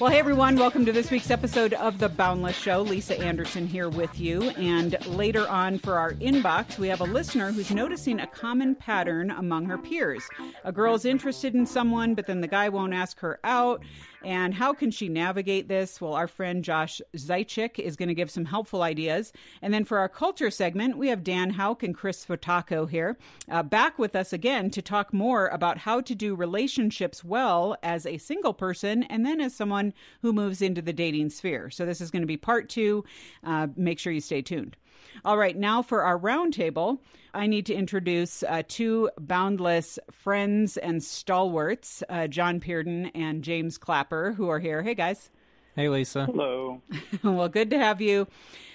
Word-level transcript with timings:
Well, 0.00 0.12
hey 0.12 0.18
everyone, 0.18 0.56
welcome 0.56 0.84
to 0.86 0.92
this 0.92 1.10
week's 1.10 1.30
episode 1.30 1.72
of 1.74 1.98
The 1.98 2.08
Boundless 2.08 2.56
Show. 2.56 2.82
Lisa 2.82 3.18
Anderson 3.18 3.66
here 3.66 3.88
with 3.88 4.20
you. 4.20 4.50
And 4.50 4.96
later 5.06 5.48
on 5.48 5.78
for 5.78 5.98
our 5.98 6.12
inbox, 6.14 6.78
we 6.78 6.88
have 6.88 7.00
a 7.00 7.04
listener 7.04 7.52
who's 7.52 7.70
noticing 7.70 8.20
a 8.20 8.26
common 8.26 8.74
pattern 8.74 9.30
among 9.30 9.66
her 9.66 9.78
peers. 9.78 10.22
A 10.64 10.72
girl's 10.72 11.04
interested 11.04 11.54
in 11.54 11.64
someone, 11.64 12.14
but 12.14 12.26
then 12.26 12.40
the 12.40 12.48
guy 12.48 12.68
won't 12.68 12.92
ask 12.92 13.18
her 13.20 13.38
out. 13.44 13.82
And 14.24 14.54
how 14.54 14.72
can 14.72 14.90
she 14.90 15.08
navigate 15.08 15.68
this? 15.68 16.00
Well, 16.00 16.14
our 16.14 16.26
friend 16.26 16.64
Josh 16.64 17.00
Zeichik 17.16 17.78
is 17.78 17.96
going 17.96 18.08
to 18.08 18.14
give 18.14 18.30
some 18.30 18.46
helpful 18.46 18.82
ideas. 18.82 19.32
And 19.60 19.72
then 19.72 19.84
for 19.84 19.98
our 19.98 20.08
culture 20.08 20.50
segment, 20.50 20.96
we 20.96 21.08
have 21.08 21.22
Dan 21.22 21.50
Houk 21.50 21.82
and 21.82 21.94
Kris 21.94 22.24
Swiatocho 22.24 22.88
here, 22.88 23.18
uh, 23.50 23.62
back 23.62 23.98
with 23.98 24.16
us 24.16 24.32
again 24.32 24.70
to 24.70 24.82
talk 24.82 25.12
more 25.12 25.48
about 25.48 25.78
how 25.78 26.00
to 26.00 26.14
do 26.14 26.34
relationships 26.34 27.22
well 27.22 27.76
as 27.82 28.06
a 28.06 28.18
single 28.18 28.54
person 28.54 29.02
and 29.04 29.26
then 29.26 29.40
as 29.40 29.54
someone 29.54 29.92
who 30.22 30.32
moves 30.32 30.62
into 30.62 30.80
the 30.80 30.92
dating 30.92 31.30
sphere. 31.30 31.70
So 31.70 31.84
this 31.84 32.00
is 32.00 32.10
going 32.10 32.22
to 32.22 32.26
be 32.26 32.36
part 32.36 32.68
two. 32.68 33.04
Uh, 33.42 33.68
make 33.76 33.98
sure 33.98 34.12
you 34.12 34.20
stay 34.20 34.42
tuned. 34.42 34.76
All 35.24 35.38
right, 35.38 35.56
now 35.56 35.82
for 35.82 36.02
our 36.02 36.18
roundtable, 36.18 36.98
I 37.32 37.46
need 37.46 37.66
to 37.66 37.74
introduce 37.74 38.42
uh, 38.42 38.62
two 38.66 39.10
boundless 39.18 39.98
friends 40.10 40.76
and 40.76 41.02
stalwarts, 41.02 42.02
uh, 42.08 42.26
John 42.28 42.60
Pearden 42.60 43.10
and 43.14 43.42
James 43.42 43.78
Clapper, 43.78 44.32
who 44.32 44.48
are 44.48 44.60
here. 44.60 44.82
Hey, 44.82 44.94
guys. 44.94 45.30
Hey, 45.74 45.88
Lisa. 45.88 46.26
Hello. 46.26 46.82
well, 47.24 47.48
good 47.48 47.70
to 47.70 47.78
have 47.78 48.00
you. 48.00 48.28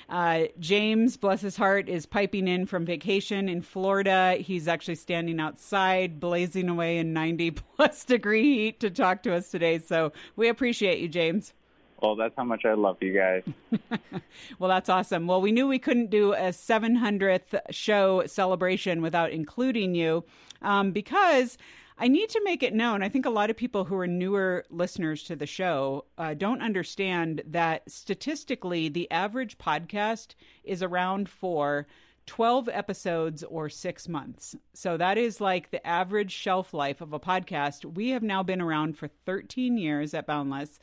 Uh, 0.09 0.45
James, 0.59 1.17
bless 1.17 1.41
his 1.41 1.55
heart, 1.55 1.87
is 1.87 2.05
piping 2.05 2.47
in 2.47 2.65
from 2.65 2.83
vacation 2.83 3.47
in 3.47 3.61
Florida. 3.61 4.37
He's 4.39 4.67
actually 4.67 4.95
standing 4.95 5.39
outside, 5.39 6.19
blazing 6.19 6.67
away 6.67 6.97
in 6.97 7.13
90 7.13 7.51
plus 7.75 8.03
degree 8.03 8.55
heat 8.55 8.79
to 8.79 8.89
talk 8.89 9.23
to 9.23 9.33
us 9.33 9.51
today. 9.51 9.77
So 9.77 10.11
we 10.35 10.49
appreciate 10.49 10.99
you, 10.99 11.07
James. 11.07 11.53
Well, 12.01 12.15
that's 12.15 12.33
how 12.37 12.43
much 12.43 12.65
I 12.65 12.73
love 12.73 12.97
you 13.01 13.13
guys. 13.13 13.43
well, 14.59 14.69
that's 14.69 14.89
awesome. 14.89 15.27
Well, 15.27 15.41
we 15.41 15.51
knew 15.51 15.67
we 15.67 15.79
couldn't 15.79 16.09
do 16.09 16.33
a 16.33 16.49
700th 16.49 17.59
show 17.71 18.23
celebration 18.25 19.01
without 19.01 19.31
including 19.31 19.95
you 19.95 20.23
um, 20.61 20.91
because 20.91 21.57
I 21.97 22.07
need 22.07 22.29
to 22.29 22.41
make 22.45 22.63
it 22.63 22.73
known. 22.73 23.03
I 23.03 23.09
think 23.09 23.25
a 23.25 23.29
lot 23.29 23.49
of 23.49 23.57
people 23.57 23.83
who 23.83 23.95
are 23.97 24.07
newer 24.07 24.65
listeners 24.69 25.23
to 25.23 25.35
the 25.35 25.45
show 25.45 26.05
uh, 26.17 26.33
don't 26.33 26.61
understand 26.61 27.41
that 27.45 27.89
statistically, 27.91 28.87
the 28.87 29.11
average 29.11 29.57
podcast 29.57 30.35
is 30.63 30.81
around 30.81 31.27
for 31.27 31.87
12 32.29 32.69
episodes 32.71 33.43
or 33.43 33.69
six 33.69 34.07
months. 34.07 34.55
So 34.75 34.97
that 34.97 35.17
is 35.17 35.41
like 35.41 35.71
the 35.71 35.85
average 35.85 36.31
shelf 36.31 36.75
life 36.75 37.01
of 37.01 37.11
a 37.11 37.19
podcast. 37.19 37.85
We 37.95 38.09
have 38.09 38.21
now 38.21 38.43
been 38.43 38.61
around 38.61 38.99
for 38.99 39.07
13 39.07 39.79
years 39.79 40.13
at 40.13 40.27
Boundless 40.27 40.79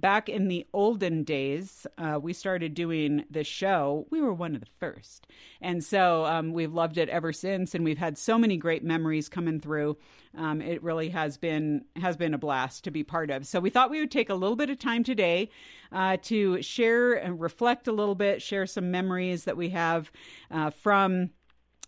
back 0.00 0.28
in 0.28 0.48
the 0.48 0.66
olden 0.72 1.24
days, 1.24 1.86
uh, 1.98 2.18
we 2.20 2.32
started 2.32 2.74
doing 2.74 3.24
this 3.30 3.46
show. 3.46 4.06
We 4.10 4.20
were 4.20 4.32
one 4.32 4.54
of 4.54 4.60
the 4.60 4.66
first. 4.78 5.26
And 5.60 5.82
so 5.82 6.24
um, 6.24 6.52
we've 6.52 6.72
loved 6.72 6.98
it 6.98 7.08
ever 7.08 7.32
since. 7.32 7.74
And 7.74 7.84
we've 7.84 7.98
had 7.98 8.16
so 8.16 8.38
many 8.38 8.56
great 8.56 8.84
memories 8.84 9.28
coming 9.28 9.60
through. 9.60 9.96
Um, 10.36 10.60
it 10.60 10.82
really 10.82 11.08
has 11.10 11.36
been 11.36 11.84
has 11.96 12.16
been 12.16 12.34
a 12.34 12.38
blast 12.38 12.84
to 12.84 12.90
be 12.90 13.02
part 13.02 13.30
of. 13.30 13.46
So 13.46 13.60
we 13.60 13.70
thought 13.70 13.90
we 13.90 14.00
would 14.00 14.10
take 14.10 14.30
a 14.30 14.34
little 14.34 14.56
bit 14.56 14.70
of 14.70 14.78
time 14.78 15.02
today 15.02 15.50
uh, 15.92 16.16
to 16.22 16.62
share 16.62 17.14
and 17.14 17.40
reflect 17.40 17.88
a 17.88 17.92
little 17.92 18.14
bit, 18.14 18.42
share 18.42 18.66
some 18.66 18.90
memories 18.90 19.44
that 19.44 19.56
we 19.56 19.70
have 19.70 20.10
uh, 20.50 20.70
from 20.70 21.30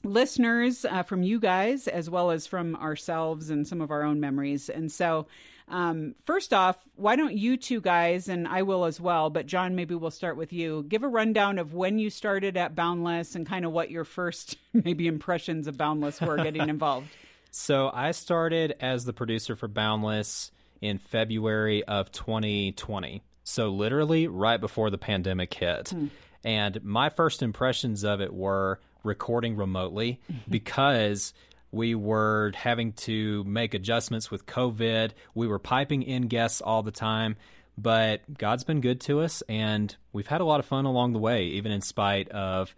listeners 0.03 0.85
uh, 0.85 1.03
from 1.03 1.23
you 1.23 1.39
guys 1.39 1.87
as 1.87 2.09
well 2.09 2.31
as 2.31 2.47
from 2.47 2.75
ourselves 2.77 3.51
and 3.51 3.69
some 3.69 3.81
of 3.81 3.91
our 3.91 4.03
own 4.03 4.19
memories. 4.21 4.71
And 4.71 4.91
so 4.91 5.27
um, 5.69 6.15
first 6.25 6.53
off, 6.53 6.77
why 6.97 7.15
don't 7.15 7.37
you 7.37 7.57
two 7.57 7.81
guys, 7.81 8.29
and 8.29 8.49
I 8.49 8.63
will 8.63 8.85
as 8.85 9.01
well, 9.01 9.31
but 9.31 9.47
John, 9.47 9.77
maybe 9.77 9.95
we'll 9.95 10.11
start 10.11 10.37
with 10.37 10.53
you. 10.53 10.85
Give 10.89 11.05
a 11.05 11.09
rundown 11.09 11.59
of 11.59 11.75
when 11.75 11.99
you 11.99 12.11
started 12.11 12.57
at 12.57 12.75
Boundless 12.75 13.37
and 13.37 13.47
kind 13.47 13.65
of 13.65 13.73
what 13.73 13.91
your 13.91 14.05
first 14.05 14.57
maybe 14.73 15.07
impressions 15.07 15.69
of 15.69 15.77
Boundless 15.77 16.21
were 16.21 16.37
getting 16.39 16.69
involved. 16.69 17.09
So 17.53 17.91
I 17.93 18.11
started 18.13 18.75
as 18.81 19.05
the 19.05 19.13
producer 19.13 19.55
for 19.55 19.69
Boundless 19.69 20.51
in 20.81 20.99
February 20.99 21.85
of 21.85 22.11
2020. 22.11 23.23
So 23.51 23.71
literally 23.71 24.29
right 24.29 24.61
before 24.61 24.91
the 24.91 24.99
pandemic 24.99 25.53
hit. 25.53 25.89
Hmm. 25.89 26.07
And 26.45 26.83
my 26.85 27.09
first 27.09 27.43
impressions 27.43 28.05
of 28.05 28.21
it 28.21 28.33
were 28.33 28.79
recording 29.03 29.57
remotely 29.57 30.21
because 30.49 31.35
we 31.73 31.97
were 31.97 32.53
having 32.55 32.93
to 32.93 33.43
make 33.45 33.75
adjustments 33.75 34.31
with 34.31 34.47
COVID. 34.47 35.11
We 35.35 35.49
were 35.49 35.59
piping 35.59 36.03
in 36.03 36.29
guests 36.29 36.61
all 36.61 36.85
the 36.85 36.93
time, 36.93 37.37
but 37.77 38.23
God's 38.39 38.65
been 38.65 38.81
good 38.81 39.01
to 39.03 39.21
us, 39.21 39.43
and 39.49 39.95
we've 40.13 40.27
had 40.27 40.41
a 40.41 40.45
lot 40.45 40.61
of 40.61 40.67
fun 40.67 40.85
along 40.85 41.13
the 41.13 41.21
way, 41.21 41.45
even 41.45 41.73
in 41.73 41.81
spite 41.81 42.29
of 42.31 42.75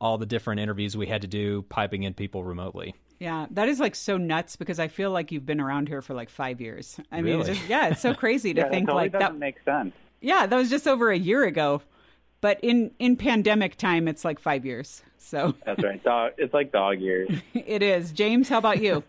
all 0.00 0.18
the 0.18 0.26
different 0.26 0.60
interviews 0.60 0.96
we 0.96 1.06
had 1.06 1.22
to 1.22 1.28
do 1.28 1.62
piping 1.68 2.02
in 2.02 2.14
people 2.14 2.44
remotely. 2.44 2.94
Yeah, 3.20 3.46
that 3.52 3.68
is 3.68 3.78
like 3.80 3.94
so 3.94 4.16
nuts 4.16 4.56
because 4.56 4.78
I 4.78 4.88
feel 4.88 5.10
like 5.10 5.32
you've 5.32 5.46
been 5.46 5.60
around 5.60 5.88
here 5.88 6.02
for 6.02 6.14
like 6.14 6.28
five 6.28 6.60
years. 6.60 6.98
I 7.12 7.18
really? 7.18 7.30
mean, 7.30 7.40
it's 7.40 7.58
just, 7.58 7.70
yeah, 7.70 7.88
it's 7.88 8.00
so 8.00 8.12
crazy 8.22 8.52
to 8.54 8.60
yeah, 8.62 8.68
think 8.68 8.88
totally 8.88 9.04
like 9.04 9.12
that 9.12 9.36
makes 9.36 9.64
sense. 9.64 9.94
Yeah, 10.24 10.46
that 10.46 10.56
was 10.56 10.70
just 10.70 10.88
over 10.88 11.10
a 11.10 11.18
year 11.18 11.44
ago, 11.44 11.82
but 12.40 12.58
in 12.62 12.92
in 12.98 13.16
pandemic 13.16 13.76
time, 13.76 14.08
it's 14.08 14.24
like 14.24 14.38
five 14.38 14.64
years. 14.64 15.02
So 15.18 15.54
that's 15.66 15.82
right. 15.82 16.02
Dog, 16.02 16.32
it's 16.38 16.54
like 16.54 16.72
dog 16.72 16.98
years. 16.98 17.30
it 17.54 17.82
is. 17.82 18.10
James, 18.10 18.48
how 18.48 18.56
about 18.56 18.80
you? 18.80 19.04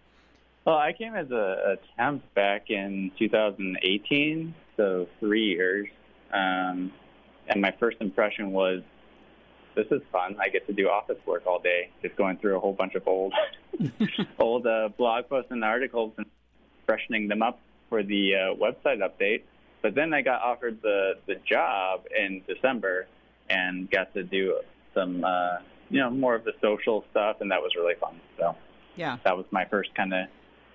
well, 0.64 0.76
I 0.76 0.92
came 0.92 1.14
as 1.14 1.30
a, 1.30 1.34
a 1.34 1.96
temp 1.96 2.22
back 2.34 2.70
in 2.70 3.12
2018, 3.20 4.54
so 4.76 5.06
three 5.20 5.46
years. 5.46 5.86
Um, 6.32 6.92
and 7.46 7.62
my 7.62 7.72
first 7.78 7.98
impression 8.00 8.50
was, 8.50 8.82
this 9.76 9.86
is 9.92 10.02
fun. 10.10 10.36
I 10.40 10.48
get 10.48 10.66
to 10.66 10.72
do 10.72 10.88
office 10.88 11.18
work 11.24 11.46
all 11.46 11.60
day, 11.60 11.90
just 12.02 12.16
going 12.16 12.36
through 12.38 12.56
a 12.56 12.60
whole 12.60 12.72
bunch 12.72 12.96
of 12.96 13.06
old, 13.06 13.32
old 14.40 14.66
uh, 14.66 14.88
blog 14.98 15.28
posts 15.28 15.52
and 15.52 15.62
articles 15.62 16.14
and 16.18 16.26
freshening 16.84 17.28
them 17.28 17.42
up 17.42 17.60
for 17.88 18.02
the 18.02 18.34
uh, 18.34 18.54
website 18.56 18.98
update. 18.98 19.42
But 19.82 19.94
then 19.94 20.12
I 20.12 20.22
got 20.22 20.42
offered 20.42 20.80
the 20.82 21.14
the 21.26 21.36
job 21.48 22.04
in 22.16 22.42
December 22.46 23.06
and 23.48 23.90
got 23.90 24.12
to 24.14 24.22
do 24.22 24.60
some, 24.94 25.24
uh, 25.24 25.58
you 25.90 26.00
know, 26.00 26.10
more 26.10 26.34
of 26.34 26.44
the 26.44 26.52
social 26.60 27.04
stuff, 27.10 27.40
and 27.40 27.50
that 27.50 27.60
was 27.60 27.72
really 27.76 27.94
fun. 27.94 28.20
So 28.38 28.56
yeah, 28.96 29.18
that 29.24 29.36
was 29.36 29.46
my 29.50 29.64
first 29.64 29.94
kind 29.94 30.12
of 30.12 30.26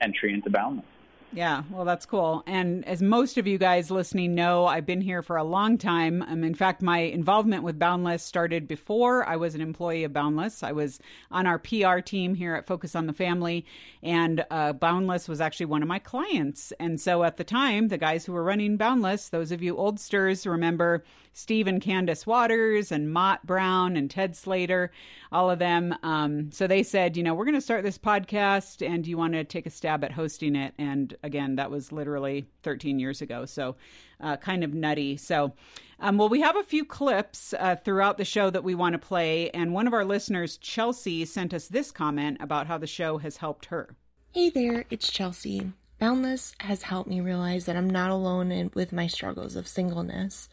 entry 0.02 0.34
into 0.34 0.50
Boundless. 0.50 0.86
Yeah, 1.35 1.63
well, 1.71 1.83
that's 1.83 2.05
cool. 2.05 2.44
And 2.45 2.88
as 2.88 3.01
most 3.01 3.39
of 3.39 3.47
you 3.47 3.57
guys 3.57 3.89
listening 3.89 4.35
know, 4.35 4.67
I've 4.67 4.85
been 4.85 5.01
here 5.01 5.23
for 5.23 5.35
a 5.35 5.44
long 5.44 5.79
time. 5.79 6.21
Um, 6.21 6.44
in 6.44 6.53
fact, 6.53 6.83
my 6.83 6.99
involvement 6.99 7.63
with 7.63 7.79
Boundless 7.79 8.21
started 8.21 8.67
before 8.67 9.27
I 9.27 9.35
was 9.38 9.55
an 9.55 9.61
employee 9.61 10.03
of 10.03 10.13
Boundless. 10.13 10.61
I 10.61 10.73
was 10.73 10.99
on 11.31 11.47
our 11.47 11.57
PR 11.57 11.99
team 11.99 12.35
here 12.35 12.53
at 12.53 12.67
Focus 12.67 12.95
on 12.95 13.07
the 13.07 13.13
Family, 13.13 13.66
and 14.03 14.45
uh, 14.51 14.73
Boundless 14.73 15.27
was 15.27 15.41
actually 15.41 15.66
one 15.66 15.81
of 15.81 15.88
my 15.88 15.97
clients. 15.97 16.71
And 16.79 17.01
so 17.01 17.23
at 17.23 17.38
the 17.38 17.44
time, 17.44 17.88
the 17.88 17.97
guys 17.97 18.25
who 18.25 18.33
were 18.33 18.44
running 18.44 18.77
Boundless, 18.77 19.29
those 19.29 19.51
of 19.51 19.63
you 19.63 19.75
oldsters 19.75 20.45
remember 20.45 21.03
Steve 21.33 21.67
and 21.67 21.81
Candice 21.81 22.25
Watters 22.25 22.91
and 22.91 23.11
Motte 23.11 23.45
Brown 23.45 23.97
and 23.97 24.09
Ted 24.09 24.35
Slater, 24.35 24.91
all 25.31 25.49
of 25.49 25.59
them. 25.59 25.95
Um, 26.03 26.51
so 26.51 26.67
they 26.67 26.83
said, 26.83 27.17
you 27.17 27.23
know, 27.23 27.33
we're 27.33 27.45
going 27.45 27.55
to 27.55 27.61
start 27.61 27.83
this 27.83 27.97
podcast, 27.97 28.88
and 28.88 29.05
you 29.05 29.17
want 29.17 29.33
to 29.33 29.44
take 29.44 29.66
a 29.66 29.71
stab 29.71 30.03
at 30.03 30.11
hosting 30.11 30.55
it? 30.55 30.73
And 30.77 31.16
again, 31.23 31.55
that 31.55 31.71
was 31.71 31.91
literally 31.91 32.47
13 32.61 32.99
years 32.99 33.21
ago. 33.21 33.45
So 33.45 33.75
uh, 34.21 34.38
kind 34.38 34.63
of 34.63 34.73
nutty. 34.73 35.17
So, 35.17 35.53
um, 35.99 36.17
well, 36.17 36.29
we 36.29 36.41
have 36.41 36.55
a 36.55 36.63
few 36.63 36.85
clips 36.85 37.53
uh, 37.59 37.75
throughout 37.75 38.17
the 38.17 38.25
show 38.25 38.50
that 38.50 38.63
we 38.63 38.75
want 38.75 38.94
to 38.94 39.00
play. 39.00 39.50
And 39.50 39.73
one 39.73 39.88
of 39.88 39.94
our 39.94 40.05
listeners, 40.05 40.57
Chelsea, 40.57 41.25
sent 41.25 41.53
us 41.53 41.68
this 41.68 41.91
comment 41.91 42.38
about 42.39 42.68
how 42.68 42.77
the 42.77 42.88
show 42.88 43.18
has 43.18 43.38
helped 43.38 43.65
her. 43.65 43.95
Hey 44.31 44.50
there, 44.50 44.86
it's 44.89 45.12
Chelsea. 45.12 45.71
Boundless 46.00 46.56
has 46.59 46.81
helped 46.81 47.09
me 47.09 47.21
realize 47.21 47.65
that 47.65 47.75
I'm 47.75 47.89
not 47.89 48.09
alone 48.09 48.51
in, 48.51 48.71
with 48.74 48.91
my 48.91 49.07
struggles 49.07 49.56
of 49.56 49.68
singleness. 49.68 50.50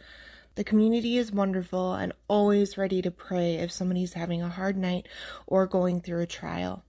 The 0.57 0.65
community 0.65 1.17
is 1.17 1.33
wonderful 1.33 1.95
and 1.95 2.13
always 2.29 2.77
ready 2.77 3.01
to 3.03 3.11
pray 3.11 3.55
if 3.55 3.71
somebody's 3.71 4.15
having 4.15 4.43
a 4.43 4.49
hard 4.49 4.77
night 4.77 5.07
or 5.47 5.67
going 5.67 6.01
through 6.01 6.23
a 6.23 6.27
trial. 6.27 6.85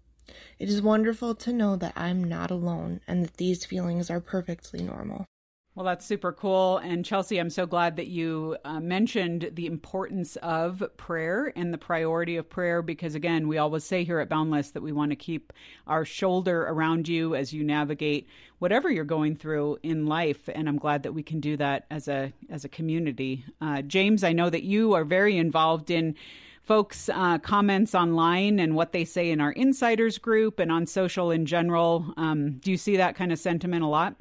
It 0.59 0.69
is 0.69 0.81
wonderful 0.81 1.35
to 1.35 1.53
know 1.53 1.75
that 1.75 1.93
I'm 1.95 2.23
not 2.23 2.51
alone 2.51 3.01
and 3.07 3.23
that 3.23 3.37
these 3.37 3.65
feelings 3.65 4.09
are 4.09 4.19
perfectly 4.19 4.81
normal. 4.81 5.25
Well, 5.73 5.85
that's 5.85 6.05
super 6.05 6.33
cool. 6.33 6.79
And 6.79 7.05
Chelsea, 7.05 7.37
I'm 7.37 7.49
so 7.49 7.65
glad 7.65 7.95
that 7.95 8.07
you 8.07 8.57
uh, 8.65 8.81
mentioned 8.81 9.51
the 9.53 9.67
importance 9.67 10.35
of 10.37 10.83
prayer 10.97 11.53
and 11.55 11.73
the 11.73 11.77
priority 11.77 12.35
of 12.35 12.49
prayer 12.49 12.81
because, 12.81 13.15
again, 13.15 13.47
we 13.47 13.57
always 13.57 13.85
say 13.85 14.03
here 14.03 14.19
at 14.19 14.27
Boundless 14.27 14.71
that 14.71 14.83
we 14.83 14.91
want 14.91 15.11
to 15.11 15.15
keep 15.15 15.53
our 15.87 16.03
shoulder 16.03 16.63
around 16.63 17.07
you 17.07 17.35
as 17.35 17.53
you 17.53 17.63
navigate 17.63 18.27
whatever 18.59 18.91
you're 18.91 19.05
going 19.05 19.33
through 19.33 19.77
in 19.81 20.07
life. 20.07 20.49
And 20.53 20.67
I'm 20.67 20.77
glad 20.77 21.03
that 21.03 21.13
we 21.13 21.23
can 21.23 21.39
do 21.39 21.55
that 21.55 21.85
as 21.89 22.09
a 22.09 22.33
as 22.49 22.65
a 22.65 22.69
community. 22.69 23.45
Uh, 23.61 23.81
James, 23.81 24.25
I 24.25 24.33
know 24.33 24.49
that 24.49 24.63
you 24.63 24.91
are 24.91 25.05
very 25.05 25.37
involved 25.37 25.89
in 25.89 26.15
folks' 26.61 27.07
uh, 27.07 27.37
comments 27.37 27.95
online 27.95 28.59
and 28.59 28.75
what 28.75 28.91
they 28.91 29.05
say 29.05 29.31
in 29.31 29.39
our 29.39 29.53
insiders 29.53 30.17
group 30.17 30.59
and 30.59 30.69
on 30.69 30.85
social 30.85 31.31
in 31.31 31.45
general. 31.45 32.13
Um, 32.17 32.57
do 32.57 32.71
you 32.71 32.77
see 32.77 32.97
that 32.97 33.15
kind 33.15 33.31
of 33.31 33.39
sentiment 33.39 33.85
a 33.85 33.87
lot? 33.87 34.17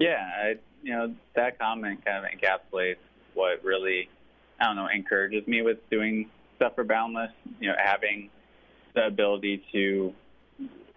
Yeah, 0.00 0.28
I, 0.42 0.54
you 0.82 0.92
know, 0.92 1.14
that 1.36 1.58
comment 1.58 2.04
kind 2.04 2.24
of 2.24 2.30
encapsulates 2.32 2.96
what 3.34 3.62
really, 3.62 4.08
I 4.58 4.64
don't 4.64 4.76
know, 4.76 4.88
encourages 4.92 5.46
me 5.46 5.62
with 5.62 5.78
doing 5.90 6.30
stuff 6.56 6.74
for 6.74 6.84
Boundless. 6.84 7.30
You 7.60 7.68
know, 7.68 7.76
having 7.78 8.30
the 8.94 9.06
ability 9.06 9.62
to 9.72 10.12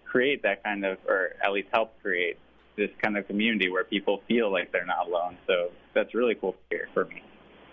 create 0.06 0.42
that 0.44 0.64
kind 0.64 0.86
of, 0.86 0.98
or 1.08 1.34
at 1.44 1.52
least 1.52 1.68
help 1.72 2.02
create 2.02 2.38
this 2.78 2.90
kind 3.02 3.18
of 3.18 3.28
community 3.28 3.70
where 3.70 3.84
people 3.84 4.22
feel 4.28 4.52
like 4.52 4.72
they're 4.72 4.86
not 4.86 5.08
alone. 5.08 5.38
So 5.48 5.72
that's 5.94 6.16
really 6.16 6.36
cool 6.36 6.56
hear 6.70 6.88
for 6.94 7.06
me. 7.06 7.22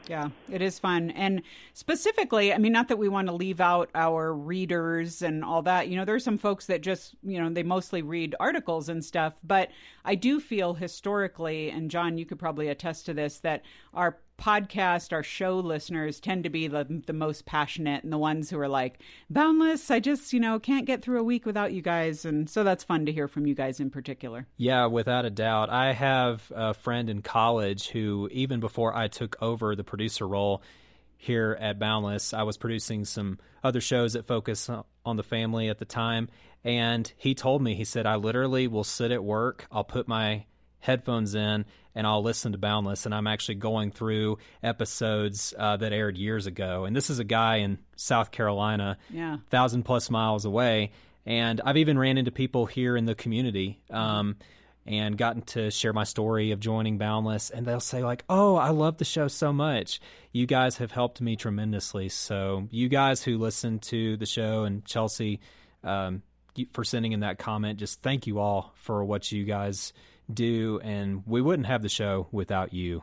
Yeah, 0.08 0.31
it 0.50 0.61
is 0.61 0.79
fun. 0.79 1.12
And 1.12 1.43
specifically, 1.73 2.52
I 2.52 2.58
mean, 2.58 2.73
not 2.73 2.88
that 2.88 2.97
we 2.97 3.08
want 3.08 3.29
to 3.29 3.35
leave 3.35 3.61
out 3.61 3.91
our 3.94 4.35
readers 4.35 5.23
and 5.23 5.44
all 5.44 5.62
that. 5.62 5.88
You 5.88 5.97
know, 5.97 6.05
there's 6.05 6.25
some 6.25 6.38
folks 6.38 6.67
that 6.67 6.81
just, 6.81 7.14
you 7.23 7.41
know, 7.41 7.49
they 7.49 7.62
mostly 7.62 8.02
read 8.02 8.35
articles 8.41 8.88
and 8.88 9.05
stuff. 9.05 9.35
But 9.44 9.70
I 10.05 10.17
do 10.17 10.41
feel 10.41 10.75
historically, 10.75 11.70
and 11.70 11.91
John, 11.91 12.19
you 12.19 12.26
could 12.26 12.41
probably 12.41 12.69
attest 12.69 13.06
to 13.06 13.14
this, 13.14 13.38
that 13.38 13.62
our 13.94 14.19
podcast, 14.40 15.12
our 15.12 15.22
show 15.22 15.58
listeners 15.58 16.19
tend 16.19 16.44
to 16.44 16.50
be 16.50 16.66
the, 16.66 17.02
the 17.06 17.12
most 17.12 17.44
passionate 17.44 18.02
and 18.02 18.12
the 18.12 18.19
ones 18.19 18.50
who 18.50 18.58
are 18.58 18.69
like, 18.69 18.98
Boundless, 19.28 19.90
I 19.90 20.00
just, 20.00 20.32
you 20.32 20.40
know, 20.40 20.58
can't 20.58 20.87
get 20.87 21.02
through 21.02 21.20
a 21.20 21.25
week 21.25 21.46
without 21.46 21.72
you 21.72 21.82
guys. 21.82 22.25
And 22.25 22.48
so 22.48 22.64
that's 22.64 22.82
fun 22.82 23.06
to 23.06 23.12
hear 23.12 23.28
from 23.28 23.46
you 23.46 23.54
guys 23.54 23.78
in 23.78 23.90
particular. 23.90 24.46
Yeah, 24.56 24.87
without 24.87 25.25
a 25.25 25.31
doubt. 25.31 25.70
I 25.70 25.92
have 25.92 26.50
a 26.54 26.75
friend 26.75 27.10
in 27.10 27.22
college 27.22 27.88
who, 27.88 28.28
even 28.32 28.58
before 28.58 28.96
I 28.96 29.08
took 29.08 29.37
over 29.42 29.76
the 29.76 29.84
producer 29.84 30.26
role 30.26 30.62
here 31.16 31.56
at 31.60 31.78
Boundless, 31.78 32.32
I 32.32 32.44
was 32.44 32.56
producing 32.56 33.04
some 33.04 33.38
other 33.62 33.81
shows 33.81 34.14
that 34.14 34.26
focus 34.26 34.70
on 35.04 35.16
the 35.16 35.22
family 35.22 35.69
at 35.69 35.78
the 35.78 35.84
time. 35.84 36.28
And 36.64 37.12
he 37.16 37.34
told 37.34 37.62
me, 37.62 37.75
he 37.75 37.84
said, 37.84 38.06
I 38.06 38.16
literally 38.16 38.66
will 38.69 38.84
sit 38.84 39.10
at 39.10 39.22
work, 39.22 39.66
I'll 39.70 39.84
put 39.84 40.08
my 40.08 40.46
headphones 40.81 41.34
in 41.34 41.66
and 41.94 42.06
I'll 42.06 42.22
listen 42.22 42.52
to 42.52 42.58
Boundless. 42.58 43.06
And 43.06 43.14
I'm 43.14 43.26
actually 43.26 43.56
going 43.56 43.90
through 43.90 44.38
episodes 44.62 45.54
uh, 45.58 45.76
that 45.78 45.92
aired 45.92 46.16
years 46.16 46.46
ago. 46.46 46.84
And 46.84 46.94
this 46.94 47.10
is 47.10 47.19
a 47.19 47.25
guy 47.25 47.56
in 47.56 47.78
South 47.96 48.31
Carolina, 48.31 48.98
yeah, 49.10 49.38
thousand 49.50 49.84
plus 49.84 50.10
miles 50.10 50.44
away. 50.44 50.92
And 51.26 51.60
I've 51.64 51.76
even 51.76 51.98
ran 51.98 52.19
into 52.19 52.31
people 52.31 52.66
here 52.66 52.96
in 52.96 53.04
the 53.04 53.14
community. 53.14 53.81
Um, 53.90 54.37
and 54.87 55.19
gotten 55.19 55.42
to 55.42 55.70
share 55.70 55.92
my 55.92 56.04
story 56.04 56.52
of 56.52 56.58
joining 56.58 56.96
Boundless, 56.96 57.50
and 57.50 57.66
they'll 57.66 57.81
say 57.81 58.02
like, 58.02 58.25
"Oh, 58.28 58.56
I 58.56 58.70
love 58.70 58.96
the 58.96 59.04
show 59.04 59.28
so 59.28 59.52
much. 59.52 60.00
You 60.32 60.46
guys 60.46 60.78
have 60.78 60.90
helped 60.90 61.20
me 61.20 61.37
tremendously." 61.37 62.08
So, 62.08 62.66
you 62.70 62.88
guys 62.88 63.22
who 63.22 63.37
listen 63.37 63.78
to 63.81 64.16
the 64.16 64.26
show 64.26 64.64
and 64.64 64.84
Chelsea 64.84 65.40
um, 65.84 66.22
for 66.73 66.85
sending 66.85 67.12
in 67.12 67.21
that 67.21 67.39
comment, 67.39 67.79
just 67.79 68.03
thank 68.03 68.27
you 68.27 68.39
all 68.39 68.73
for 68.77 69.05
what 69.05 69.31
you 69.33 69.45
guys 69.45 69.93
do, 70.33 70.81
and 70.83 71.23
we 71.27 71.41
wouldn't 71.41 71.67
have 71.67 71.83
the 71.83 71.89
show 71.89 72.29
without 72.33 72.73
you. 72.73 73.03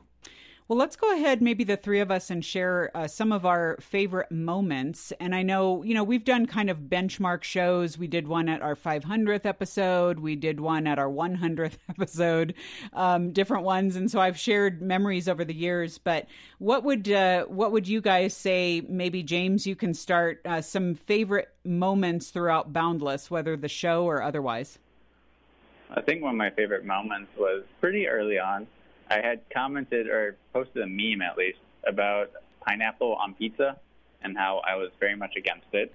Well, 0.69 0.77
let's 0.77 0.97
go 0.97 1.13
ahead, 1.15 1.41
maybe 1.41 1.63
the 1.63 1.77
three 1.77 2.01
of 2.01 2.11
us, 2.11 2.29
and 2.29 2.43
share 2.43 2.91
uh, 2.93 3.07
some 3.07 3.31
of 3.31 3.45
our 3.45 3.77
favorite 3.79 4.29
moments. 4.29 5.13
And 5.17 5.33
I 5.33 5.41
know, 5.41 5.81
you 5.81 5.93
know, 5.93 6.03
we've 6.03 6.25
done 6.25 6.45
kind 6.45 6.69
of 6.69 6.89
benchmark 6.89 7.43
shows. 7.43 7.97
We 7.97 8.07
did 8.07 8.27
one 8.27 8.49
at 8.49 8.61
our 8.61 8.75
500th 8.75 9.45
episode, 9.45 10.19
we 10.19 10.35
did 10.35 10.59
one 10.59 10.85
at 10.85 10.99
our 10.99 11.07
100th 11.07 11.77
episode, 11.89 12.53
um, 12.91 13.31
different 13.31 13.63
ones. 13.63 13.95
And 13.95 14.11
so 14.11 14.19
I've 14.19 14.37
shared 14.37 14.81
memories 14.81 15.29
over 15.29 15.45
the 15.45 15.53
years. 15.53 15.99
But 15.99 16.27
what 16.59 16.83
would 16.83 17.09
uh, 17.09 17.45
what 17.45 17.71
would 17.71 17.87
you 17.87 18.01
guys 18.01 18.33
say? 18.35 18.81
Maybe 18.89 19.23
James, 19.23 19.65
you 19.65 19.75
can 19.77 19.93
start 19.93 20.41
uh, 20.43 20.59
some 20.59 20.95
favorite 20.95 21.47
moments 21.63 22.29
throughout 22.29 22.73
Boundless, 22.73 23.31
whether 23.31 23.55
the 23.55 23.69
show 23.69 24.03
or 24.03 24.21
otherwise. 24.21 24.79
I 25.91 26.01
think 26.01 26.21
one 26.21 26.31
of 26.31 26.37
my 26.37 26.49
favorite 26.49 26.83
moments 26.83 27.31
was 27.37 27.63
pretty 27.79 28.09
early 28.09 28.37
on. 28.37 28.67
I 29.09 29.15
had 29.21 29.41
commented 29.53 30.07
or 30.07 30.37
posted 30.53 30.83
a 30.83 30.87
meme 30.87 31.21
at 31.21 31.37
least 31.37 31.59
about 31.87 32.31
pineapple 32.61 33.15
on 33.15 33.33
pizza 33.33 33.77
and 34.21 34.37
how 34.37 34.61
I 34.67 34.75
was 34.75 34.89
very 34.99 35.15
much 35.15 35.35
against 35.37 35.67
it. 35.73 35.93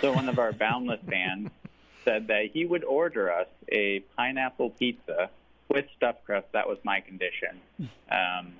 So 0.00 0.12
one 0.12 0.28
of 0.28 0.38
our 0.38 0.52
Boundless 0.52 1.00
fans 1.08 1.50
said 2.04 2.28
that 2.28 2.46
he 2.52 2.64
would 2.64 2.84
order 2.84 3.32
us 3.32 3.48
a 3.70 4.00
pineapple 4.16 4.70
pizza 4.70 5.30
with 5.68 5.86
stuffed 5.96 6.24
crust. 6.24 6.46
That 6.52 6.68
was 6.68 6.78
my 6.84 7.00
condition. 7.00 7.60
Um, 8.10 8.52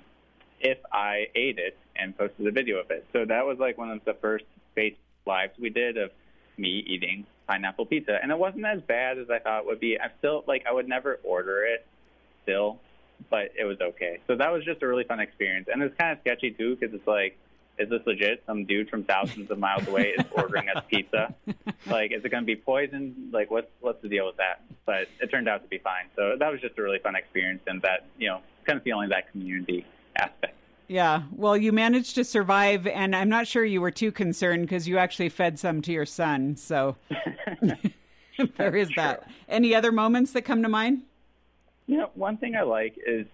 if 0.59 0.77
I 0.91 1.27
ate 1.35 1.59
it 1.59 1.77
and 1.95 2.17
posted 2.17 2.47
a 2.47 2.51
video 2.51 2.79
of 2.79 2.89
it. 2.89 3.05
So 3.13 3.25
that 3.25 3.45
was 3.45 3.59
like 3.59 3.77
one 3.77 3.91
of 3.91 4.03
the 4.05 4.13
first 4.15 4.45
face 4.75 4.95
lives 5.25 5.53
we 5.59 5.69
did 5.69 5.97
of 5.97 6.11
me 6.57 6.83
eating 6.87 7.25
pineapple 7.47 7.85
pizza, 7.85 8.17
and 8.21 8.31
it 8.31 8.37
wasn't 8.37 8.65
as 8.65 8.81
bad 8.81 9.17
as 9.17 9.29
I 9.29 9.39
thought 9.39 9.61
it 9.61 9.65
would 9.65 9.79
be. 9.79 9.99
I 9.99 10.09
still 10.19 10.43
like 10.47 10.65
I 10.67 10.73
would 10.73 10.87
never 10.87 11.19
order 11.23 11.65
it 11.65 11.85
still, 12.43 12.79
but 13.29 13.51
it 13.57 13.65
was 13.65 13.77
okay. 13.81 14.19
So 14.27 14.35
that 14.35 14.51
was 14.51 14.63
just 14.63 14.81
a 14.81 14.87
really 14.87 15.03
fun 15.03 15.19
experience, 15.19 15.67
and 15.71 15.81
it's 15.81 15.95
kind 15.97 16.11
of 16.11 16.19
sketchy 16.21 16.51
too 16.51 16.75
because 16.75 16.93
it's 16.93 17.07
like, 17.07 17.37
is 17.79 17.89
this 17.89 18.01
legit? 18.05 18.43
Some 18.45 18.65
dude 18.65 18.89
from 18.89 19.03
thousands 19.03 19.49
of 19.49 19.57
miles 19.57 19.87
away 19.87 20.13
is 20.17 20.25
ordering 20.31 20.69
us 20.69 20.83
pizza. 20.87 21.33
Like, 21.87 22.11
is 22.11 22.23
it 22.23 22.29
going 22.29 22.43
to 22.43 22.45
be 22.45 22.55
poisoned? 22.55 23.31
Like, 23.33 23.49
what's 23.49 23.67
what's 23.81 24.01
the 24.01 24.09
deal 24.09 24.27
with 24.27 24.37
that? 24.37 24.61
But 24.85 25.07
it 25.19 25.27
turned 25.31 25.49
out 25.49 25.63
to 25.63 25.67
be 25.67 25.79
fine. 25.79 26.05
So 26.15 26.35
that 26.37 26.51
was 26.51 26.61
just 26.61 26.77
a 26.77 26.81
really 26.81 26.99
fun 26.99 27.15
experience, 27.15 27.61
and 27.67 27.81
that 27.81 28.05
you 28.17 28.27
know, 28.27 28.41
kind 28.65 28.77
of 28.77 28.83
feeling 28.83 29.09
that 29.09 29.31
community 29.31 29.85
aspect. 30.15 30.55
Yeah. 30.87 31.23
Well, 31.31 31.57
you 31.57 31.71
managed 31.71 32.15
to 32.15 32.23
survive, 32.23 32.85
and 32.85 33.15
I'm 33.15 33.29
not 33.29 33.47
sure 33.47 33.63
you 33.63 33.81
were 33.81 33.91
too 33.91 34.11
concerned 34.11 34.63
because 34.63 34.87
you 34.87 34.97
actually 34.97 35.29
fed 35.29 35.57
some 35.57 35.81
to 35.83 35.91
your 35.91 36.05
son. 36.05 36.55
So 36.57 36.97
there 38.57 38.75
is 38.75 38.89
that. 38.95 39.27
Any 39.47 39.75
other 39.75 39.91
moments 39.91 40.33
that 40.33 40.43
come 40.43 40.63
to 40.63 40.69
mind? 40.69 41.03
Yeah, 41.87 42.05
one 42.15 42.37
thing 42.37 42.55
I 42.55 42.61
like 42.61 42.97
is 43.05 43.25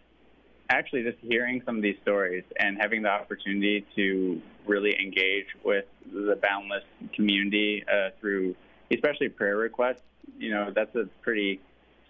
actually 0.69 1.03
just 1.03 1.17
hearing 1.21 1.61
some 1.65 1.77
of 1.77 1.81
these 1.81 1.97
stories 2.01 2.43
and 2.57 2.77
having 2.77 3.01
the 3.01 3.09
opportunity 3.09 3.85
to 3.95 4.41
really 4.65 4.95
engage 4.99 5.47
with 5.63 5.85
the 6.11 6.37
Boundless 6.41 6.83
community 7.13 7.83
uh, 7.91 8.09
through, 8.19 8.55
especially 8.91 9.29
prayer 9.29 9.57
requests. 9.57 10.01
You 10.37 10.51
know, 10.51 10.71
that's 10.73 10.95
a 10.95 11.05
pretty 11.21 11.59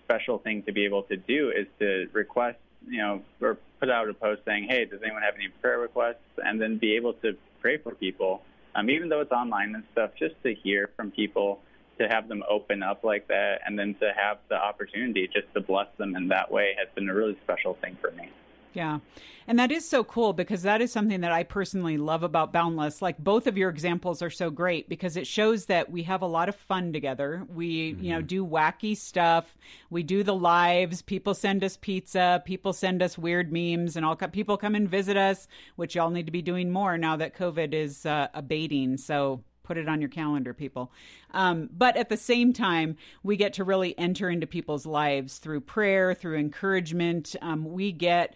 special 0.04 0.40
thing 0.40 0.64
to 0.64 0.72
be 0.72 0.86
able 0.86 1.04
to 1.04 1.18
do 1.18 1.52
is 1.52 1.68
to 1.80 2.10
request, 2.14 2.58
you 2.88 2.98
know, 2.98 3.22
or 3.42 3.58
put 3.80 3.90
out 3.90 4.10
a 4.10 4.14
post 4.14 4.42
saying, 4.46 4.68
"Hey, 4.70 4.86
does 4.86 5.02
anyone 5.04 5.22
have 5.22 5.36
any 5.36 5.48
prayer 5.62 5.80
requests?" 5.80 6.18
and 6.38 6.60
then 6.60 6.78
be 6.78 6.96
able 6.96 7.14
to 7.14 7.38
pray 7.62 7.78
for 7.78 7.94
people, 7.96 8.42
um, 8.76 8.90
even 8.90 9.10
though 9.10 9.22
it's 9.22 9.32
online 9.32 9.76
and 9.76 9.84
stuff, 9.92 10.12
just 10.18 10.36
to 10.44 10.54
hear 10.54 10.90
from 10.96 11.12
people, 11.12 11.62
to 12.00 12.08
have 12.08 12.28
them 12.28 12.44
open 12.50 12.84
up 12.84 13.04
like 13.04 13.28
that, 13.28 13.62
and 13.66 13.78
then 13.78 13.96
to 13.96 14.12
have 14.16 14.38
the 14.50 14.56
opportunity 14.56 15.28
just 15.28 15.54
to 15.54 15.62
bless 15.62 15.88
them 15.98 16.16
in 16.16 16.28
that 16.30 16.52
way 16.52 16.76
has 16.78 16.88
been 16.96 17.10
a 17.10 17.14
really 17.14 17.38
special 17.44 17.76
thing 17.82 17.98
for 18.02 18.12
me. 18.12 18.30
Yeah. 18.74 19.00
And 19.48 19.58
that 19.58 19.72
is 19.72 19.90
so 19.90 20.04
cool 20.04 20.34
because 20.34 20.62
that 20.62 20.80
is 20.80 20.92
something 20.92 21.22
that 21.22 21.32
I 21.32 21.42
personally 21.42 21.98
love 21.98 22.22
about 22.22 22.54
Boundless. 22.54 23.02
Like 23.02 23.18
both 23.18 23.48
of 23.48 23.58
your 23.58 23.70
examples 23.70 24.22
are 24.22 24.30
so 24.30 24.52
great 24.52 24.88
because 24.88 25.18
it 25.18 25.26
shows 25.26 25.66
that 25.66 25.92
we 25.92 26.04
have 26.04 26.22
a 26.22 26.28
lot 26.28 26.50
of 26.50 26.56
fun 26.56 26.94
together. 26.94 27.48
We, 27.52 27.94
mm-hmm. 27.94 28.04
you 28.04 28.12
know, 28.12 28.22
do 28.22 28.46
wacky 28.46 28.96
stuff. 28.96 29.58
We 29.90 30.04
do 30.04 30.22
the 30.22 30.36
lives. 30.36 31.02
People 31.02 31.34
send 31.34 31.64
us 31.64 31.78
pizza. 31.78 32.44
People 32.46 32.74
send 32.74 33.02
us 33.02 33.18
weird 33.18 33.52
memes 33.52 33.96
and 33.96 34.06
all 34.06 34.16
people 34.16 34.56
come 34.56 34.76
and 34.76 34.88
visit 34.88 35.18
us, 35.18 35.48
which 35.76 35.96
y'all 35.96 36.12
need 36.12 36.28
to 36.28 36.32
be 36.32 36.44
doing 36.44 36.70
more 36.70 36.96
now 36.98 37.16
that 37.18 37.36
COVID 37.36 37.74
is 37.74 38.06
uh, 38.06 38.28
abating. 38.36 38.98
So 38.98 39.44
put 39.70 39.78
it 39.78 39.88
on 39.88 40.02
your 40.02 40.10
calendar, 40.10 40.52
people. 40.52 40.92
Um, 41.30 41.70
but 41.72 41.96
at 41.96 42.10
the 42.10 42.18
same 42.18 42.54
time, 42.54 42.98
we 43.22 43.38
get 43.38 43.54
to 43.54 43.64
really 43.64 43.96
enter 44.00 44.28
into 44.28 44.48
people's 44.48 44.88
lives 44.88 45.38
through 45.38 45.62
prayer, 45.62 46.16
through 46.16 46.40
encouragement. 46.40 47.36
Um, 47.40 47.72
we 47.72 47.92
get 47.92 48.34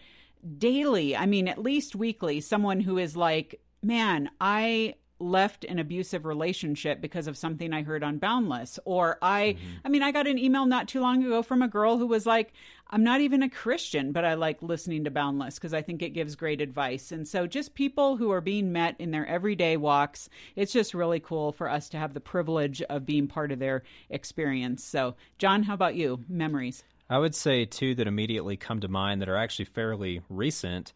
daily, 0.58 1.16
I 1.16 1.26
mean, 1.26 1.48
at 1.48 1.58
least 1.58 1.96
weekly, 1.96 2.40
someone 2.40 2.78
who 2.78 2.98
is 2.98 3.16
like, 3.16 3.60
man, 3.82 4.30
I 4.40 4.94
left 5.24 5.64
an 5.64 5.78
abusive 5.78 6.24
relationship 6.24 7.00
because 7.00 7.26
of 7.26 7.36
something 7.36 7.72
I 7.72 7.82
heard 7.82 8.04
on 8.04 8.18
Boundless. 8.18 8.78
Or 8.84 9.18
I, 9.22 9.56
mm-hmm. 9.58 9.74
I 9.84 9.88
mean, 9.88 10.02
I 10.02 10.12
got 10.12 10.26
an 10.26 10.38
email 10.38 10.66
not 10.66 10.88
too 10.88 11.00
long 11.00 11.24
ago 11.24 11.42
from 11.42 11.62
a 11.62 11.68
girl 11.68 11.98
who 11.98 12.06
was 12.06 12.26
like, 12.26 12.52
I'm 12.90 13.02
not 13.02 13.20
even 13.20 13.42
a 13.42 13.48
Christian, 13.48 14.12
but 14.12 14.24
I 14.24 14.34
like 14.34 14.62
listening 14.62 15.04
to 15.04 15.10
Boundless 15.10 15.54
because 15.56 15.74
I 15.74 15.82
think 15.82 16.02
it 16.02 16.10
gives 16.10 16.36
great 16.36 16.60
advice. 16.60 17.10
And 17.10 17.26
so 17.26 17.46
just 17.46 17.74
people 17.74 18.16
who 18.16 18.30
are 18.30 18.40
being 18.40 18.72
met 18.72 18.96
in 18.98 19.10
their 19.10 19.26
everyday 19.26 19.76
walks, 19.76 20.28
it's 20.54 20.72
just 20.72 20.94
really 20.94 21.20
cool 21.20 21.50
for 21.50 21.68
us 21.68 21.88
to 21.90 21.98
have 21.98 22.14
the 22.14 22.20
privilege 22.20 22.82
of 22.82 23.06
being 23.06 23.26
part 23.26 23.50
of 23.50 23.58
their 23.58 23.82
experience. 24.10 24.84
So, 24.84 25.16
John, 25.38 25.62
how 25.62 25.74
about 25.74 25.94
you? 25.94 26.24
Memories? 26.28 26.84
I 27.08 27.18
would 27.18 27.34
say 27.34 27.64
two 27.64 27.94
that 27.96 28.06
immediately 28.06 28.56
come 28.56 28.80
to 28.80 28.88
mind 28.88 29.20
that 29.20 29.28
are 29.28 29.36
actually 29.36 29.66
fairly 29.66 30.22
recent. 30.28 30.92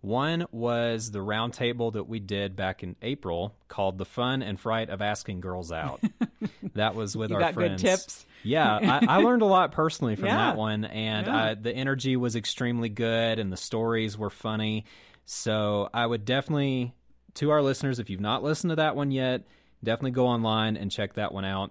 One 0.00 0.46
was 0.52 1.10
the 1.10 1.18
roundtable 1.18 1.92
that 1.94 2.04
we 2.04 2.20
did 2.20 2.54
back 2.54 2.82
in 2.82 2.96
April 3.02 3.56
called 3.66 3.98
"The 3.98 4.04
Fun 4.04 4.42
and 4.42 4.58
Fright 4.58 4.90
of 4.90 5.02
Asking 5.02 5.40
Girls 5.40 5.72
Out." 5.72 6.00
that 6.74 6.94
was 6.94 7.16
with 7.16 7.30
you 7.30 7.36
our 7.36 7.40
got 7.40 7.54
friends. 7.54 7.82
Good 7.82 7.88
tips. 7.88 8.26
Yeah, 8.44 9.00
I, 9.02 9.16
I, 9.16 9.16
learned 9.18 9.42
a 9.42 9.46
lot 9.46 9.72
personally 9.72 10.14
from 10.14 10.26
yeah. 10.26 10.36
that 10.36 10.56
one, 10.56 10.84
and 10.84 11.26
yeah. 11.26 11.36
uh, 11.36 11.54
the 11.60 11.72
energy 11.72 12.16
was 12.16 12.36
extremely 12.36 12.88
good, 12.88 13.40
and 13.40 13.52
the 13.52 13.56
stories 13.56 14.16
were 14.16 14.30
funny. 14.30 14.84
So 15.26 15.90
I 15.92 16.06
would 16.06 16.24
definitely 16.24 16.94
to 17.38 17.50
our 17.50 17.62
listeners, 17.62 17.98
if 17.98 18.10
you've 18.10 18.20
not 18.20 18.42
listened 18.42 18.70
to 18.70 18.76
that 18.76 18.96
one 18.96 19.12
yet, 19.12 19.44
definitely 19.82 20.10
go 20.10 20.26
online 20.26 20.76
and 20.76 20.90
check 20.90 21.14
that 21.14 21.32
one 21.32 21.44
out. 21.44 21.70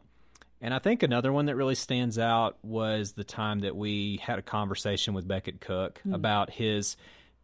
And 0.61 0.73
I 0.73 0.79
think 0.79 1.03
another 1.03 1.31
one 1.31 1.47
that 1.47 1.55
really 1.55 1.75
stands 1.75 2.17
out 2.17 2.57
was 2.63 3.11
the 3.11 3.25
time 3.25 3.59
that 3.59 3.75
we 3.75 4.19
had 4.23 4.39
a 4.39 4.41
conversation 4.41 5.13
with 5.13 5.27
Becket 5.27 5.59
Cook 5.59 6.01
mm. 6.07 6.15
about 6.15 6.49
his 6.49 6.95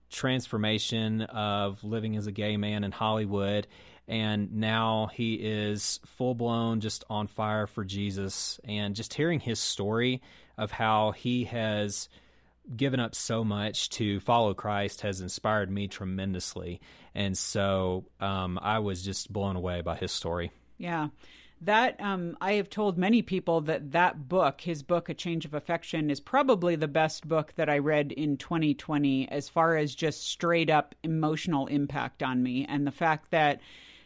transformation 0.09 1.21
of 1.21 1.83
living 1.83 2.15
as 2.15 2.27
a 2.27 2.31
gay 2.31 2.57
man 2.57 2.83
in 2.83 2.91
Hollywood. 2.91 3.67
And 4.07 4.53
now 4.53 5.09
he 5.13 5.35
is 5.35 5.99
full 6.05 6.35
blown 6.35 6.81
just 6.81 7.03
on 7.09 7.27
fire 7.27 7.67
for 7.67 7.85
Jesus. 7.85 8.59
And 8.63 8.95
just 8.95 9.13
hearing 9.13 9.39
his 9.39 9.59
story 9.59 10.21
of 10.57 10.71
how 10.71 11.11
he 11.11 11.45
has 11.45 12.09
given 12.75 12.99
up 12.99 13.15
so 13.15 13.43
much 13.43 13.89
to 13.89 14.19
follow 14.19 14.53
Christ 14.53 15.01
has 15.01 15.21
inspired 15.21 15.69
me 15.69 15.87
tremendously. 15.87 16.81
And 17.15 17.37
so 17.37 18.05
um, 18.19 18.59
I 18.61 18.79
was 18.79 19.03
just 19.03 19.31
blown 19.31 19.55
away 19.55 19.81
by 19.81 19.95
his 19.95 20.11
story. 20.11 20.51
Yeah 20.77 21.09
that 21.65 21.99
um, 22.01 22.37
I 22.41 22.53
have 22.53 22.69
told 22.69 22.97
many 22.97 23.21
people 23.21 23.61
that 23.61 23.91
that 23.91 24.27
book, 24.27 24.61
his 24.61 24.83
book, 24.83 25.09
A 25.09 25.13
Change 25.13 25.45
of 25.45 25.53
Affection, 25.53 26.09
is 26.09 26.19
probably 26.19 26.75
the 26.75 26.87
best 26.87 27.27
book 27.27 27.53
that 27.55 27.69
I 27.69 27.77
read 27.77 28.11
in 28.11 28.37
2020 28.37 29.29
as 29.29 29.49
far 29.49 29.77
as 29.77 29.95
just 29.95 30.27
straight 30.27 30.69
up 30.69 30.95
emotional 31.03 31.67
impact 31.67 32.23
on 32.23 32.43
me. 32.43 32.65
And 32.67 32.85
the 32.85 32.91
fact 32.91 33.31
that 33.31 33.61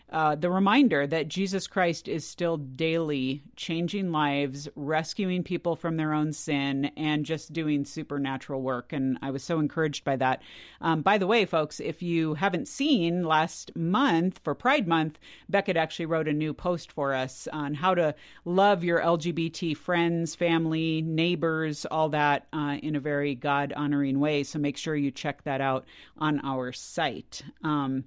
uh, 0.10 0.36
the 0.36 0.50
reminder 0.50 1.06
that 1.06 1.28
Jesus 1.28 1.68
Christ 1.68 2.08
is 2.08 2.26
still 2.26 2.56
daily 2.56 3.44
changing 3.58 4.12
lives, 4.12 4.70
rescuing 4.76 5.44
people 5.44 5.76
from 5.76 5.98
their 5.98 6.14
own 6.14 6.32
sin, 6.32 6.92
and 6.96 7.26
just 7.26 7.52
doing 7.52 7.84
supernatural 7.84 8.62
work. 8.62 8.94
And 8.94 9.20
I 9.22 9.32
was 9.32 9.44
so 9.44 9.60
encouraged 9.60 10.06
by 10.06 10.16
that. 10.16 10.42
Um, 10.80 11.02
by 11.02 11.18
the 11.18 11.28
way, 11.28 11.44
folks, 11.44 11.82
if 11.82 12.02
you 12.02 12.36
haven't 12.36 12.70
seen 12.70 13.24
last 13.24 13.76
month 13.76 14.40
for 14.44 14.56
Pride 14.56 14.88
Month, 14.88 15.20
Becket 15.50 15.76
actually 15.76 16.06
wrote 16.06 16.30
a 16.30 16.34
new 16.34 16.54
post 16.54 16.90
for 16.90 17.14
us 17.14 17.50
on 17.52 17.74
how 17.74 17.94
to 17.94 18.16
love 18.46 18.86
your 18.86 19.02
LGBT 19.02 19.76
friends, 19.76 20.36
family, 20.36 21.02
neighbors, 21.02 21.86
all 21.86 22.08
that 22.10 22.48
uh, 22.54 22.78
in 22.82 22.96
a 22.96 23.02
very 23.02 23.36
God 23.36 23.74
honoring 23.76 24.22
way. 24.22 24.44
So 24.44 24.58
make 24.58 24.78
sure 24.78 24.96
you 24.96 25.12
check 25.12 25.44
that 25.44 25.60
out 25.60 25.86
on 26.18 26.40
our 26.46 26.72
site. 26.72 27.42
Um, 27.62 28.06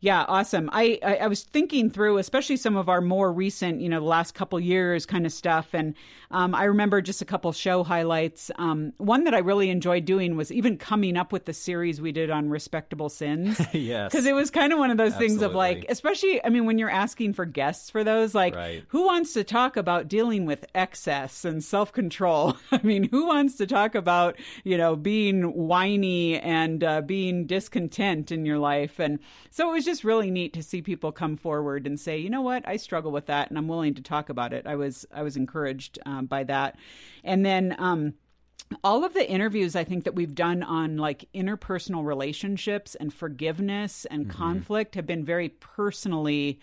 yeah, 0.00 0.24
awesome. 0.28 0.68
I, 0.72 0.98
I, 1.02 1.16
I 1.16 1.26
was 1.26 1.42
thinking 1.42 1.88
through, 1.88 2.18
especially 2.18 2.58
some 2.58 2.76
of 2.76 2.88
our 2.88 3.00
more 3.00 3.32
recent, 3.32 3.80
you 3.80 3.88
know, 3.88 4.00
the 4.00 4.06
last 4.06 4.34
couple 4.34 4.60
years 4.60 5.06
kind 5.06 5.24
of 5.24 5.32
stuff, 5.32 5.72
and 5.72 5.94
um, 6.30 6.54
I 6.54 6.64
remember 6.64 7.00
just 7.00 7.22
a 7.22 7.24
couple 7.24 7.50
show 7.52 7.82
highlights. 7.82 8.50
Um, 8.56 8.92
one 8.98 9.24
that 9.24 9.34
I 9.34 9.38
really 9.38 9.70
enjoyed 9.70 10.04
doing 10.04 10.36
was 10.36 10.52
even 10.52 10.76
coming 10.76 11.16
up 11.16 11.32
with 11.32 11.46
the 11.46 11.54
series 11.54 12.00
we 12.00 12.12
did 12.12 12.30
on 12.30 12.50
respectable 12.50 13.08
sins. 13.08 13.58
yes, 13.72 14.12
because 14.12 14.26
it 14.26 14.34
was 14.34 14.50
kind 14.50 14.72
of 14.72 14.78
one 14.78 14.90
of 14.90 14.98
those 14.98 15.12
Absolutely. 15.12 15.28
things 15.28 15.42
of 15.42 15.54
like, 15.54 15.86
especially, 15.88 16.44
I 16.44 16.50
mean, 16.50 16.66
when 16.66 16.78
you're 16.78 16.90
asking 16.90 17.32
for 17.32 17.46
guests 17.46 17.88
for 17.88 18.04
those, 18.04 18.34
like, 18.34 18.54
right. 18.54 18.84
who 18.88 19.06
wants 19.06 19.32
to 19.32 19.44
talk 19.44 19.78
about 19.78 20.08
dealing 20.08 20.44
with 20.44 20.66
excess 20.74 21.44
and 21.44 21.64
self 21.64 21.90
control? 21.92 22.56
I 22.70 22.80
mean, 22.82 23.08
who 23.08 23.26
wants 23.26 23.56
to 23.56 23.66
talk 23.66 23.94
about, 23.94 24.36
you 24.62 24.76
know, 24.76 24.94
being 24.94 25.54
whiny 25.54 26.38
and 26.38 26.84
uh, 26.84 27.00
being 27.00 27.46
discontent 27.46 28.30
in 28.30 28.44
your 28.44 28.58
life? 28.58 28.98
And 28.98 29.20
so 29.50 29.70
it 29.70 29.72
was 29.72 29.85
just 29.86 30.04
really 30.04 30.30
neat 30.30 30.52
to 30.52 30.62
see 30.62 30.82
people 30.82 31.12
come 31.12 31.36
forward 31.36 31.86
and 31.86 31.98
say, 31.98 32.18
you 32.18 32.28
know 32.28 32.42
what, 32.42 32.68
I 32.68 32.76
struggle 32.76 33.10
with 33.10 33.26
that, 33.26 33.48
and 33.48 33.56
I'm 33.56 33.68
willing 33.68 33.94
to 33.94 34.02
talk 34.02 34.28
about 34.28 34.52
it. 34.52 34.66
I 34.66 34.76
was 34.76 35.06
I 35.12 35.22
was 35.22 35.36
encouraged 35.36 35.98
um, 36.04 36.26
by 36.26 36.44
that, 36.44 36.76
and 37.24 37.44
then. 37.44 37.74
Um, 37.78 38.14
all 38.82 39.04
of 39.04 39.14
the 39.14 39.30
interviews 39.30 39.76
I 39.76 39.84
think 39.84 40.02
that 40.02 40.16
we've 40.16 40.34
done 40.34 40.64
on 40.64 40.96
like 40.96 41.28
interpersonal 41.32 42.04
relationships 42.04 42.96
and 42.96 43.14
forgiveness 43.14 44.06
and 44.06 44.26
mm-hmm. 44.26 44.36
conflict 44.36 44.96
have 44.96 45.06
been 45.06 45.24
very 45.24 45.50
personally 45.50 46.58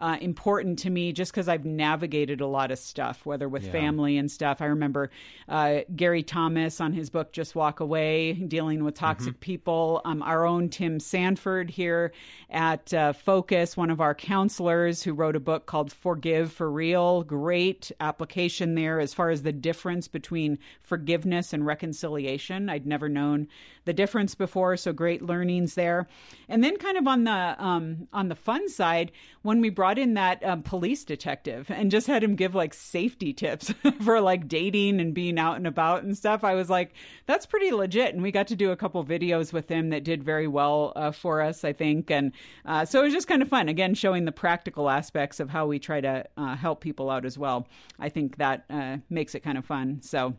uh, 0.00 0.16
important 0.20 0.78
to 0.80 0.90
me 0.90 1.12
just 1.12 1.30
because 1.30 1.48
I've 1.48 1.64
navigated 1.64 2.40
a 2.40 2.46
lot 2.46 2.70
of 2.70 2.78
stuff, 2.78 3.24
whether 3.26 3.48
with 3.48 3.64
yeah. 3.64 3.72
family 3.72 4.16
and 4.16 4.30
stuff. 4.30 4.60
I 4.60 4.66
remember 4.66 5.10
uh, 5.48 5.80
Gary 5.94 6.22
Thomas 6.22 6.80
on 6.80 6.92
his 6.92 7.10
book 7.10 7.32
Just 7.32 7.54
Walk 7.54 7.80
Away, 7.80 8.32
dealing 8.32 8.82
with 8.82 8.94
toxic 8.94 9.34
mm-hmm. 9.34 9.40
people. 9.40 10.00
Um, 10.04 10.22
our 10.22 10.46
own 10.46 10.70
Tim 10.70 11.00
Sanford 11.00 11.70
here 11.70 12.12
at 12.48 12.92
uh, 12.94 13.12
Focus, 13.12 13.76
one 13.76 13.90
of 13.90 14.00
our 14.00 14.14
counselors 14.14 15.02
who 15.02 15.12
wrote 15.12 15.36
a 15.36 15.40
book 15.40 15.66
called 15.66 15.92
Forgive 15.92 16.50
for 16.50 16.70
Real. 16.70 17.22
Great 17.22 17.92
application 18.00 18.74
there 18.74 19.00
as 19.00 19.12
far 19.12 19.30
as 19.30 19.42
the 19.42 19.52
difference 19.52 20.08
between 20.08 20.58
forgiveness 20.82 21.52
and 21.52 21.66
reconciliation. 21.66 22.70
I'd 22.70 22.86
never 22.86 23.08
known 23.08 23.48
the 23.84 23.92
difference 23.92 24.34
before, 24.34 24.76
so 24.76 24.92
great 24.92 25.22
learnings 25.22 25.74
there. 25.74 26.08
And 26.48 26.62
then, 26.62 26.76
kind 26.76 26.96
of 26.96 27.06
on 27.06 27.24
the 27.24 27.56
um, 27.58 28.08
on 28.12 28.28
the 28.28 28.34
fun 28.34 28.68
side, 28.68 29.12
when 29.42 29.60
we 29.60 29.70
brought 29.70 29.89
brought 29.90 29.98
in 29.98 30.14
that 30.14 30.44
um, 30.44 30.62
police 30.62 31.04
detective 31.04 31.68
and 31.68 31.90
just 31.90 32.06
had 32.06 32.22
him 32.22 32.36
give 32.36 32.54
like 32.54 32.72
safety 32.72 33.32
tips 33.32 33.74
for 34.04 34.20
like 34.20 34.46
dating 34.46 35.00
and 35.00 35.14
being 35.14 35.36
out 35.36 35.56
and 35.56 35.66
about 35.66 36.04
and 36.04 36.16
stuff. 36.16 36.44
I 36.44 36.54
was 36.54 36.70
like, 36.70 36.92
that's 37.26 37.44
pretty 37.44 37.72
legit. 37.72 38.14
And 38.14 38.22
we 38.22 38.30
got 38.30 38.46
to 38.48 38.56
do 38.56 38.70
a 38.70 38.76
couple 38.76 39.04
videos 39.04 39.52
with 39.52 39.68
him 39.68 39.90
that 39.90 40.04
did 40.04 40.22
very 40.22 40.46
well 40.46 40.92
uh, 40.94 41.10
for 41.10 41.42
us, 41.42 41.64
I 41.64 41.72
think. 41.72 42.08
And 42.08 42.30
uh, 42.64 42.84
so 42.84 43.00
it 43.00 43.04
was 43.06 43.12
just 43.12 43.26
kind 43.26 43.42
of 43.42 43.48
fun. 43.48 43.68
Again, 43.68 43.94
showing 43.94 44.26
the 44.26 44.32
practical 44.32 44.88
aspects 44.88 45.40
of 45.40 45.50
how 45.50 45.66
we 45.66 45.80
try 45.80 46.00
to 46.00 46.24
uh, 46.36 46.54
help 46.54 46.80
people 46.80 47.10
out 47.10 47.24
as 47.24 47.36
well. 47.36 47.66
I 47.98 48.10
think 48.10 48.36
that 48.36 48.66
uh, 48.70 48.98
makes 49.08 49.34
it 49.34 49.40
kind 49.40 49.58
of 49.58 49.64
fun. 49.64 50.02
So. 50.02 50.36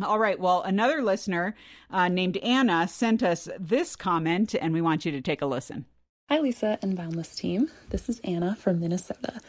All 0.00 0.18
right. 0.18 0.38
Well, 0.38 0.60
another 0.60 1.02
listener 1.02 1.56
uh, 1.90 2.08
named 2.08 2.36
Anna 2.36 2.86
sent 2.86 3.22
us 3.22 3.48
this 3.58 3.96
comment, 3.96 4.54
and 4.54 4.74
we 4.74 4.82
want 4.82 5.06
you 5.06 5.12
to 5.12 5.22
take 5.22 5.40
a 5.40 5.46
listen. 5.46 5.86
Hi, 6.28 6.40
Lisa 6.40 6.76
and 6.82 6.96
Boundless 6.96 7.36
team. 7.36 7.70
This 7.90 8.08
is 8.08 8.18
Anna 8.24 8.56
from 8.56 8.80
Minnesota. 8.80 9.40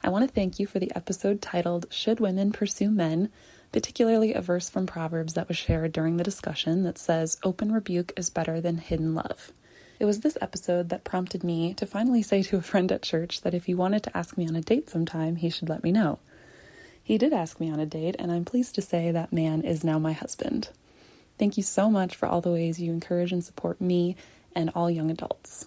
I 0.00 0.10
want 0.10 0.28
to 0.28 0.32
thank 0.32 0.60
you 0.60 0.66
for 0.68 0.78
the 0.78 0.92
episode 0.94 1.42
titled 1.42 1.86
Should 1.90 2.20
Women 2.20 2.52
Pursue 2.52 2.88
Men, 2.88 3.30
particularly 3.72 4.32
a 4.32 4.40
verse 4.40 4.70
from 4.70 4.86
Proverbs 4.86 5.34
that 5.34 5.48
was 5.48 5.56
shared 5.56 5.90
during 5.90 6.18
the 6.18 6.22
discussion 6.22 6.84
that 6.84 6.98
says, 6.98 7.36
Open 7.42 7.72
rebuke 7.72 8.12
is 8.16 8.30
better 8.30 8.60
than 8.60 8.78
hidden 8.78 9.12
love. 9.12 9.50
It 9.98 10.04
was 10.04 10.20
this 10.20 10.38
episode 10.40 10.88
that 10.90 11.02
prompted 11.02 11.42
me 11.42 11.74
to 11.74 11.84
finally 11.84 12.22
say 12.22 12.44
to 12.44 12.58
a 12.58 12.62
friend 12.62 12.92
at 12.92 13.02
church 13.02 13.40
that 13.40 13.52
if 13.52 13.64
he 13.64 13.74
wanted 13.74 14.04
to 14.04 14.16
ask 14.16 14.38
me 14.38 14.46
on 14.46 14.54
a 14.54 14.60
date 14.60 14.88
sometime, 14.88 15.34
he 15.34 15.50
should 15.50 15.68
let 15.68 15.82
me 15.82 15.90
know. 15.90 16.20
He 17.02 17.18
did 17.18 17.32
ask 17.32 17.58
me 17.58 17.72
on 17.72 17.80
a 17.80 17.86
date, 17.86 18.14
and 18.20 18.30
I'm 18.30 18.44
pleased 18.44 18.76
to 18.76 18.82
say 18.82 19.10
that 19.10 19.32
man 19.32 19.62
is 19.62 19.82
now 19.82 19.98
my 19.98 20.12
husband. 20.12 20.68
Thank 21.40 21.56
you 21.56 21.64
so 21.64 21.90
much 21.90 22.14
for 22.14 22.28
all 22.28 22.40
the 22.40 22.52
ways 22.52 22.78
you 22.78 22.92
encourage 22.92 23.32
and 23.32 23.42
support 23.42 23.80
me 23.80 24.14
and 24.54 24.70
all 24.76 24.88
young 24.88 25.10
adults. 25.10 25.66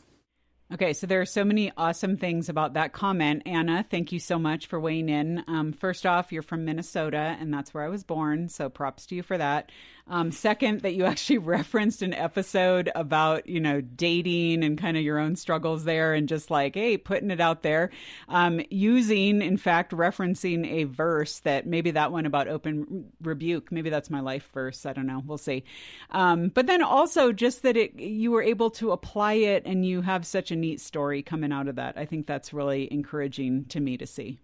Okay, 0.73 0.93
so 0.93 1.05
there 1.05 1.21
are 1.21 1.25
so 1.25 1.45
many 1.45 1.71
awesome 1.77 2.17
things 2.17 2.49
about 2.49 2.73
that 2.73 2.93
comment. 2.93 3.43
Anna, 3.45 3.85
thank 3.87 4.11
you 4.11 4.19
so 4.19 4.39
much 4.39 4.65
for 4.65 4.79
weighing 4.79 5.07
in. 5.07 5.43
Um, 5.47 5.71
first 5.71 6.03
off, 6.03 6.31
you're 6.31 6.41
from 6.41 6.65
Minnesota, 6.65 7.37
and 7.39 7.53
that's 7.53 7.75
where 7.75 7.83
I 7.83 7.89
was 7.89 8.03
born, 8.03 8.49
so 8.49 8.69
props 8.69 9.05
to 9.07 9.15
you 9.15 9.21
for 9.21 9.37
that. 9.37 9.71
Um, 10.07 10.31
second, 10.31 10.81
that 10.81 10.93
you 10.93 11.05
actually 11.05 11.37
referenced 11.39 12.01
an 12.01 12.13
episode 12.13 12.91
about, 12.93 13.47
you 13.47 13.59
know, 13.59 13.81
dating 13.81 14.63
and 14.63 14.77
kind 14.77 14.97
of 14.97 15.03
your 15.03 15.17
own 15.17 15.35
struggles 15.35 15.85
there 15.85 16.13
and 16.13 16.27
just 16.27 16.51
like, 16.51 16.75
hey, 16.75 16.97
putting 16.97 17.31
it 17.31 17.39
out 17.39 17.63
there. 17.63 17.89
Um, 18.27 18.61
using, 18.69 19.41
in 19.41 19.57
fact, 19.57 19.91
referencing 19.91 20.69
a 20.69 20.83
verse 20.83 21.39
that 21.39 21.65
maybe 21.65 21.91
that 21.91 22.11
one 22.11 22.25
about 22.25 22.47
open 22.47 23.11
rebuke, 23.21 23.71
maybe 23.71 23.89
that's 23.89 24.09
my 24.09 24.19
life 24.19 24.49
verse. 24.53 24.85
I 24.85 24.93
don't 24.93 25.07
know. 25.07 25.23
We'll 25.25 25.37
see. 25.37 25.63
Um, 26.11 26.49
but 26.49 26.67
then 26.67 26.83
also 26.83 27.31
just 27.31 27.63
that 27.63 27.77
it, 27.77 27.95
you 27.99 28.31
were 28.31 28.43
able 28.43 28.71
to 28.71 28.91
apply 28.91 29.33
it 29.33 29.63
and 29.65 29.85
you 29.85 30.01
have 30.01 30.25
such 30.25 30.51
a 30.51 30.55
neat 30.55 30.81
story 30.81 31.23
coming 31.23 31.51
out 31.51 31.67
of 31.67 31.75
that. 31.75 31.97
I 31.97 32.05
think 32.05 32.27
that's 32.27 32.53
really 32.53 32.91
encouraging 32.91 33.65
to 33.65 33.79
me 33.79 33.97
to 33.97 34.05
see. 34.05 34.39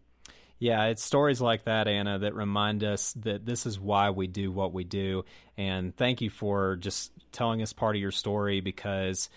Yeah, 0.59 0.85
it's 0.85 1.03
stories 1.03 1.39
like 1.39 1.63
that, 1.63 1.87
Anna, 1.87 2.19
that 2.19 2.35
remind 2.35 2.83
us 2.83 3.13
that 3.13 3.45
this 3.45 3.65
is 3.65 3.79
why 3.79 4.09
we 4.09 4.27
do 4.27 4.51
what 4.51 4.73
we 4.73 4.83
do. 4.83 5.23
And 5.57 5.95
thank 5.95 6.19
you 6.19 6.29
for 6.29 6.75
just 6.75 7.13
telling 7.31 7.61
us 7.61 7.71
part 7.71 7.95
of 7.95 8.01
your 8.01 8.11
story 8.11 8.59
because 8.59 9.29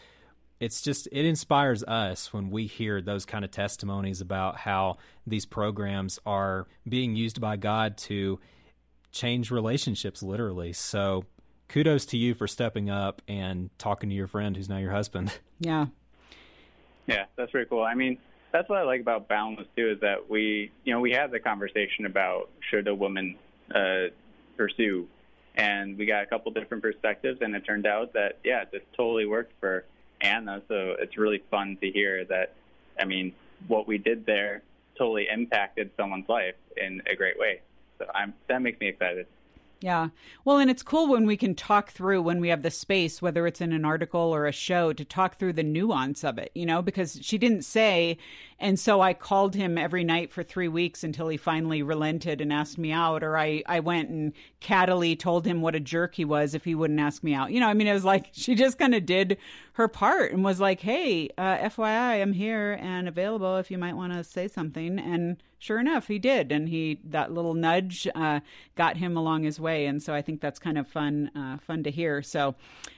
it's 0.58 0.82
just 0.82 1.08
it 1.12 1.24
inspires 1.24 1.84
us 1.84 2.32
when 2.32 2.50
we 2.50 2.66
hear 2.66 3.00
those 3.00 3.24
kind 3.24 3.44
of 3.44 3.52
testimonies 3.52 4.20
about 4.20 4.56
how 4.56 4.98
these 5.26 5.46
programs 5.46 6.18
are 6.26 6.66
being 6.88 7.14
used 7.14 7.40
by 7.40 7.56
God 7.56 7.96
to 7.98 8.40
change 9.12 9.50
relationships 9.52 10.22
literally. 10.24 10.72
So 10.72 11.24
kudos 11.68 12.06
to 12.06 12.16
you 12.16 12.34
for 12.34 12.48
stepping 12.48 12.90
up 12.90 13.22
and 13.28 13.70
talking 13.78 14.10
to 14.10 14.14
your 14.14 14.26
friend 14.26 14.56
who's 14.56 14.68
now 14.68 14.78
your 14.78 14.92
husband. 14.92 15.32
Yeah. 15.60 15.86
Yeah, 17.06 17.26
that's 17.36 17.52
pretty 17.52 17.68
cool. 17.68 17.84
I 17.84 17.94
mean, 17.94 18.18
that's 18.52 18.68
what 18.68 18.78
I 18.78 18.82
like 18.82 19.00
about 19.00 19.28
Boundless 19.28 19.66
too 19.76 19.90
is 19.90 20.00
that 20.00 20.28
we, 20.28 20.70
you 20.84 20.92
know, 20.92 21.00
we 21.00 21.12
had 21.12 21.30
the 21.30 21.40
conversation 21.40 22.06
about 22.06 22.50
should 22.70 22.86
a 22.86 22.94
woman 22.94 23.36
uh, 23.74 24.08
pursue, 24.56 25.08
and 25.56 25.98
we 25.98 26.06
got 26.06 26.22
a 26.22 26.26
couple 26.26 26.52
different 26.52 26.82
perspectives, 26.82 27.40
and 27.40 27.54
it 27.56 27.64
turned 27.64 27.86
out 27.86 28.12
that 28.12 28.38
yeah, 28.44 28.64
this 28.70 28.82
totally 28.96 29.26
worked 29.26 29.52
for 29.60 29.84
Anna. 30.20 30.62
So 30.68 30.96
it's 30.98 31.16
really 31.16 31.42
fun 31.50 31.78
to 31.80 31.90
hear 31.90 32.24
that. 32.26 32.54
I 33.00 33.06
mean, 33.06 33.34
what 33.68 33.88
we 33.88 33.98
did 33.98 34.26
there 34.26 34.62
totally 34.98 35.26
impacted 35.32 35.90
someone's 35.96 36.28
life 36.28 36.54
in 36.76 37.02
a 37.06 37.16
great 37.16 37.38
way. 37.38 37.60
So 37.98 38.06
I'm 38.14 38.34
that 38.48 38.60
makes 38.60 38.78
me 38.80 38.88
excited. 38.88 39.26
Yeah. 39.82 40.10
Well, 40.44 40.58
and 40.58 40.70
it's 40.70 40.84
cool 40.84 41.08
when 41.08 41.26
we 41.26 41.36
can 41.36 41.56
talk 41.56 41.90
through 41.90 42.22
when 42.22 42.40
we 42.40 42.50
have 42.50 42.62
the 42.62 42.70
space, 42.70 43.20
whether 43.20 43.48
it's 43.48 43.60
in 43.60 43.72
an 43.72 43.84
article 43.84 44.20
or 44.20 44.46
a 44.46 44.52
show, 44.52 44.92
to 44.92 45.04
talk 45.04 45.36
through 45.36 45.54
the 45.54 45.64
nuance 45.64 46.22
of 46.22 46.38
it, 46.38 46.52
you 46.54 46.64
know, 46.64 46.82
because 46.82 47.18
she 47.20 47.36
didn't 47.36 47.62
say. 47.62 48.16
And 48.60 48.78
so 48.78 49.00
I 49.00 49.12
called 49.12 49.56
him 49.56 49.76
every 49.76 50.04
night 50.04 50.30
for 50.30 50.44
three 50.44 50.68
weeks 50.68 51.02
until 51.02 51.26
he 51.26 51.36
finally 51.36 51.82
relented 51.82 52.40
and 52.40 52.52
asked 52.52 52.78
me 52.78 52.92
out. 52.92 53.24
Or 53.24 53.36
I, 53.36 53.64
I 53.66 53.80
went 53.80 54.08
and 54.08 54.32
cattily 54.60 55.18
told 55.18 55.44
him 55.44 55.62
what 55.62 55.74
a 55.74 55.80
jerk 55.80 56.14
he 56.14 56.24
was 56.24 56.54
if 56.54 56.62
he 56.62 56.76
wouldn't 56.76 57.00
ask 57.00 57.24
me 57.24 57.34
out. 57.34 57.50
You 57.50 57.58
know, 57.58 57.66
I 57.66 57.74
mean, 57.74 57.88
it 57.88 57.92
was 57.92 58.04
like 58.04 58.28
she 58.30 58.54
just 58.54 58.78
kind 58.78 58.94
of 58.94 59.04
did 59.04 59.36
her 59.74 59.88
part 59.88 60.32
and 60.32 60.44
was 60.44 60.60
like, 60.60 60.80
hey, 60.80 61.30
uh, 61.38 61.56
FYI, 61.58 62.20
I'm 62.20 62.34
here 62.34 62.78
and 62.80 63.08
available 63.08 63.56
if 63.56 63.70
you 63.70 63.78
might 63.78 63.96
want 63.96 64.12
to 64.12 64.22
say 64.22 64.46
something. 64.46 64.98
And 64.98 65.42
sure 65.58 65.78
enough, 65.78 66.08
he 66.08 66.18
did, 66.18 66.52
and 66.52 66.68
he 66.68 66.98
that 67.04 67.32
little 67.32 67.54
nudge 67.54 68.06
uh, 68.14 68.40
got 68.74 68.98
him 68.98 69.16
along 69.16 69.44
his 69.44 69.58
way, 69.58 69.86
and 69.86 70.02
so 70.02 70.12
I 70.12 70.20
think 70.20 70.40
that's 70.40 70.58
kind 70.58 70.76
of 70.76 70.86
fun, 70.86 71.30
uh, 71.34 71.58
fun 71.58 71.82
to 71.84 71.90
hear. 71.90 72.22
So, 72.22 72.54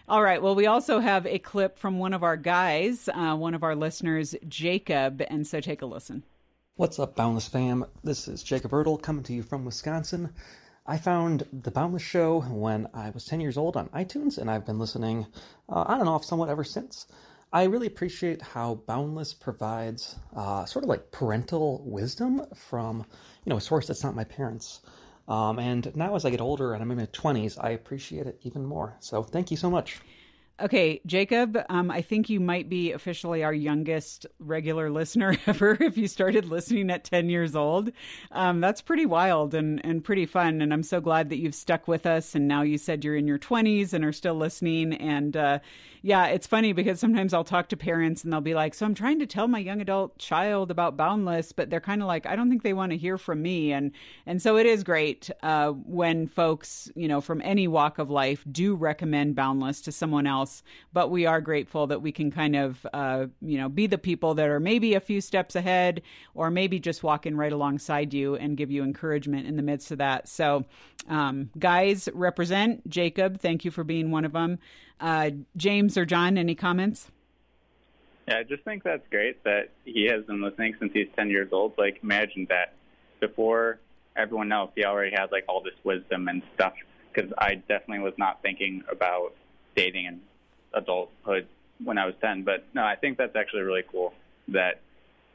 all 0.09 0.23
right, 0.23 0.43
well, 0.43 0.55
we 0.55 0.67
also 0.67 0.99
have 0.99 1.27
a 1.27 1.39
clip 1.39 1.79
from 1.79 1.99
one 1.99 2.13
of 2.13 2.23
our 2.23 2.37
guys, 2.37 3.09
uh, 3.15 3.37
one 3.37 3.55
of 3.55 3.63
our 3.63 3.77
listeners, 3.77 4.35
Jacob, 4.49 5.23
and 5.29 5.47
so 5.47 5.61
take 5.61 5.83
a 5.83 5.87
listen. 5.87 6.25
What's 6.77 6.99
up, 6.99 7.15
Boundless 7.15 7.47
fam? 7.47 7.85
This 8.03 8.27
is 8.27 8.43
Jacob 8.43 8.73
Ertl 8.73 9.01
coming 9.01 9.23
to 9.25 9.33
you 9.33 9.45
from 9.45 9.65
Wisconsin. 9.65 10.31
I 10.87 10.99
found 10.99 11.47
the 11.51 11.71
Boundless 11.71 12.03
Show 12.03 12.43
when 12.43 12.89
I 12.93 13.09
was 13.09 13.25
10 13.25 13.41
years 13.41 13.57
old 13.57 13.75
on 13.75 13.89
iTunes, 13.89 14.37
and 14.37 14.51
I've 14.51 14.67
been 14.67 14.79
listening 14.79 15.27
uh, 15.67 15.85
on 15.87 16.01
and 16.01 16.09
off 16.09 16.27
somewhat 16.27 16.51
ever 16.51 16.63
since. 16.63 17.07
I 17.55 17.65
really 17.65 17.87
appreciate 17.87 18.43
how 18.43 18.75
Boundless 18.87 19.33
provides 19.33 20.17
uh, 20.37 20.67
sort 20.67 20.85
of 20.85 20.91
like 20.91 21.11
parental 21.11 21.83
wisdom 21.87 22.45
from, 22.55 22.99
you 23.45 23.51
know, 23.51 23.57
a 23.57 23.63
source 23.63 23.87
that's 23.87 24.05
not 24.05 24.15
my 24.15 24.25
parents. 24.25 24.81
Um, 25.27 25.59
and 25.59 25.95
now 25.97 26.17
as 26.17 26.27
I 26.27 26.31
get 26.31 26.43
older 26.43 26.75
and 26.75 26.83
I'm 26.83 26.91
in 26.91 26.99
my 26.99 27.07
20s, 27.07 27.57
I 27.59 27.71
appreciate 27.71 28.27
it 28.27 28.39
even 28.43 28.67
more. 28.67 28.95
So 29.01 29.23
thank 29.23 29.51
you 29.51 29.57
so 29.57 29.71
much. 29.71 30.01
Okay, 30.61 31.01
Jacob, 31.05 31.59
um, 31.69 31.91
I 31.91 32.01
think 32.01 32.31
you 32.31 32.39
might 32.39 32.69
be 32.69 32.93
officially 32.93 33.43
our 33.43 33.53
youngest 33.53 34.25
regular 34.39 34.89
listener 34.89 35.37
ever 35.49 35.77
if 35.81 35.97
you 35.99 36.07
started 36.07 36.45
listening 36.45 36.91
at 36.91 37.03
10 37.03 37.29
years 37.29 37.57
old. 37.57 37.91
Um, 38.31 38.61
that's 38.61 38.81
pretty 38.81 39.05
wild 39.05 39.53
and, 39.53 39.85
and 39.85 40.05
pretty 40.05 40.27
fun. 40.27 40.63
And 40.63 40.73
I'm 40.73 40.85
so 40.85 41.01
glad 41.01 41.31
that 41.31 41.39
you've 41.39 41.57
stuck 41.57 41.89
with 41.89 42.07
us. 42.07 42.37
And 42.37 42.47
now 42.47 42.63
you 42.63 42.79
said 42.79 43.05
you're 43.05 43.17
in 43.17 43.27
your 43.27 43.39
20s 43.39 43.93
and 43.93 44.05
are 44.05 44.13
still 44.13 44.37
listening. 44.37 44.93
And 44.95 45.37
uh, 45.37 45.59
yeah, 46.07 46.27
it's 46.27 46.47
funny 46.47 46.75
because 46.75 47.01
sometimes 47.01 47.33
I'll 47.33 47.45
talk 47.45 47.71
to 47.71 47.79
parents 47.79 48.25
and 48.25 48.31
they'll 48.31 48.43
be 48.43 48.53
like, 48.53 48.75
So 48.75 48.85
I'm 48.85 48.95
trying 48.95 49.21
to 49.21 49.27
tell 49.27 49.49
my 49.49 49.59
young 49.59 49.81
adult 49.81 50.19
child 50.19 50.71
about 50.71 50.99
Boundless, 50.99 51.53
but 51.53 51.71
they're 51.71 51.81
kind 51.81 52.03
of 52.03 52.09
like, 52.09 52.27
I 52.27 52.37
don't 52.37 52.51
think 52.51 52.63
they 52.63 52.75
want 52.75 52.93
to 52.93 52.99
hear 52.99 53.17
from 53.17 53.41
me. 53.41 53.73
And, 53.73 53.91
and 54.27 54.43
so 54.43 54.59
it 54.59 54.67
is 54.67 54.85
great 54.85 55.31
uh, 55.43 55.71
when 55.71 56.27
folks, 56.27 56.91
you 56.95 57.09
know, 57.09 57.23
from 57.23 57.41
any 57.41 57.67
walk 57.67 57.99
of 57.99 58.11
life 58.11 58.45
do 58.53 58.75
recommend 58.75 59.35
Boundless 59.35 59.81
to 59.81 59.93
someone 59.93 60.27
else. 60.27 60.63
But 60.93 61.11
we 61.11 61.25
are 61.25 61.41
grateful 61.41 61.87
that 61.87 62.03
we 62.03 62.13
can 62.13 62.31
kind 62.31 62.55
of, 62.55 62.87
uh, 62.93 63.29
you 63.41 63.57
know, 63.57 63.71
be 63.71 63.87
the 63.87 63.97
people 63.97 64.35
that 64.35 64.51
are 64.51 64.61
maybe 64.61 64.93
a 64.93 65.01
few 65.01 65.23
steps 65.23 65.57
ahead 65.57 66.03
or 66.35 66.51
maybe 66.51 66.79
just 66.79 67.03
walking 67.03 67.35
right 67.35 67.51
alongside 67.53 68.13
you 68.13 68.37
and 68.37 68.59
give 68.59 68.71
you 68.71 68.85
encouragement 68.85 69.47
in 69.47 69.57
the 69.57 69.63
midst 69.63 69.91
of 69.91 69.97
that. 69.97 70.29
So, 70.29 70.67
um, 71.09 71.49
guys, 71.59 72.11
represent 72.13 72.87
Jacob. 72.91 73.41
Thank 73.41 73.65
you 73.65 73.71
for 73.71 73.85
being 73.85 74.11
one 74.11 74.27
of 74.27 74.33
them. 74.33 74.59
Uh, 75.01 75.31
James 75.57 75.97
or 75.99 76.05
John, 76.05 76.39
any 76.39 76.55
comments? 76.55 77.11
Yeah, 78.29 78.39
I 78.39 78.43
just 78.43 78.65
think 78.65 78.83
that's 78.83 79.07
great 79.11 79.43
that 79.45 79.71
he 79.85 80.07
has 80.07 80.25
been 80.25 80.41
listening 80.41 80.75
since 80.79 80.93
he's 80.93 81.09
10 81.17 81.31
years 81.31 81.49
old. 81.53 81.75
Like, 81.77 81.99
imagine 82.03 82.47
that 82.49 82.75
before 83.21 83.81
everyone 84.17 84.51
else, 84.53 84.71
he 84.75 84.85
already 84.85 85.15
had 85.15 85.31
like 85.31 85.45
all 85.49 85.63
this 85.63 85.75
wisdom 85.85 86.29
and 86.29 86.43
stuff. 86.55 86.73
Because 87.13 87.31
I 87.39 87.57
definitely 87.57 88.01
was 88.01 88.15
not 88.17 88.41
thinking 88.43 88.83
about 88.91 89.35
dating 89.77 90.07
and 90.07 90.21
adulthood 90.73 91.47
when 91.83 91.99
I 91.99 92.07
was 92.07 92.15
10. 92.21 92.45
But 92.45 92.67
no, 92.75 92.83
I 92.83 92.97
think 92.97 93.19
that's 93.19 93.37
actually 93.37 93.63
really 93.63 93.85
cool 93.91 94.15
that 94.49 94.81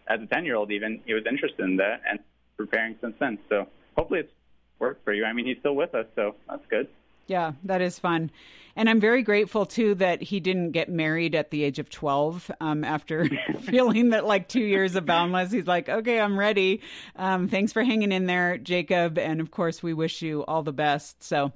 as 0.08 0.22
a 0.22 0.26
10 0.26 0.46
year 0.46 0.56
old, 0.56 0.72
even 0.72 1.02
he 1.06 1.14
was 1.14 1.24
interested 1.30 1.64
in 1.64 1.78
that 1.78 2.02
and 2.10 2.20
preparing 2.58 2.96
since 3.02 3.16
then. 3.20 3.38
So 3.50 3.68
hopefully 3.98 4.22
it's 4.22 4.34
worked 4.80 5.04
for 5.04 5.14
you. 5.14 5.26
I 5.26 5.34
mean, 5.34 5.46
he's 5.46 5.58
still 5.60 5.76
with 5.76 5.94
us, 5.94 6.06
so 6.16 6.36
that's 6.50 6.66
good. 6.70 6.88
Yeah, 7.28 7.54
that 7.64 7.82
is 7.82 8.00
fun. 8.00 8.32
And 8.80 8.90
I'm 8.90 9.02
very 9.02 9.24
grateful 9.24 9.66
too 9.66 9.96
that 9.96 10.22
he 10.22 10.40
didn't 10.40 10.72
get 10.72 10.88
married 10.88 11.36
at 11.36 11.50
the 11.50 11.66
age 11.66 11.80
of 11.80 11.90
12 11.90 12.50
um, 12.62 12.86
after 12.86 13.30
feeling 13.64 14.12
that 14.12 14.26
like 14.26 14.48
two 14.48 14.62
years 14.62 14.96
of 14.96 15.06
Boundless. 15.06 15.52
He's 15.52 15.68
like, 15.68 15.90
okay, 15.90 16.18
I'm 16.18 16.40
ready. 16.40 16.80
Um, 17.18 17.50
thanks 17.50 17.74
for 17.74 17.84
hanging 17.84 18.14
in 18.14 18.26
there, 18.26 18.58
Jacob. 18.58 19.18
And 19.18 19.42
of 19.42 19.52
course, 19.52 19.84
we 19.84 19.94
wish 19.94 20.22
you 20.22 20.46
all 20.46 20.64
the 20.64 20.72
best. 20.72 21.22
So, 21.22 21.52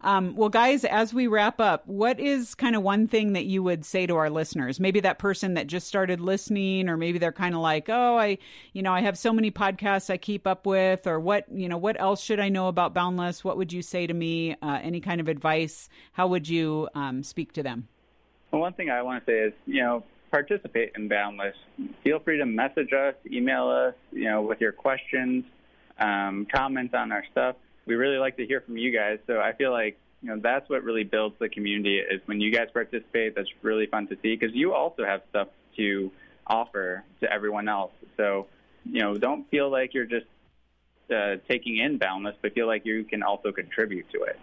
um, 0.00 0.36
well, 0.36 0.48
guys, 0.48 0.84
as 0.84 1.12
we 1.12 1.26
wrap 1.26 1.60
up, 1.60 1.86
what 1.88 2.20
is 2.20 2.54
kind 2.54 2.76
of 2.76 2.82
one 2.84 3.08
thing 3.08 3.32
that 3.32 3.46
you 3.46 3.64
would 3.64 3.84
say 3.84 4.06
to 4.06 4.14
our 4.14 4.30
listeners? 4.30 4.78
Maybe 4.78 5.00
that 5.00 5.18
person 5.18 5.54
that 5.54 5.66
just 5.66 5.88
started 5.88 6.20
listening, 6.20 6.88
or 6.88 6.96
maybe 6.96 7.18
they're 7.18 7.32
kind 7.32 7.54
of 7.56 7.60
like, 7.60 7.88
oh, 7.88 8.16
I, 8.16 8.38
you 8.72 8.82
know, 8.82 8.92
I 8.92 9.00
have 9.00 9.18
so 9.18 9.32
many 9.32 9.50
podcasts 9.50 10.08
I 10.08 10.16
keep 10.16 10.46
up 10.46 10.66
with, 10.66 11.08
or 11.08 11.18
what, 11.18 11.46
you 11.52 11.68
know, 11.68 11.78
what 11.78 12.00
else 12.00 12.22
should 12.22 12.38
I 12.38 12.48
know 12.48 12.68
about 12.68 12.94
Boundless? 12.94 13.42
What 13.42 13.56
would 13.56 13.72
you 13.72 13.82
say 13.82 14.06
to 14.06 14.14
me? 14.14 14.54
Uh, 14.62 14.78
any 14.80 15.00
kind 15.00 15.20
of 15.20 15.26
advice? 15.26 15.88
How 16.12 16.28
would 16.28 16.48
you 16.48 16.67
um, 16.94 17.22
speak 17.22 17.52
to 17.52 17.62
them? 17.62 17.88
Well, 18.50 18.60
one 18.60 18.72
thing 18.72 18.90
I 18.90 19.02
want 19.02 19.24
to 19.24 19.30
say 19.30 19.38
is, 19.40 19.52
you 19.66 19.82
know, 19.82 20.04
participate 20.30 20.92
in 20.96 21.08
Boundless. 21.08 21.56
Feel 22.04 22.18
free 22.18 22.38
to 22.38 22.46
message 22.46 22.92
us, 22.92 23.14
email 23.30 23.68
us, 23.68 23.94
you 24.12 24.24
know, 24.24 24.42
with 24.42 24.60
your 24.60 24.72
questions, 24.72 25.44
um, 25.98 26.46
comment 26.52 26.94
on 26.94 27.12
our 27.12 27.24
stuff 27.30 27.56
we 27.88 27.96
really 27.96 28.18
like 28.18 28.36
to 28.36 28.46
hear 28.46 28.60
from 28.60 28.76
you 28.76 28.92
guys. 28.92 29.18
So 29.26 29.40
I 29.40 29.52
feel 29.54 29.72
like 29.72 29.98
you 30.22 30.28
know 30.28 30.38
that's 30.40 30.68
what 30.68 30.84
really 30.84 31.04
builds 31.04 31.36
the 31.38 31.48
community 31.48 31.98
is 31.98 32.20
when 32.26 32.40
you 32.40 32.52
guys 32.52 32.68
participate. 32.72 33.34
That's 33.34 33.48
really 33.62 33.86
fun 33.86 34.06
to 34.08 34.16
see 34.22 34.36
because 34.36 34.54
you 34.54 34.74
also 34.74 35.04
have 35.04 35.22
stuff 35.30 35.48
to 35.76 36.12
offer 36.46 37.02
to 37.20 37.32
everyone 37.32 37.68
else. 37.68 37.92
So 38.16 38.46
you 38.84 39.00
know, 39.00 39.16
don't 39.16 39.50
feel 39.50 39.70
like 39.70 39.94
you're 39.94 40.04
just 40.04 40.26
uh, 41.14 41.36
taking 41.48 41.78
in 41.78 41.98
Boundless, 41.98 42.36
but 42.40 42.52
feel 42.52 42.66
like 42.66 42.84
you 42.84 43.04
can 43.04 43.22
also 43.22 43.50
contribute 43.50 44.08
to 44.12 44.22
it. 44.22 44.38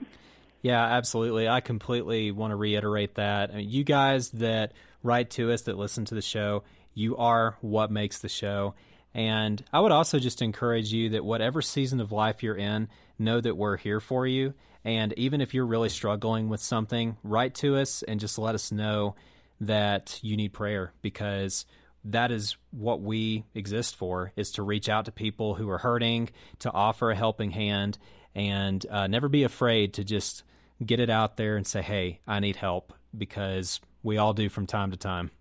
Yeah, 0.66 0.84
absolutely. 0.84 1.48
I 1.48 1.62
completely 1.62 2.32
want 2.32 2.50
to 2.50 2.56
reiterate 2.56 3.14
that. 3.18 3.52
I 3.52 3.58
mean, 3.58 3.70
you 3.70 3.84
guys 3.84 4.32
that 4.32 4.74
write 5.04 5.30
to 5.32 5.52
us, 5.52 5.62
that 5.62 5.78
listen 5.78 6.06
to 6.06 6.16
the 6.16 6.24
show, 6.24 6.64
you 6.96 7.16
are 7.18 7.56
what 7.62 7.92
makes 7.92 8.18
the 8.18 8.30
show. 8.30 8.74
And 9.14 9.64
I 9.72 9.80
would 9.80 9.92
also 9.92 10.18
just 10.18 10.42
encourage 10.42 10.92
you 10.92 11.10
that 11.10 11.24
whatever 11.24 11.62
season 11.62 12.02
of 12.02 12.12
life 12.12 12.42
you're 12.42 12.56
in, 12.56 12.88
know 13.20 13.40
that 13.42 13.56
we're 13.56 13.78
here 13.78 14.00
for 14.00 14.26
you. 14.26 14.56
And 14.84 15.14
even 15.18 15.40
if 15.40 15.54
you're 15.54 15.68
really 15.68 15.90
struggling 15.90 16.50
with 16.50 16.62
something, 16.62 17.18
write 17.22 17.54
to 17.58 17.76
us 17.76 18.02
and 18.02 18.20
just 18.20 18.40
let 18.40 18.56
us 18.56 18.72
know 18.72 19.14
that 19.62 20.20
you 20.24 20.36
need 20.36 20.52
prayer 20.52 20.94
because 21.04 21.68
that 22.06 22.32
is 22.32 22.58
what 22.72 23.02
we 23.02 23.46
exist 23.54 23.98
for 23.98 24.32
is 24.36 24.54
to 24.54 24.64
reach 24.64 24.90
out 24.90 25.06
to 25.06 25.12
people 25.12 25.54
who 25.54 25.70
are 25.70 25.78
hurting 25.78 26.32
to 26.58 26.72
offer 26.72 27.12
a 27.12 27.16
helping 27.16 27.52
hand 27.52 28.00
and 28.34 28.84
uh, 28.90 29.06
never 29.06 29.30
be 29.30 29.44
afraid 29.44 29.94
to 29.94 30.04
just 30.04 30.44
get 30.84 31.00
it 31.00 31.10
out 31.10 31.38
there 31.38 31.56
and 31.56 31.68
say 31.68 31.82
hey 31.82 32.20
i 32.28 32.40
need 32.40 32.56
help 32.56 32.94
because 33.18 33.80
we 34.04 34.18
all 34.18 34.34
do 34.34 34.50
from 34.50 34.66
time 34.66 34.92
to 34.92 34.98
time 34.98 35.32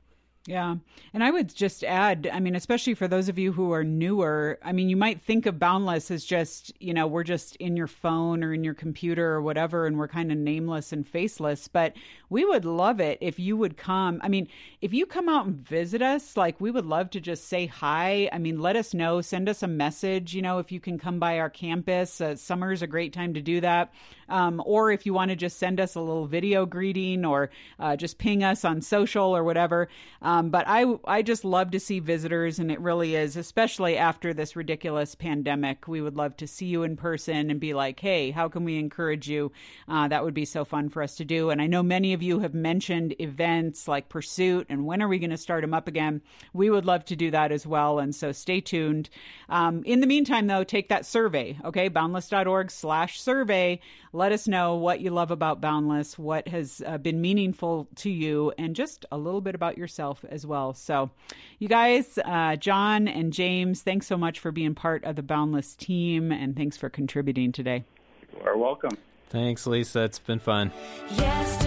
yeah. 0.46 0.76
And 1.14 1.24
I 1.24 1.30
would 1.30 1.54
just 1.54 1.84
add, 1.84 2.28
I 2.30 2.38
mean, 2.38 2.54
especially 2.54 2.92
for 2.92 3.08
those 3.08 3.30
of 3.30 3.38
you 3.38 3.52
who 3.52 3.72
are 3.72 3.82
newer, 3.82 4.58
I 4.62 4.72
mean, 4.72 4.90
you 4.90 4.96
might 4.96 5.22
think 5.22 5.46
of 5.46 5.58
Boundless 5.58 6.10
as 6.10 6.22
just, 6.22 6.72
you 6.80 6.92
know, 6.92 7.06
we're 7.06 7.24
just 7.24 7.56
in 7.56 7.76
your 7.76 7.86
phone 7.86 8.44
or 8.44 8.52
in 8.52 8.62
your 8.62 8.74
computer 8.74 9.32
or 9.32 9.40
whatever, 9.40 9.86
and 9.86 9.96
we're 9.96 10.08
kind 10.08 10.30
of 10.30 10.36
nameless 10.36 10.92
and 10.92 11.06
faceless. 11.06 11.66
But 11.68 11.94
we 12.28 12.44
would 12.44 12.66
love 12.66 13.00
it 13.00 13.18
if 13.22 13.38
you 13.38 13.56
would 13.56 13.78
come. 13.78 14.20
I 14.22 14.28
mean, 14.28 14.48
if 14.82 14.92
you 14.92 15.06
come 15.06 15.30
out 15.30 15.46
and 15.46 15.56
visit 15.56 16.02
us, 16.02 16.36
like, 16.36 16.60
we 16.60 16.70
would 16.70 16.84
love 16.86 17.08
to 17.10 17.20
just 17.20 17.48
say 17.48 17.64
hi. 17.64 18.28
I 18.30 18.36
mean, 18.36 18.60
let 18.60 18.76
us 18.76 18.92
know, 18.92 19.22
send 19.22 19.48
us 19.48 19.62
a 19.62 19.68
message, 19.68 20.34
you 20.34 20.42
know, 20.42 20.58
if 20.58 20.70
you 20.70 20.80
can 20.80 20.98
come 20.98 21.18
by 21.18 21.38
our 21.38 21.48
campus. 21.48 22.20
Uh, 22.20 22.36
summer's 22.36 22.82
a 22.82 22.86
great 22.86 23.14
time 23.14 23.32
to 23.32 23.40
do 23.40 23.62
that. 23.62 23.94
Um, 24.28 24.62
or 24.64 24.90
if 24.90 25.06
you 25.06 25.14
want 25.14 25.30
to 25.30 25.36
just 25.36 25.58
send 25.58 25.80
us 25.80 25.94
a 25.94 26.00
little 26.00 26.26
video 26.26 26.66
greeting 26.66 27.24
or 27.24 27.50
uh, 27.78 27.96
just 27.96 28.18
ping 28.18 28.42
us 28.42 28.64
on 28.64 28.80
social 28.80 29.34
or 29.36 29.44
whatever. 29.44 29.88
Um, 30.34 30.50
but 30.50 30.64
I, 30.66 30.96
I 31.04 31.22
just 31.22 31.44
love 31.44 31.70
to 31.70 31.80
see 31.80 32.00
visitors, 32.00 32.58
and 32.58 32.68
it 32.72 32.80
really 32.80 33.14
is, 33.14 33.36
especially 33.36 33.96
after 33.96 34.34
this 34.34 34.56
ridiculous 34.56 35.14
pandemic. 35.14 35.86
We 35.86 36.00
would 36.00 36.16
love 36.16 36.36
to 36.38 36.48
see 36.48 36.66
you 36.66 36.82
in 36.82 36.96
person 36.96 37.50
and 37.50 37.60
be 37.60 37.72
like, 37.72 38.00
hey, 38.00 38.32
how 38.32 38.48
can 38.48 38.64
we 38.64 38.76
encourage 38.78 39.28
you? 39.28 39.52
Uh, 39.86 40.08
that 40.08 40.24
would 40.24 40.34
be 40.34 40.44
so 40.44 40.64
fun 40.64 40.88
for 40.88 41.02
us 41.04 41.14
to 41.16 41.24
do. 41.24 41.50
And 41.50 41.62
I 41.62 41.68
know 41.68 41.84
many 41.84 42.14
of 42.14 42.22
you 42.22 42.40
have 42.40 42.52
mentioned 42.52 43.14
events 43.20 43.86
like 43.86 44.08
Pursuit, 44.08 44.66
and 44.68 44.86
when 44.86 45.02
are 45.02 45.08
we 45.08 45.20
going 45.20 45.30
to 45.30 45.36
start 45.36 45.62
them 45.62 45.74
up 45.74 45.86
again? 45.86 46.20
We 46.52 46.68
would 46.68 46.84
love 46.84 47.04
to 47.06 47.16
do 47.16 47.30
that 47.30 47.52
as 47.52 47.64
well. 47.64 48.00
And 48.00 48.12
so 48.12 48.32
stay 48.32 48.60
tuned. 48.60 49.10
Um, 49.48 49.84
in 49.84 50.00
the 50.00 50.06
meantime, 50.08 50.48
though, 50.48 50.64
take 50.64 50.88
that 50.88 51.06
survey, 51.06 51.56
okay? 51.64 51.86
Boundless.org 51.86 52.72
slash 52.72 53.20
survey. 53.20 53.78
Let 54.14 54.30
us 54.30 54.46
know 54.46 54.76
what 54.76 55.00
you 55.00 55.10
love 55.10 55.32
about 55.32 55.60
Boundless, 55.60 56.16
what 56.16 56.46
has 56.46 56.80
uh, 56.86 56.98
been 56.98 57.20
meaningful 57.20 57.88
to 57.96 58.08
you, 58.08 58.52
and 58.56 58.76
just 58.76 59.04
a 59.10 59.18
little 59.18 59.40
bit 59.40 59.56
about 59.56 59.76
yourself 59.76 60.24
as 60.28 60.46
well. 60.46 60.72
So, 60.72 61.10
you 61.58 61.66
guys, 61.66 62.16
uh, 62.24 62.54
John 62.54 63.08
and 63.08 63.32
James, 63.32 63.82
thanks 63.82 64.06
so 64.06 64.16
much 64.16 64.38
for 64.38 64.52
being 64.52 64.76
part 64.76 65.02
of 65.02 65.16
the 65.16 65.24
Boundless 65.24 65.74
team 65.74 66.30
and 66.30 66.54
thanks 66.56 66.76
for 66.76 66.88
contributing 66.88 67.50
today. 67.50 67.82
You 68.32 68.46
are 68.46 68.56
welcome. 68.56 68.96
Thanks, 69.30 69.66
Lisa. 69.66 70.04
It's 70.04 70.20
been 70.20 70.38
fun. 70.38 70.70
Yesterday's 71.10 71.63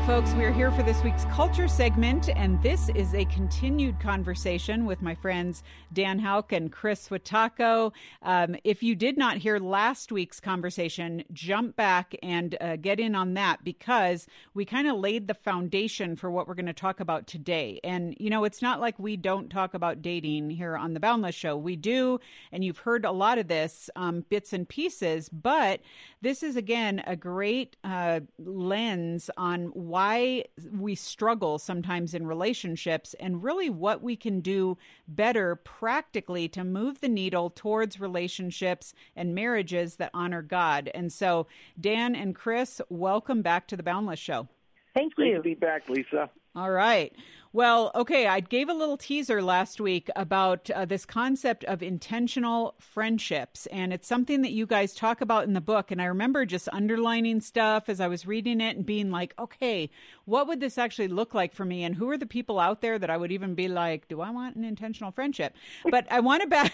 right, 0.00 0.06
folks, 0.06 0.32
we 0.34 0.44
are 0.44 0.52
here 0.52 0.70
for 0.70 0.82
this 0.82 1.02
week's 1.02 1.24
culture 1.26 1.68
segment, 1.68 2.28
and 2.36 2.62
this 2.62 2.88
is 2.90 3.14
a 3.14 3.24
continued 3.26 3.98
conversation 4.00 4.86
with 4.86 5.02
my 5.02 5.14
friends 5.14 5.62
Dan 5.92 6.18
Houk 6.20 6.52
and 6.52 6.70
Kris 6.70 7.08
Swiatocho. 7.08 7.92
Um, 8.22 8.56
if 8.64 8.82
you 8.82 8.94
did 8.94 9.18
not 9.18 9.38
hear 9.38 9.58
last 9.58 10.12
week's 10.12 10.40
conversation, 10.40 11.24
jump 11.32 11.76
back 11.76 12.14
and 12.22 12.56
uh, 12.60 12.76
get 12.76 13.00
in 13.00 13.14
on 13.14 13.34
that 13.34 13.64
because 13.64 14.26
we 14.54 14.64
kind 14.64 14.88
of 14.88 14.96
laid 14.96 15.26
the 15.26 15.34
foundation 15.34 16.16
for 16.16 16.30
what 16.30 16.46
we're 16.46 16.54
going 16.54 16.66
to 16.66 16.72
talk 16.72 17.00
about 17.00 17.26
today. 17.26 17.80
And, 17.82 18.14
you 18.18 18.30
know, 18.30 18.44
it's 18.44 18.62
not 18.62 18.80
like 18.80 18.98
we 18.98 19.16
don't 19.16 19.50
talk 19.50 19.74
about 19.74 20.02
dating 20.02 20.50
here 20.50 20.76
on 20.76 20.94
the 20.94 21.00
Boundless 21.00 21.34
Show. 21.34 21.56
We 21.56 21.76
do, 21.76 22.20
and 22.52 22.64
you've 22.64 22.78
heard 22.78 23.04
a 23.04 23.12
lot 23.12 23.38
of 23.38 23.48
this 23.48 23.90
um, 23.96 24.24
bits 24.28 24.52
and 24.52 24.68
pieces, 24.68 25.28
but 25.28 25.80
this 26.22 26.42
is, 26.42 26.56
again, 26.56 27.02
a 27.06 27.16
great 27.16 27.76
uh, 27.82 28.20
lens 28.38 29.30
on 29.36 29.72
why 29.90 30.44
we 30.72 30.94
struggle 30.94 31.58
sometimes 31.58 32.14
in 32.14 32.26
relationships 32.26 33.14
and 33.20 33.42
really 33.42 33.68
what 33.68 34.02
we 34.02 34.16
can 34.16 34.40
do 34.40 34.78
better 35.08 35.56
practically 35.56 36.48
to 36.48 36.64
move 36.64 37.00
the 37.00 37.08
needle 37.08 37.50
towards 37.50 38.00
relationships 38.00 38.94
and 39.16 39.34
marriages 39.34 39.96
that 39.96 40.10
honor 40.14 40.42
God. 40.42 40.90
And 40.94 41.12
so, 41.12 41.46
Dan 41.78 42.14
and 42.14 42.34
Kris, 42.34 42.80
welcome 42.88 43.42
back 43.42 43.66
to 43.68 43.76
the 43.76 43.82
Boundless 43.82 44.18
Show. 44.18 44.48
Thank 44.94 45.14
Great 45.14 45.30
you. 45.30 45.36
to 45.36 45.42
be 45.42 45.54
back, 45.54 45.88
Lisa. 45.88 46.30
All 46.54 46.70
right. 46.70 47.12
Well, 47.52 47.90
okay, 47.96 48.28
I 48.28 48.38
gave 48.38 48.68
a 48.68 48.72
little 48.72 48.96
teaser 48.96 49.42
last 49.42 49.80
week 49.80 50.08
about 50.14 50.70
uh, 50.70 50.84
this 50.84 51.04
concept 51.04 51.64
of 51.64 51.82
intentional 51.82 52.76
friendships, 52.78 53.66
and 53.66 53.92
it's 53.92 54.06
something 54.06 54.42
that 54.42 54.52
you 54.52 54.66
guys 54.66 54.94
talk 54.94 55.20
about 55.20 55.46
in 55.48 55.54
the 55.54 55.60
book. 55.60 55.90
And 55.90 56.00
I 56.00 56.04
remember 56.04 56.46
just 56.46 56.68
underlining 56.72 57.40
stuff 57.40 57.88
as 57.88 58.00
I 58.00 58.06
was 58.06 58.24
reading 58.24 58.60
it 58.60 58.76
and 58.76 58.86
being 58.86 59.10
like, 59.10 59.34
okay, 59.36 59.90
what 60.26 60.46
would 60.46 60.60
this 60.60 60.78
actually 60.78 61.08
look 61.08 61.34
like 61.34 61.52
for 61.52 61.64
me? 61.64 61.82
And 61.82 61.96
who 61.96 62.08
are 62.10 62.18
the 62.18 62.24
people 62.24 62.60
out 62.60 62.82
there 62.82 63.00
that 63.00 63.10
I 63.10 63.16
would 63.16 63.32
even 63.32 63.56
be 63.56 63.66
like, 63.66 64.06
do 64.06 64.20
I 64.20 64.30
want 64.30 64.54
an 64.54 64.62
intentional 64.62 65.10
friendship? 65.10 65.56
But 65.90 66.06
I 66.08 66.20
want 66.20 66.42
to 66.42 66.48
back. 66.48 66.72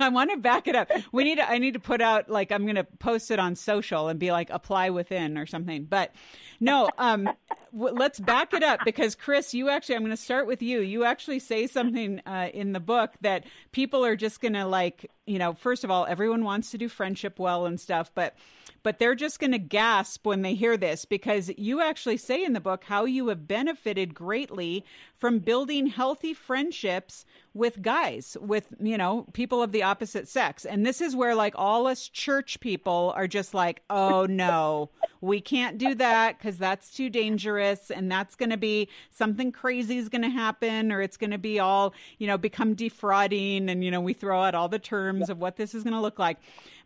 I 0.00 0.08
want 0.08 0.30
to 0.30 0.36
back 0.36 0.66
it 0.66 0.74
up. 0.74 0.90
We 1.12 1.24
need 1.24 1.36
to, 1.36 1.48
I 1.48 1.58
need 1.58 1.74
to 1.74 1.80
put 1.80 2.00
out 2.00 2.28
like 2.28 2.50
I'm 2.50 2.64
going 2.64 2.74
to 2.74 2.84
post 2.84 3.30
it 3.30 3.38
on 3.38 3.54
social 3.54 4.08
and 4.08 4.18
be 4.18 4.32
like 4.32 4.50
apply 4.50 4.90
within 4.90 5.38
or 5.38 5.46
something. 5.46 5.84
But 5.84 6.12
no, 6.60 6.90
um 6.98 7.30
let's 7.72 8.20
back 8.20 8.52
it 8.54 8.62
up 8.62 8.80
because 8.84 9.14
Kris, 9.14 9.54
you 9.54 9.68
actually 9.68 9.96
I'm 9.96 10.02
going 10.02 10.10
to 10.10 10.16
start 10.16 10.46
with 10.46 10.62
you. 10.62 10.80
You 10.80 11.04
actually 11.04 11.38
say 11.38 11.66
something 11.66 12.20
uh, 12.26 12.48
in 12.52 12.72
the 12.72 12.80
book 12.80 13.12
that 13.20 13.44
people 13.72 14.04
are 14.04 14.16
just 14.16 14.40
going 14.40 14.54
to 14.54 14.66
like, 14.66 15.10
you 15.26 15.38
know, 15.38 15.54
first 15.54 15.84
of 15.84 15.90
all, 15.90 16.06
everyone 16.06 16.44
wants 16.44 16.70
to 16.70 16.78
do 16.78 16.88
friendship 16.88 17.38
well 17.38 17.66
and 17.66 17.80
stuff, 17.80 18.10
but 18.14 18.34
but 18.82 18.98
they're 18.98 19.14
just 19.14 19.40
going 19.40 19.52
to 19.52 19.58
gasp 19.58 20.24
when 20.26 20.42
they 20.42 20.54
hear 20.54 20.76
this 20.76 21.04
because 21.04 21.50
you 21.56 21.82
actually 21.82 22.16
say 22.16 22.44
in 22.44 22.52
the 22.52 22.60
book 22.60 22.84
how 22.84 23.04
you 23.04 23.28
have 23.28 23.48
benefited 23.48 24.14
greatly 24.14 24.84
from 25.16 25.40
building 25.40 25.88
healthy 25.88 26.32
friendships 26.32 27.24
with 27.54 27.82
guys, 27.82 28.36
with, 28.40 28.72
you 28.80 28.96
know, 28.96 29.26
people 29.32 29.62
of 29.62 29.72
the 29.72 29.82
opposite 29.82 30.28
sex. 30.28 30.64
And 30.64 30.86
this 30.86 31.00
is 31.00 31.16
where, 31.16 31.34
like, 31.34 31.54
all 31.56 31.86
us 31.86 32.08
church 32.08 32.60
people 32.60 33.12
are 33.16 33.26
just 33.26 33.52
like, 33.52 33.82
oh 33.90 34.26
no, 34.26 34.90
we 35.20 35.40
can't 35.40 35.76
do 35.76 35.94
that 35.96 36.38
because 36.38 36.56
that's 36.56 36.90
too 36.90 37.10
dangerous. 37.10 37.57
And 37.60 38.10
that's 38.10 38.34
going 38.36 38.50
to 38.50 38.56
be 38.56 38.88
something 39.10 39.52
crazy 39.52 39.98
is 39.98 40.08
going 40.08 40.22
to 40.22 40.28
happen, 40.28 40.92
or 40.92 41.02
it's 41.02 41.16
going 41.16 41.30
to 41.30 41.38
be 41.38 41.58
all, 41.58 41.94
you 42.18 42.26
know, 42.26 42.38
become 42.38 42.74
defrauding. 42.74 43.68
And, 43.68 43.84
you 43.84 43.90
know, 43.90 44.00
we 44.00 44.12
throw 44.12 44.42
out 44.42 44.54
all 44.54 44.68
the 44.68 44.78
terms 44.78 45.30
of 45.30 45.38
what 45.38 45.56
this 45.56 45.74
is 45.74 45.82
going 45.82 45.94
to 45.94 46.00
look 46.00 46.18
like. 46.18 46.38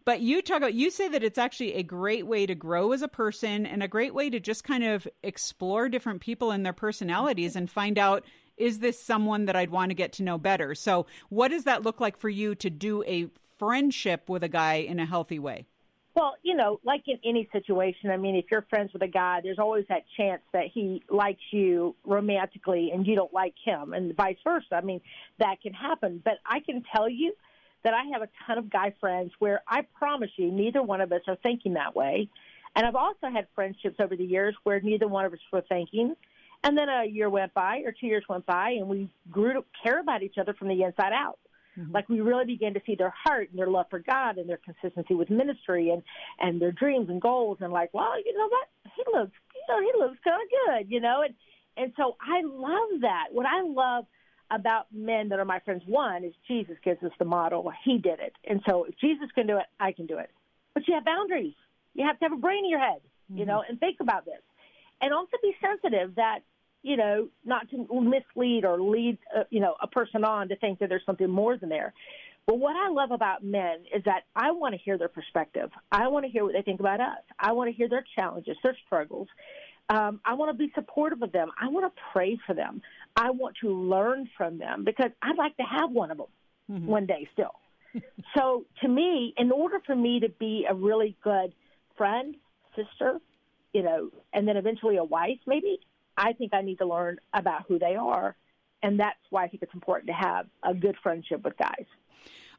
But 0.05 0.21
you 0.21 0.43
talk 0.43 0.59
about, 0.59 0.75
you 0.75 0.91
say 0.91 1.09
that 1.09 1.23
it's 1.23 1.39
actually 1.39 1.75
a 1.75 1.83
great 1.83 2.27
way 2.27 2.47
to 2.47 2.55
grow 2.55 2.93
as 2.93 3.03
a 3.03 3.09
person 3.09 3.67
and 3.67 3.83
a 3.83 3.89
great 3.89 4.15
way 4.15 4.31
to 4.31 4.41
just 4.41 4.65
kind 4.65 4.85
of 4.85 5.07
explore 5.23 5.89
different 5.89 6.21
people 6.21 6.51
and 6.51 6.67
their 6.67 6.73
personalities 6.73 7.55
and 7.55 7.71
find 7.71 7.99
out, 7.99 8.25
is 8.57 8.81
this 8.81 9.01
someone 9.01 9.47
that 9.47 9.57
I'd 9.57 9.71
want 9.71 9.91
to 9.91 9.95
get 9.95 10.15
to 10.15 10.23
know 10.23 10.39
better? 10.39 10.75
So, 10.75 11.07
what 11.29 11.49
does 11.49 11.65
that 11.65 11.83
look 11.83 12.01
like 12.01 12.17
for 12.17 12.29
you 12.29 12.55
to 12.57 12.71
do 12.71 13.03
a 13.05 13.29
friendship 13.59 14.29
with 14.29 14.43
a 14.43 14.49
guy 14.49 14.75
in 14.75 14.99
a 14.99 15.07
healthy 15.07 15.39
way? 15.39 15.67
Well, 16.15 16.35
you 16.43 16.55
know, 16.55 16.79
like 16.85 17.05
in 17.07 17.19
any 17.25 17.49
situation, 17.53 18.11
I 18.11 18.19
mean, 18.19 18.37
if 18.37 18.45
you're 18.51 18.67
friends 18.69 18.93
with 18.93 19.03
a 19.03 19.09
guy, 19.09 19.41
there's 19.43 19.59
always 19.59 19.87
that 19.89 20.05
chance 20.17 20.43
that 20.53 20.67
he 20.73 21.03
likes 21.09 21.41
you 21.51 21.95
romantically 22.05 22.91
and 22.93 23.07
you 23.07 23.15
don't 23.15 23.33
like 23.33 23.55
him, 23.65 23.95
and 23.95 24.15
vice 24.15 24.37
versa. 24.45 24.75
I 24.75 24.83
mean, 24.83 25.01
that 25.39 25.63
can 25.63 25.73
happen. 25.73 26.21
But 26.23 26.35
I 26.45 26.61
can 26.61 26.83
tell 26.95 27.09
you 27.09 27.33
that 27.83 27.95
I 27.95 28.05
have 28.13 28.21
a 28.21 28.29
ton 28.47 28.59
of 28.59 28.71
guy 28.71 28.95
friends 29.01 29.33
where 29.39 29.63
I 29.67 29.87
promise 29.95 30.31
you, 30.37 30.51
neither 30.53 30.83
one 30.83 31.01
of 31.01 31.13
us 31.13 31.23
are 31.29 31.37
thinking 31.37 31.75
that 31.75 31.97
way. 31.97 32.29
And 32.77 32.87
I've 32.87 32.95
also 32.95 33.29
had 33.33 33.47
friendships 33.55 33.97
over 33.99 34.15
the 34.15 34.25
years 34.25 34.55
where 34.65 34.81
neither 34.81 35.09
one 35.09 35.25
of 35.25 35.33
us 35.33 35.41
were 35.51 35.63
thinking. 35.63 36.15
And 36.63 36.77
then 36.77 36.89
a 36.89 37.07
year 37.07 37.29
went 37.29 37.55
by 37.55 37.79
or 37.87 37.93
two 37.93 38.07
years 38.07 38.25
went 38.29 38.47
by, 38.47 38.71
and 38.73 38.87
we 38.87 39.09
grew 39.31 39.55
to 39.55 39.65
care 39.83 39.99
about 39.99 40.23
each 40.23 40.39
other 40.39 40.55
from 40.55 40.69
the 40.69 40.83
inside 40.83 41.13
out. 41.13 41.39
Mm-hmm. 41.79 41.93
Like 41.93 42.09
we 42.09 42.21
really 42.21 42.45
began 42.45 42.75
to 42.75 42.81
see 42.85 42.95
their 42.95 43.15
heart 43.25 43.51
and 43.51 43.59
their 43.59 43.69
love 43.69 43.87
for 43.89 43.99
God 43.99 44.39
and 44.39 44.49
their 44.49 44.59
consistency 44.59 45.15
with 45.15 45.31
ministry 45.31 45.91
and 45.91 46.03
and 46.39 46.61
their 46.61 46.73
dreams 46.73 47.09
and 47.09 47.21
goals 47.21 47.59
and 47.61 47.73
like, 47.73 47.91
well, 47.93 48.13
you 48.23 48.37
know 48.37 48.49
what, 48.49 48.69
he 48.95 49.03
looks, 49.13 49.33
you 49.55 49.75
know, 49.75 49.81
he 49.81 49.99
looks 49.99 50.19
kind 50.25 50.41
of 50.43 50.49
good, 50.67 50.93
you 50.93 51.01
know, 51.01 51.23
and 51.23 51.35
and 51.77 51.93
so 51.97 52.17
I 52.21 52.43
love 52.45 53.01
that. 53.01 53.29
What 53.33 53.47
I 53.47 53.63
love 53.63 54.05
about 54.51 54.87
men 54.93 55.31
that 55.31 55.39
are 55.39 55.47
my 55.47 55.61
friends, 55.61 55.83
one 55.87 56.25
is 56.25 56.35
Jesus 56.47 56.77
gives 56.85 57.03
us 57.03 57.13
the 57.19 57.25
model. 57.25 57.73
He 57.85 57.97
did 57.97 58.21
it, 58.21 58.35
and 58.45 58.61
so 58.69 58.85
if 58.85 58.99
Jesus 58.99 59.31
can 59.35 59.47
do 59.47 59.57
it, 59.57 59.67
I 59.81 59.93
can 59.93 60.07
do 60.07 60.19
it. 60.19 60.31
But 60.75 60.87
you 60.87 60.95
have 60.95 61.05
boundaries. 61.05 61.55
You 61.95 62.07
have 62.07 62.19
to 62.19 62.25
have 62.27 62.33
a 62.33 62.41
brain 62.41 62.65
in 62.65 62.71
your 62.71 62.81
head, 62.81 63.01
you 63.29 63.37
mm-hmm. 63.37 63.49
know, 63.49 63.65
and 63.67 63.81
think 63.81 63.99
about 64.01 64.25
this, 64.25 64.41
and 65.01 65.13
also 65.13 65.37
be 65.43 65.55
sensitive 65.61 66.17
that 66.17 66.41
you 66.83 66.97
know, 66.97 67.29
not 67.45 67.71
to 67.71 67.87
mislead 68.01 68.65
or 68.65 68.81
lead, 68.81 69.19
uh, 69.37 69.45
you 69.51 69.61
know, 69.61 69.75
a 69.81 69.87
person 69.87 70.25
on 70.25 70.49
to 70.49 70.57
think 70.57 70.79
that 70.81 70.89
there's 70.89 71.05
something 71.07 71.31
more 71.31 71.57
than 71.57 71.69
there. 71.69 71.93
But 72.47 72.59
what 72.59 72.75
I 72.77 72.89
love 72.89 73.13
about 73.13 73.45
men 73.45 73.85
is 73.95 74.03
that 74.05 74.25
I 74.35 74.51
want 74.51 74.75
to 74.75 74.81
hear 74.81 74.99
their 74.99 75.09
perspective. 75.09 75.71
I 75.93 76.09
want 76.09 76.25
to 76.27 76.31
hear 76.31 76.45
what 76.45 76.55
they 76.55 76.63
think 76.63 76.81
about 76.81 77.01
us. 77.01 77.23
I 77.39 77.53
want 77.53 77.71
to 77.71 77.77
hear 77.77 77.89
their 77.89 78.05
challenges, 78.19 78.57
their 78.65 78.77
struggles. 78.85 79.29
Um, 79.89 80.21
I 80.25 80.35
want 80.35 80.51
to 80.51 80.59
be 80.59 80.73
supportive 80.75 81.23
of 81.23 81.31
them. 81.31 81.51
I 81.61 81.69
want 81.69 81.95
to 81.95 82.03
pray 82.13 82.39
for 82.47 82.55
them. 82.55 82.83
I 83.17 83.31
want 83.31 83.57
to 83.61 83.71
learn 83.71 84.29
from 84.37 84.59
them 84.59 84.85
because 84.85 85.11
I'd 85.23 85.37
like 85.39 85.57
to 85.59 85.65
have 85.65 85.91
one 85.91 86.11
of 86.11 86.19
them 86.19 86.27
Mm-hmm. 86.71 86.87
one 86.87 87.07
day 87.07 87.29
still. 87.33 87.55
so 88.37 88.65
to 88.83 88.89
me, 88.89 89.35
in 89.37 89.51
order 89.51 89.81
for 89.85 89.97
me 89.97 90.21
to 90.21 90.29
be 90.29 90.65
a 90.69 90.75
really 90.75 91.17
good 91.23 91.53
friend, 91.97 92.37
sister, 92.77 93.19
you 93.73 93.83
know, 93.83 94.11
and 94.33 94.47
then 94.47 94.57
eventually 94.57 94.97
a 94.97 95.05
wife, 95.05 95.39
maybe, 95.47 95.81
I 96.23 96.33
think 96.33 96.55
I 96.55 96.63
need 96.63 96.79
to 96.79 96.87
learn 96.87 97.19
about 97.35 97.65
who 97.67 97.79
they 97.79 97.97
are. 97.97 98.37
And 98.83 98.99
that's 98.99 99.19
why 99.31 99.45
I 99.45 99.49
think 99.49 99.63
it's 99.63 99.75
important 99.75 100.07
to 100.09 100.15
have 100.15 100.47
a 100.63 100.73
good 100.73 100.97
friendship 101.03 101.43
with 101.45 101.57
guys. 101.57 101.87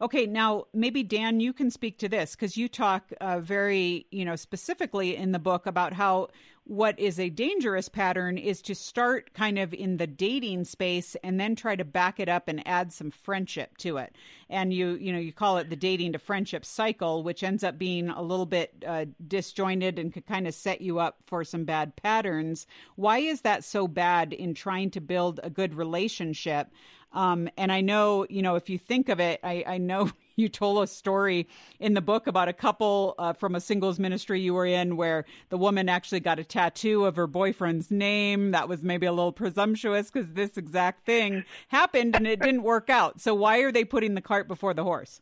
Okay, 0.02 0.26
now 0.26 0.66
maybe 0.74 1.02
Dan, 1.02 1.40
you 1.40 1.54
can 1.54 1.72
speak 1.72 1.98
to 2.00 2.10
this 2.10 2.36
because 2.36 2.58
you 2.58 2.68
talk 2.68 3.14
uh, 3.22 3.40
very, 3.40 4.06
you 4.12 4.26
know, 4.26 4.36
specifically 4.36 5.16
in 5.16 5.32
the 5.32 5.40
book 5.40 5.66
about 5.66 5.94
how 5.94 6.28
what 6.66 6.98
is 6.98 7.20
a 7.20 7.30
dangerous 7.30 7.90
pattern 7.90 8.38
is 8.38 8.62
to 8.62 8.74
start 8.74 9.34
kind 9.34 9.60
of 9.60 9.74
in 9.74 9.98
the 9.98 10.08
dating 10.08 10.64
space 10.64 11.16
and 11.24 11.38
then 11.40 11.56
try 11.56 11.76
to 11.76 11.84
back 11.84 12.20
it 12.20 12.30
up 12.30 12.48
and 12.48 12.66
add 12.66 12.94
some 12.94 13.12
friendship 13.12 13.78
to 13.78 13.98
it. 13.98 14.16
And 14.50 14.74
you, 14.74 14.92
you 14.96 15.12
know, 15.12 15.20
you 15.20 15.34
call 15.34 15.58
it 15.58 15.70
the 15.70 15.76
dating 15.76 16.14
to 16.14 16.20
friendship 16.20 16.64
cycle, 16.64 17.22
which 17.22 17.44
ends 17.44 17.64
up 17.66 17.78
being 17.78 18.10
a 18.10 18.22
little 18.22 18.46
bit 18.46 18.74
uh, 18.88 19.06
disjointed 19.28 20.00
and 20.00 20.14
could 20.14 20.26
kind 20.26 20.48
of 20.48 20.54
set 20.54 20.80
you 20.80 21.00
up 21.00 21.18
for 21.26 21.44
some 21.44 21.66
bad 21.66 21.96
patterns. 21.98 22.66
Why 22.96 23.18
is 23.18 23.42
that 23.42 23.66
so 23.66 23.88
bad 23.88 24.32
in 24.32 24.54
trying 24.54 24.92
to 24.92 25.02
build 25.02 25.42
a 25.44 25.50
good 25.50 25.76
relationship? 25.76 26.70
Um, 27.14 27.50
and 27.58 27.72
I 27.72 27.82
know, 27.82 28.26
you 28.30 28.42
know, 28.42 28.56
if 28.56 28.70
you 28.70 28.78
think 28.78 29.10
of 29.10 29.20
it, 29.20 29.40
I, 29.44 29.64
I 29.66 29.78
know 29.78 30.12
you 30.36 30.50
told 30.50 30.84
a 30.84 30.88
story 30.88 31.48
in 31.80 31.94
the 31.94 32.02
book 32.02 32.28
about 32.28 32.48
a 32.48 32.54
couple 32.54 33.16
uh, 33.20 33.34
from 33.34 33.56
a 33.56 33.62
singles 33.62 34.00
ministry 34.00 34.42
you 34.42 34.54
were 34.54 34.66
in 34.66 34.98
where 34.98 35.26
the 35.50 35.58
woman 35.58 35.90
actually 35.90 36.20
got 36.20 36.40
a 36.40 36.44
tattoo 36.44 37.06
of 37.06 37.16
her 37.16 37.28
boyfriend's 37.28 37.92
name. 37.92 38.52
That 38.52 38.68
was 38.68 38.84
maybe 38.84 39.06
a 39.06 39.12
little 39.12 39.32
presumptuous 39.32 40.10
because 40.10 40.34
this 40.34 40.58
exact 40.58 41.06
thing 41.06 41.44
happened 41.68 42.16
and 42.16 42.26
it 42.26 42.42
didn't 42.42 42.64
work 42.64 42.90
out. 42.90 43.22
So 43.22 43.34
why 43.36 43.60
are 43.60 43.72
they 43.72 43.86
putting 43.86 44.16
the 44.16 44.22
cart 44.22 44.48
before 44.48 44.74
the 44.74 44.84
horse? 44.84 45.22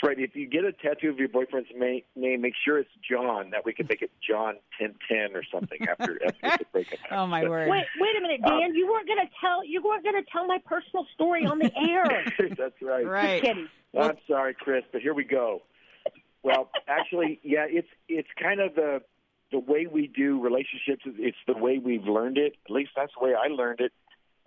That's 0.00 0.08
right. 0.08 0.18
If 0.20 0.36
you 0.36 0.46
get 0.46 0.64
a 0.64 0.72
tattoo 0.72 1.10
of 1.10 1.18
your 1.18 1.28
boyfriend's 1.28 1.68
ma- 1.76 1.98
name, 2.14 2.40
make 2.40 2.54
sure 2.64 2.78
it's 2.78 2.90
John. 3.08 3.50
That 3.50 3.64
we 3.64 3.72
can 3.72 3.86
make 3.88 4.02
it 4.02 4.10
John 4.26 4.56
ten 4.78 4.94
ten 5.10 5.34
or 5.34 5.42
something 5.52 5.78
after 5.88 6.20
after 6.42 6.58
the 6.58 6.64
breakup. 6.72 6.98
Oh 7.10 7.26
my 7.26 7.48
word! 7.48 7.68
Wait, 7.68 7.84
wait 7.98 8.16
a 8.16 8.20
minute, 8.20 8.40
Dan. 8.44 8.74
you 8.74 8.86
weren't 8.86 9.06
going 9.06 9.18
to 9.18 9.30
tell 9.40 9.64
you 9.64 9.82
weren't 9.82 10.04
going 10.04 10.22
to 10.22 10.30
tell 10.30 10.46
my 10.46 10.58
personal 10.64 11.06
story 11.14 11.44
on 11.46 11.58
the 11.58 11.70
air. 11.88 12.24
That's 12.56 12.80
right. 12.80 13.06
Right. 13.06 13.42
Just 13.42 13.54
kidding. 13.54 13.68
I'm 13.98 14.16
sorry, 14.28 14.54
Kris, 14.54 14.84
but 14.92 15.00
here 15.00 15.14
we 15.14 15.24
go. 15.24 15.62
Well, 16.42 16.70
actually, 16.86 17.40
yeah, 17.42 17.66
it's 17.68 17.88
it's 18.08 18.28
kind 18.40 18.60
of 18.60 18.74
the 18.74 19.02
the 19.50 19.58
way 19.58 19.86
we 19.90 20.06
do 20.06 20.40
relationships. 20.40 21.02
It's 21.06 21.36
the 21.46 21.56
way 21.56 21.78
we've 21.78 22.04
learned 22.04 22.38
it. 22.38 22.54
At 22.66 22.70
least 22.70 22.90
that's 22.94 23.12
the 23.18 23.24
way 23.24 23.32
I 23.34 23.48
learned 23.48 23.80
it. 23.80 23.92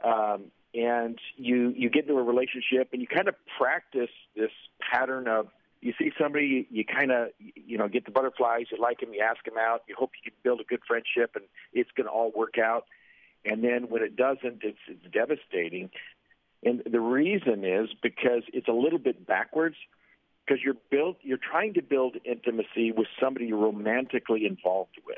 Um, 0.03 0.45
and 0.73 1.19
you 1.35 1.73
you 1.75 1.89
get 1.89 2.07
into 2.07 2.17
a 2.17 2.23
relationship 2.23 2.89
and 2.93 3.01
you 3.01 3.07
kind 3.07 3.27
of 3.27 3.35
practice 3.57 4.09
this 4.35 4.51
pattern 4.79 5.27
of 5.27 5.47
you 5.81 5.93
see 5.97 6.11
somebody 6.19 6.67
you 6.69 6.85
kind 6.85 7.11
of 7.11 7.29
you 7.39 7.77
know 7.77 7.87
get 7.87 8.05
the 8.05 8.11
butterflies 8.11 8.67
you 8.71 8.77
like 8.79 8.99
them 8.99 9.13
you 9.13 9.21
ask 9.21 9.43
them 9.43 9.57
out 9.59 9.81
you 9.87 9.95
hope 9.97 10.11
you 10.23 10.31
can 10.31 10.37
build 10.43 10.61
a 10.61 10.63
good 10.63 10.81
friendship 10.87 11.31
and 11.35 11.45
it's 11.73 11.89
going 11.95 12.05
to 12.05 12.11
all 12.11 12.31
work 12.35 12.57
out. 12.57 12.85
And 13.43 13.63
then 13.63 13.89
when 13.89 14.03
it 14.03 14.15
doesn't 14.15 14.61
it's, 14.63 14.77
it's 14.87 15.11
devastating. 15.11 15.89
And 16.63 16.83
the 16.89 16.99
reason 16.99 17.65
is 17.65 17.89
because 18.01 18.43
it's 18.53 18.67
a 18.67 18.73
little 18.73 18.99
bit 18.99 19.25
backwards 19.25 19.75
because 20.45 20.61
you're 20.63 20.77
built 20.89 21.17
you're 21.21 21.37
trying 21.37 21.73
to 21.73 21.81
build 21.81 22.15
intimacy 22.23 22.91
with 22.91 23.07
somebody 23.19 23.47
you're 23.47 23.57
romantically 23.57 24.45
involved 24.45 24.99
with. 25.05 25.17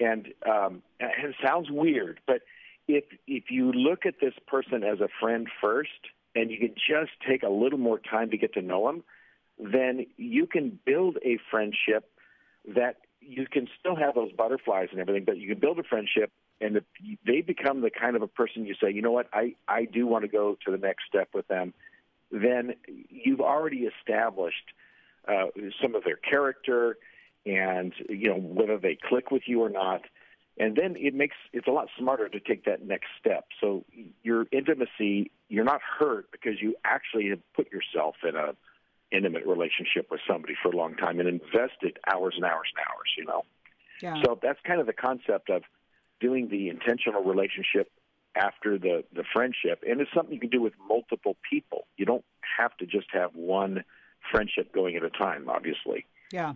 And 0.00 0.28
um 0.48 0.82
and 0.98 1.10
it 1.30 1.34
sounds 1.44 1.70
weird 1.70 2.20
but 2.26 2.42
if 2.88 3.04
if 3.26 3.44
you 3.50 3.72
look 3.72 4.06
at 4.06 4.14
this 4.20 4.34
person 4.46 4.82
as 4.82 5.00
a 5.00 5.08
friend 5.20 5.48
first 5.60 5.90
and 6.34 6.50
you 6.50 6.58
can 6.58 6.74
just 6.74 7.12
take 7.26 7.42
a 7.42 7.48
little 7.48 7.78
more 7.78 7.98
time 7.98 8.30
to 8.30 8.36
get 8.36 8.54
to 8.54 8.62
know 8.62 8.86
them 8.86 9.02
then 9.58 10.06
you 10.16 10.46
can 10.46 10.78
build 10.84 11.18
a 11.24 11.38
friendship 11.50 12.10
that 12.74 12.96
you 13.20 13.46
can 13.46 13.68
still 13.78 13.94
have 13.94 14.14
those 14.14 14.32
butterflies 14.32 14.88
and 14.90 15.00
everything 15.00 15.24
but 15.24 15.36
you 15.36 15.48
can 15.48 15.58
build 15.58 15.78
a 15.78 15.82
friendship 15.82 16.30
and 16.60 16.80
they 17.26 17.40
become 17.40 17.80
the 17.80 17.90
kind 17.90 18.16
of 18.16 18.22
a 18.22 18.28
person 18.28 18.66
you 18.66 18.74
say 18.80 18.90
you 18.90 19.02
know 19.02 19.12
what? 19.12 19.28
I 19.32 19.54
i 19.68 19.84
do 19.84 20.06
want 20.06 20.22
to 20.22 20.28
go 20.28 20.56
to 20.64 20.70
the 20.70 20.78
next 20.78 21.04
step 21.08 21.28
with 21.34 21.46
them 21.48 21.74
then 22.30 22.74
you've 23.08 23.40
already 23.40 23.88
established 24.00 24.72
uh, 25.28 25.46
some 25.80 25.94
of 25.94 26.02
their 26.02 26.16
character 26.16 26.96
and 27.46 27.92
you 28.08 28.28
know 28.28 28.38
whether 28.38 28.78
they 28.78 28.96
click 29.08 29.30
with 29.30 29.42
you 29.46 29.60
or 29.62 29.68
not 29.68 30.02
and 30.58 30.76
then 30.76 30.96
it 30.98 31.14
makes 31.14 31.36
it's 31.52 31.66
a 31.66 31.70
lot 31.70 31.88
smarter 31.98 32.28
to 32.28 32.40
take 32.40 32.64
that 32.64 32.86
next 32.86 33.06
step. 33.18 33.46
So 33.60 33.84
your 34.22 34.46
intimacy 34.52 35.30
you're 35.48 35.64
not 35.64 35.80
hurt 35.98 36.30
because 36.30 36.60
you 36.60 36.76
actually 36.84 37.30
have 37.30 37.40
put 37.54 37.70
yourself 37.72 38.16
in 38.26 38.36
a 38.36 38.54
intimate 39.10 39.46
relationship 39.46 40.08
with 40.10 40.20
somebody 40.26 40.54
for 40.62 40.70
a 40.70 40.76
long 40.76 40.94
time 40.94 41.20
and 41.20 41.28
invested 41.28 41.98
hours 42.10 42.34
and 42.36 42.44
hours 42.44 42.68
and 42.74 42.86
hours 42.86 43.10
you 43.16 43.24
know? 43.24 43.42
Yeah. 44.00 44.22
so 44.24 44.38
that's 44.42 44.58
kind 44.66 44.80
of 44.80 44.86
the 44.86 44.92
concept 44.92 45.48
of 45.48 45.62
doing 46.20 46.48
the 46.48 46.68
intentional 46.68 47.22
relationship 47.22 47.90
after 48.34 48.78
the 48.78 49.04
the 49.14 49.24
friendship. 49.32 49.84
And 49.88 50.00
it's 50.00 50.10
something 50.14 50.34
you 50.34 50.40
can 50.40 50.50
do 50.50 50.62
with 50.62 50.72
multiple 50.88 51.36
people. 51.48 51.86
You 51.96 52.06
don't 52.06 52.24
have 52.58 52.76
to 52.78 52.86
just 52.86 53.06
have 53.12 53.34
one 53.34 53.84
friendship 54.30 54.72
going 54.72 54.96
at 54.96 55.04
a 55.04 55.10
time 55.10 55.48
obviously. 55.48 56.06
Yeah. 56.32 56.54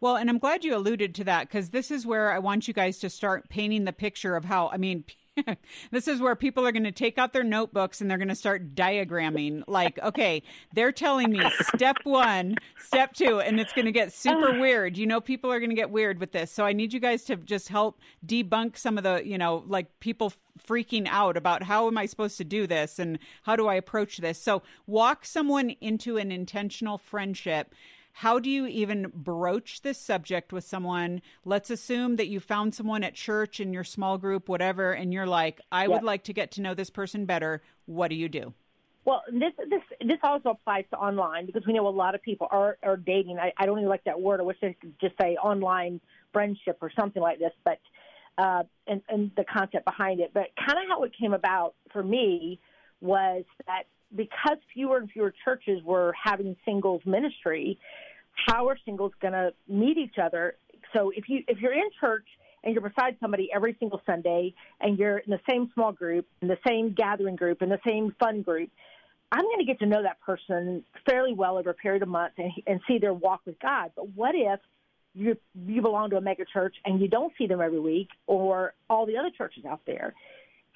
Well, 0.00 0.16
and 0.16 0.30
I'm 0.30 0.38
glad 0.38 0.64
you 0.64 0.76
alluded 0.76 1.14
to 1.16 1.24
that 1.24 1.48
because 1.48 1.70
this 1.70 1.90
is 1.90 2.06
where 2.06 2.32
I 2.32 2.38
want 2.38 2.68
you 2.68 2.74
guys 2.74 2.98
to 3.00 3.10
start 3.10 3.48
painting 3.48 3.84
the 3.84 3.92
picture 3.92 4.36
of 4.36 4.44
how, 4.44 4.68
I 4.68 4.76
mean, 4.76 5.04
this 5.90 6.08
is 6.08 6.20
where 6.20 6.36
people 6.36 6.66
are 6.66 6.72
going 6.72 6.84
to 6.84 6.92
take 6.92 7.18
out 7.18 7.32
their 7.32 7.44
notebooks 7.44 8.00
and 8.00 8.10
they're 8.10 8.18
going 8.18 8.28
to 8.28 8.34
start 8.34 8.74
diagramming. 8.74 9.64
Like, 9.66 9.98
okay, 10.00 10.42
they're 10.72 10.92
telling 10.92 11.30
me 11.30 11.42
step 11.74 11.96
one, 12.04 12.56
step 12.78 13.14
two, 13.14 13.40
and 13.40 13.60
it's 13.60 13.72
going 13.72 13.86
to 13.86 13.92
get 13.92 14.12
super 14.12 14.58
weird. 14.60 14.96
You 14.96 15.06
know, 15.06 15.20
people 15.20 15.52
are 15.52 15.58
going 15.58 15.70
to 15.70 15.76
get 15.76 15.90
weird 15.90 16.20
with 16.20 16.32
this. 16.32 16.50
So 16.50 16.64
I 16.64 16.72
need 16.72 16.92
you 16.92 17.00
guys 17.00 17.24
to 17.24 17.36
just 17.36 17.68
help 17.68 18.00
debunk 18.26 18.76
some 18.76 18.98
of 18.98 19.04
the, 19.04 19.22
you 19.24 19.38
know, 19.38 19.64
like 19.66 20.00
people 20.00 20.32
freaking 20.66 21.06
out 21.08 21.36
about 21.36 21.62
how 21.62 21.86
am 21.86 21.96
I 21.96 22.06
supposed 22.06 22.36
to 22.38 22.44
do 22.44 22.66
this 22.66 22.98
and 22.98 23.18
how 23.44 23.56
do 23.56 23.68
I 23.68 23.74
approach 23.74 24.18
this. 24.18 24.40
So 24.40 24.62
walk 24.86 25.24
someone 25.24 25.70
into 25.80 26.16
an 26.16 26.32
intentional 26.32 26.98
friendship 26.98 27.74
how 28.18 28.40
do 28.40 28.50
you 28.50 28.66
even 28.66 29.12
broach 29.14 29.82
this 29.82 29.96
subject 29.96 30.52
with 30.52 30.64
someone? 30.64 31.22
Let's 31.44 31.70
assume 31.70 32.16
that 32.16 32.26
you 32.26 32.40
found 32.40 32.74
someone 32.74 33.04
at 33.04 33.14
church 33.14 33.60
in 33.60 33.72
your 33.72 33.84
small 33.84 34.18
group, 34.18 34.48
whatever, 34.48 34.90
and 34.90 35.12
you're 35.12 35.24
like, 35.24 35.60
I 35.70 35.86
would 35.86 36.02
like 36.02 36.24
to 36.24 36.32
get 36.32 36.50
to 36.52 36.60
know 36.60 36.74
this 36.74 36.90
person 36.90 37.26
better. 37.26 37.62
What 37.86 38.08
do 38.08 38.16
you 38.16 38.28
do? 38.28 38.54
Well, 39.04 39.22
this 39.30 39.52
this 39.70 39.82
this 40.00 40.18
also 40.24 40.50
applies 40.50 40.84
to 40.90 40.96
online 40.96 41.46
because 41.46 41.62
we 41.64 41.72
know 41.74 41.86
a 41.86 41.90
lot 41.90 42.16
of 42.16 42.22
people 42.22 42.48
are 42.50 42.76
are 42.82 42.96
dating. 42.96 43.38
I, 43.38 43.52
I 43.56 43.66
don't 43.66 43.78
even 43.78 43.88
like 43.88 44.02
that 44.02 44.20
word. 44.20 44.40
I 44.40 44.42
wish 44.42 44.56
they 44.60 44.72
could 44.80 44.98
just 45.00 45.14
say 45.20 45.36
online 45.36 46.00
friendship 46.32 46.78
or 46.82 46.90
something 46.98 47.22
like 47.22 47.38
this. 47.38 47.52
But 47.64 47.78
uh, 48.36 48.64
and 48.88 49.00
and 49.08 49.30
the 49.36 49.44
concept 49.44 49.84
behind 49.84 50.18
it. 50.18 50.32
But 50.34 50.48
kind 50.58 50.76
of 50.76 50.88
how 50.88 51.04
it 51.04 51.12
came 51.16 51.34
about 51.34 51.74
for 51.92 52.02
me 52.02 52.58
was 53.00 53.44
that 53.68 53.84
because 54.14 54.58
fewer 54.74 54.98
and 54.98 55.10
fewer 55.10 55.32
churches 55.44 55.82
were 55.84 56.12
having 56.20 56.56
singles 56.64 57.02
ministry, 57.04 57.78
how 58.46 58.68
are 58.68 58.78
singles 58.84 59.12
going 59.20 59.32
to 59.32 59.52
meet 59.68 59.98
each 59.98 60.16
other? 60.22 60.56
So 60.94 61.10
if 61.14 61.28
you 61.28 61.42
if 61.48 61.58
you're 61.58 61.72
in 61.72 61.90
church 62.00 62.26
and 62.62 62.74
you're 62.74 62.88
beside 62.88 63.16
somebody 63.20 63.50
every 63.54 63.76
single 63.78 64.00
Sunday 64.06 64.54
and 64.80 64.98
you're 64.98 65.18
in 65.18 65.30
the 65.30 65.40
same 65.48 65.70
small 65.74 65.92
group, 65.92 66.26
in 66.42 66.48
the 66.48 66.58
same 66.66 66.92
gathering 66.92 67.36
group, 67.36 67.62
in 67.62 67.68
the 67.68 67.80
same 67.86 68.14
fun 68.18 68.42
group, 68.42 68.70
I'm 69.30 69.42
going 69.42 69.58
to 69.58 69.64
get 69.64 69.78
to 69.80 69.86
know 69.86 70.02
that 70.02 70.20
person 70.20 70.84
fairly 71.08 71.34
well 71.34 71.58
over 71.58 71.70
a 71.70 71.74
period 71.74 72.02
of 72.02 72.08
months 72.08 72.36
and, 72.38 72.50
and 72.66 72.80
see 72.88 72.98
their 72.98 73.12
walk 73.12 73.42
with 73.44 73.58
God. 73.60 73.92
But 73.94 74.08
what 74.14 74.34
if 74.34 74.60
you 75.14 75.36
you 75.66 75.82
belong 75.82 76.10
to 76.10 76.16
a 76.16 76.20
mega 76.20 76.44
church 76.44 76.76
and 76.84 77.00
you 77.00 77.08
don't 77.08 77.32
see 77.36 77.46
them 77.46 77.60
every 77.60 77.80
week, 77.80 78.08
or 78.26 78.74
all 78.88 79.06
the 79.06 79.18
other 79.18 79.30
churches 79.30 79.64
out 79.64 79.80
there? 79.86 80.14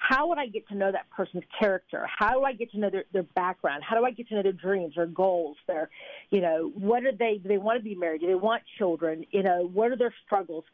How 0.09 0.27
would 0.27 0.37
I 0.37 0.47
get 0.47 0.67
to 0.67 0.75
know 0.75 0.91
that 0.91 1.09
person's 1.11 1.45
character? 1.57 2.05
How 2.19 2.33
do 2.33 2.43
I 2.43 2.51
get 2.51 2.71
to 2.71 2.77
know 2.77 2.89
their, 2.89 3.05
their 3.13 3.23
background? 3.23 3.83
How 3.87 3.97
do 3.97 4.03
I 4.03 4.11
get 4.11 4.27
to 4.27 4.35
know 4.35 4.43
their 4.43 4.51
dreams, 4.51 4.95
their 4.95 5.05
goals, 5.05 5.55
their, 5.65 5.89
you 6.29 6.41
know, 6.41 6.73
what 6.75 7.05
are 7.05 7.13
they? 7.13 7.39
Do 7.41 7.47
they 7.47 7.57
want 7.57 7.79
to 7.79 7.83
be 7.83 7.95
married? 7.95 8.19
Do 8.19 8.27
they 8.27 8.35
want 8.35 8.63
children? 8.77 9.25
You 9.31 9.43
know, 9.43 9.69
what 9.71 9.91
are 9.91 9.95
their 9.95 10.13
struggles? 10.25 10.65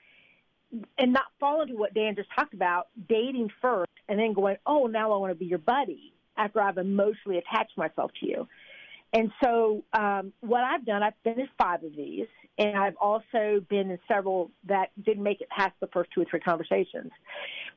And 0.98 1.14
not 1.14 1.26
fall 1.40 1.62
into 1.62 1.76
what 1.76 1.94
Dan 1.94 2.16
just 2.16 2.30
talked 2.36 2.56
about, 2.56 2.88
dating 3.08 3.52
first, 3.62 3.92
and 4.08 4.18
then 4.18 4.34
going, 4.34 4.58
oh, 4.66 4.88
now 4.88 5.14
I 5.14 5.18
want 5.18 5.30
to 5.32 5.36
be 5.36 5.46
your 5.46 5.60
buddy 5.60 6.12
after 6.36 6.60
I've 6.60 6.80
emotionally 6.80 7.38
attached 7.38 7.78
myself 7.78 8.10
to 8.22 8.26
you. 8.26 8.48
And 9.14 9.32
so, 9.44 9.84
um, 9.94 10.34
what 10.42 10.64
I've 10.64 10.86
done, 10.86 11.02
I've 11.02 11.14
in 11.26 11.48
five 11.58 11.84
of 11.84 11.96
these, 11.96 12.28
and 12.60 12.78
I've 12.78 12.96
also 13.02 13.66
been 13.70 13.90
in 13.90 14.00
several 14.08 14.52
that 14.68 14.92
didn't 15.04 15.24
make 15.24 15.42
it 15.42 15.50
past 15.50 15.74
the 15.80 15.88
first 15.88 16.12
two 16.14 16.22
or 16.22 16.26
three 16.30 16.40
conversations. 16.40 17.12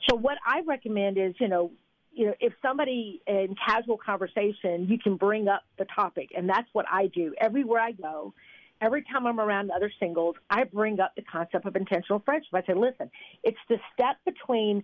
So, 0.08 0.16
what 0.16 0.36
I 0.46 0.60
recommend 0.66 1.16
is, 1.16 1.34
you 1.40 1.48
know, 1.48 1.70
you 2.12 2.26
know, 2.26 2.34
if 2.40 2.52
somebody 2.60 3.22
in 3.26 3.54
casual 3.66 3.96
conversation, 3.96 4.86
you 4.88 4.98
can 4.98 5.16
bring 5.16 5.48
up 5.48 5.62
the 5.78 5.86
topic, 5.94 6.30
and 6.36 6.48
that's 6.48 6.68
what 6.72 6.84
I 6.90 7.06
do 7.06 7.34
everywhere 7.40 7.80
I 7.80 7.92
go. 7.92 8.34
Every 8.82 9.02
time 9.02 9.26
I'm 9.26 9.40
around 9.40 9.70
other 9.70 9.90
singles, 10.00 10.34
I 10.50 10.64
bring 10.64 11.00
up 11.00 11.14
the 11.16 11.22
concept 11.22 11.64
of 11.64 11.76
intentional 11.76 12.18
friendship. 12.24 12.52
I 12.52 12.62
say, 12.66 12.74
listen, 12.74 13.10
it's 13.44 13.58
the 13.68 13.78
step 13.94 14.16
between 14.26 14.82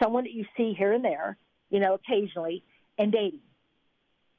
someone 0.00 0.24
that 0.24 0.32
you 0.32 0.44
see 0.56 0.74
here 0.78 0.92
and 0.92 1.04
there, 1.04 1.36
you 1.70 1.80
know, 1.80 1.94
occasionally, 1.94 2.62
and 2.98 3.10
dating. 3.10 3.40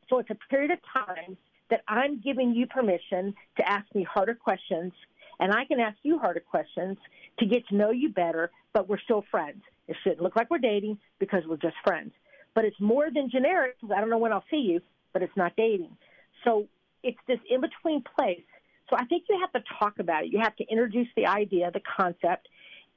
So 0.09 0.19
it's 0.19 0.29
a 0.29 0.37
period 0.49 0.71
of 0.71 0.79
time 0.93 1.37
that 1.69 1.83
I'm 1.87 2.19
giving 2.21 2.53
you 2.53 2.65
permission 2.67 3.33
to 3.57 3.69
ask 3.69 3.85
me 3.93 4.03
harder 4.03 4.33
questions, 4.33 4.93
and 5.39 5.51
I 5.51 5.65
can 5.65 5.79
ask 5.79 5.97
you 6.03 6.17
harder 6.17 6.39
questions 6.39 6.97
to 7.39 7.45
get 7.45 7.67
to 7.67 7.75
know 7.75 7.91
you 7.91 8.09
better, 8.09 8.51
but 8.73 8.87
we're 8.87 8.99
still 8.99 9.23
friends. 9.29 9.61
It 9.87 9.95
shouldn't 10.03 10.21
look 10.21 10.35
like 10.35 10.49
we're 10.49 10.57
dating 10.59 10.97
because 11.19 11.43
we're 11.47 11.57
just 11.57 11.75
friends. 11.83 12.11
But 12.55 12.65
it's 12.65 12.79
more 12.79 13.09
than 13.13 13.29
generic 13.29 13.75
because 13.79 13.95
I 13.95 13.99
don't 13.99 14.09
know 14.09 14.17
when 14.17 14.33
I'll 14.33 14.43
see 14.49 14.57
you, 14.57 14.81
but 15.13 15.21
it's 15.21 15.35
not 15.35 15.55
dating. 15.55 15.95
So 16.43 16.67
it's 17.03 17.17
this 17.27 17.39
in 17.49 17.61
between 17.61 18.03
place. 18.17 18.43
So 18.89 18.95
I 18.97 19.05
think 19.05 19.23
you 19.29 19.37
have 19.39 19.51
to 19.53 19.67
talk 19.79 19.99
about 19.99 20.23
it. 20.23 20.31
You 20.31 20.39
have 20.39 20.55
to 20.55 20.65
introduce 20.69 21.07
the 21.15 21.27
idea, 21.27 21.69
the 21.71 21.81
concept, 21.81 22.47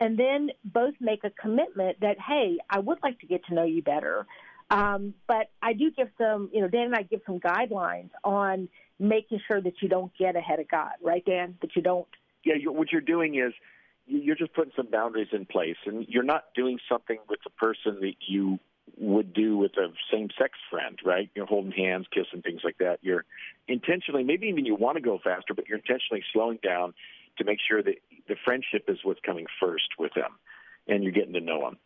and 0.00 0.18
then 0.18 0.50
both 0.64 0.94
make 1.00 1.24
a 1.24 1.30
commitment 1.30 2.00
that, 2.00 2.16
hey, 2.18 2.58
I 2.70 2.78
would 2.78 2.98
like 3.02 3.18
to 3.20 3.26
get 3.26 3.44
to 3.46 3.54
know 3.54 3.64
you 3.64 3.82
better. 3.82 4.26
Um, 4.70 5.14
but 5.26 5.50
I 5.60 5.72
do 5.72 5.90
give 5.90 6.08
some, 6.16 6.50
you 6.52 6.60
know, 6.60 6.68
Dan 6.68 6.86
and 6.86 6.94
I 6.94 7.02
give 7.02 7.20
some 7.26 7.40
guidelines 7.40 8.10
on 8.22 8.68
making 8.98 9.40
sure 9.48 9.60
that 9.60 9.74
you 9.82 9.88
don't 9.88 10.12
get 10.16 10.36
ahead 10.36 10.60
of 10.60 10.68
God, 10.68 10.92
right, 11.02 11.24
Dan? 11.24 11.56
That 11.60 11.74
you 11.74 11.82
don't. 11.82 12.06
yeah, 12.44 12.54
you're, 12.54 12.72
what 12.72 12.92
you're 12.92 13.00
doing 13.00 13.34
is 13.34 13.52
you- 14.06 14.20
you're 14.20 14.36
just 14.36 14.52
putting 14.54 14.72
some 14.76 14.86
boundaries 14.86 15.28
in 15.32 15.44
place, 15.46 15.76
and 15.86 16.06
you're 16.08 16.22
not 16.22 16.54
doing 16.54 16.78
something 16.88 17.18
with 17.28 17.40
the 17.44 17.50
person 17.50 18.00
that 18.00 18.14
you 18.26 18.58
would 18.96 19.32
do 19.32 19.56
with 19.56 19.72
a 19.76 19.92
same-sex 20.12 20.58
friend, 20.70 20.98
right? 21.04 21.30
You're 21.34 21.46
holding 21.46 21.72
hands, 21.72 22.06
kissing, 22.12 22.42
things 22.42 22.62
like 22.64 22.78
that. 22.78 22.98
You're 23.02 23.24
intentionally, 23.68 24.24
maybe 24.24 24.48
even 24.48 24.66
you 24.66 24.74
want 24.74 24.96
to 24.96 25.00
go 25.00 25.18
faster, 25.22 25.54
but 25.54 25.68
you're 25.68 25.78
intentionally 25.78 26.24
slowing 26.32 26.58
down 26.62 26.94
to 27.38 27.44
make 27.44 27.58
sure 27.66 27.82
that 27.82 27.96
the 28.28 28.36
friendship 28.44 28.84
is 28.88 28.98
what's 29.04 29.20
coming 29.20 29.46
first 29.60 29.98
with 29.98 30.12
them, 30.14 30.32
and 30.88 31.02
you're 31.04 31.12
getting 31.12 31.34
to 31.34 31.40
know 31.40 31.60
them. 31.60 31.78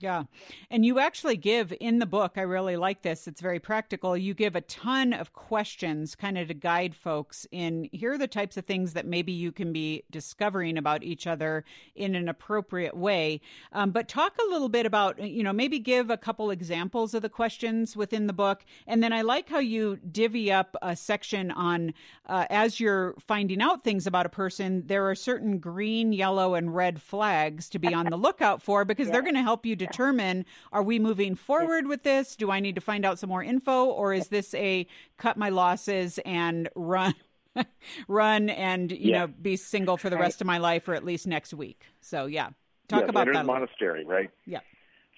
Yeah. 0.00 0.24
And 0.70 0.86
you 0.86 1.00
actually 1.00 1.36
give 1.36 1.74
in 1.80 1.98
the 1.98 2.06
book, 2.06 2.34
I 2.36 2.42
really 2.42 2.76
like 2.76 3.02
this. 3.02 3.26
It's 3.26 3.40
very 3.40 3.58
practical. 3.58 4.16
You 4.16 4.32
give 4.32 4.54
a 4.54 4.60
ton 4.60 5.12
of 5.12 5.32
questions 5.32 6.14
kind 6.14 6.38
of 6.38 6.48
to 6.48 6.54
guide 6.54 6.94
folks 6.94 7.46
in 7.50 7.88
here 7.92 8.12
are 8.12 8.18
the 8.18 8.28
types 8.28 8.56
of 8.56 8.64
things 8.64 8.92
that 8.92 9.06
maybe 9.06 9.32
you 9.32 9.50
can 9.50 9.72
be 9.72 10.04
discovering 10.10 10.78
about 10.78 11.02
each 11.02 11.26
other 11.26 11.64
in 11.96 12.14
an 12.14 12.28
appropriate 12.28 12.96
way. 12.96 13.40
Um, 13.72 13.90
but 13.90 14.08
talk 14.08 14.36
a 14.38 14.50
little 14.50 14.68
bit 14.68 14.86
about, 14.86 15.20
you 15.20 15.42
know, 15.42 15.52
maybe 15.52 15.80
give 15.80 16.10
a 16.10 16.16
couple 16.16 16.50
examples 16.50 17.12
of 17.12 17.22
the 17.22 17.28
questions 17.28 17.96
within 17.96 18.28
the 18.28 18.32
book. 18.32 18.64
And 18.86 19.02
then 19.02 19.12
I 19.12 19.22
like 19.22 19.48
how 19.48 19.58
you 19.58 19.96
divvy 19.96 20.52
up 20.52 20.76
a 20.80 20.94
section 20.94 21.50
on 21.50 21.92
uh, 22.26 22.46
as 22.50 22.78
you're 22.78 23.14
finding 23.26 23.60
out 23.60 23.82
things 23.82 24.06
about 24.06 24.26
a 24.26 24.30
person, 24.30 24.84
there 24.86 25.08
are 25.10 25.14
certain 25.16 25.58
green, 25.58 26.12
yellow, 26.12 26.54
and 26.54 26.74
red 26.74 27.02
flags 27.02 27.68
to 27.70 27.80
be 27.80 27.92
on 27.92 28.06
the 28.06 28.16
lookout 28.16 28.62
for 28.62 28.84
because 28.84 29.10
they're 29.10 29.22
going 29.22 29.34
to 29.34 29.42
help 29.42 29.66
you 29.66 29.74
determine 29.90 30.44
are 30.72 30.82
we 30.82 30.98
moving 30.98 31.34
forward 31.34 31.86
with 31.86 32.02
this? 32.02 32.36
Do 32.36 32.50
I 32.50 32.60
need 32.60 32.74
to 32.74 32.80
find 32.80 33.04
out 33.04 33.18
some 33.18 33.28
more 33.30 33.42
info? 33.42 33.86
Or 33.86 34.12
is 34.12 34.28
this 34.28 34.54
a 34.54 34.86
cut 35.16 35.36
my 35.36 35.48
losses 35.48 36.18
and 36.24 36.68
run? 36.74 37.14
run 38.08 38.50
and 38.50 38.92
you 38.92 39.10
Yeah. 39.10 39.20
know 39.20 39.26
be 39.26 39.56
single 39.56 39.96
for 39.96 40.10
the 40.10 40.16
rest 40.18 40.40
of 40.40 40.46
my 40.46 40.58
life 40.58 40.86
or 40.88 40.94
at 40.94 41.04
least 41.04 41.26
next 41.26 41.52
week 41.52 41.82
so 42.00 42.26
yeah 42.26 42.50
talk 42.88 43.00
yeah, 43.00 43.06
about 43.06 43.26
that 43.32 43.40
a 43.40 43.44
monastery, 43.44 44.04
right? 44.04 44.30
yeah 44.46 44.60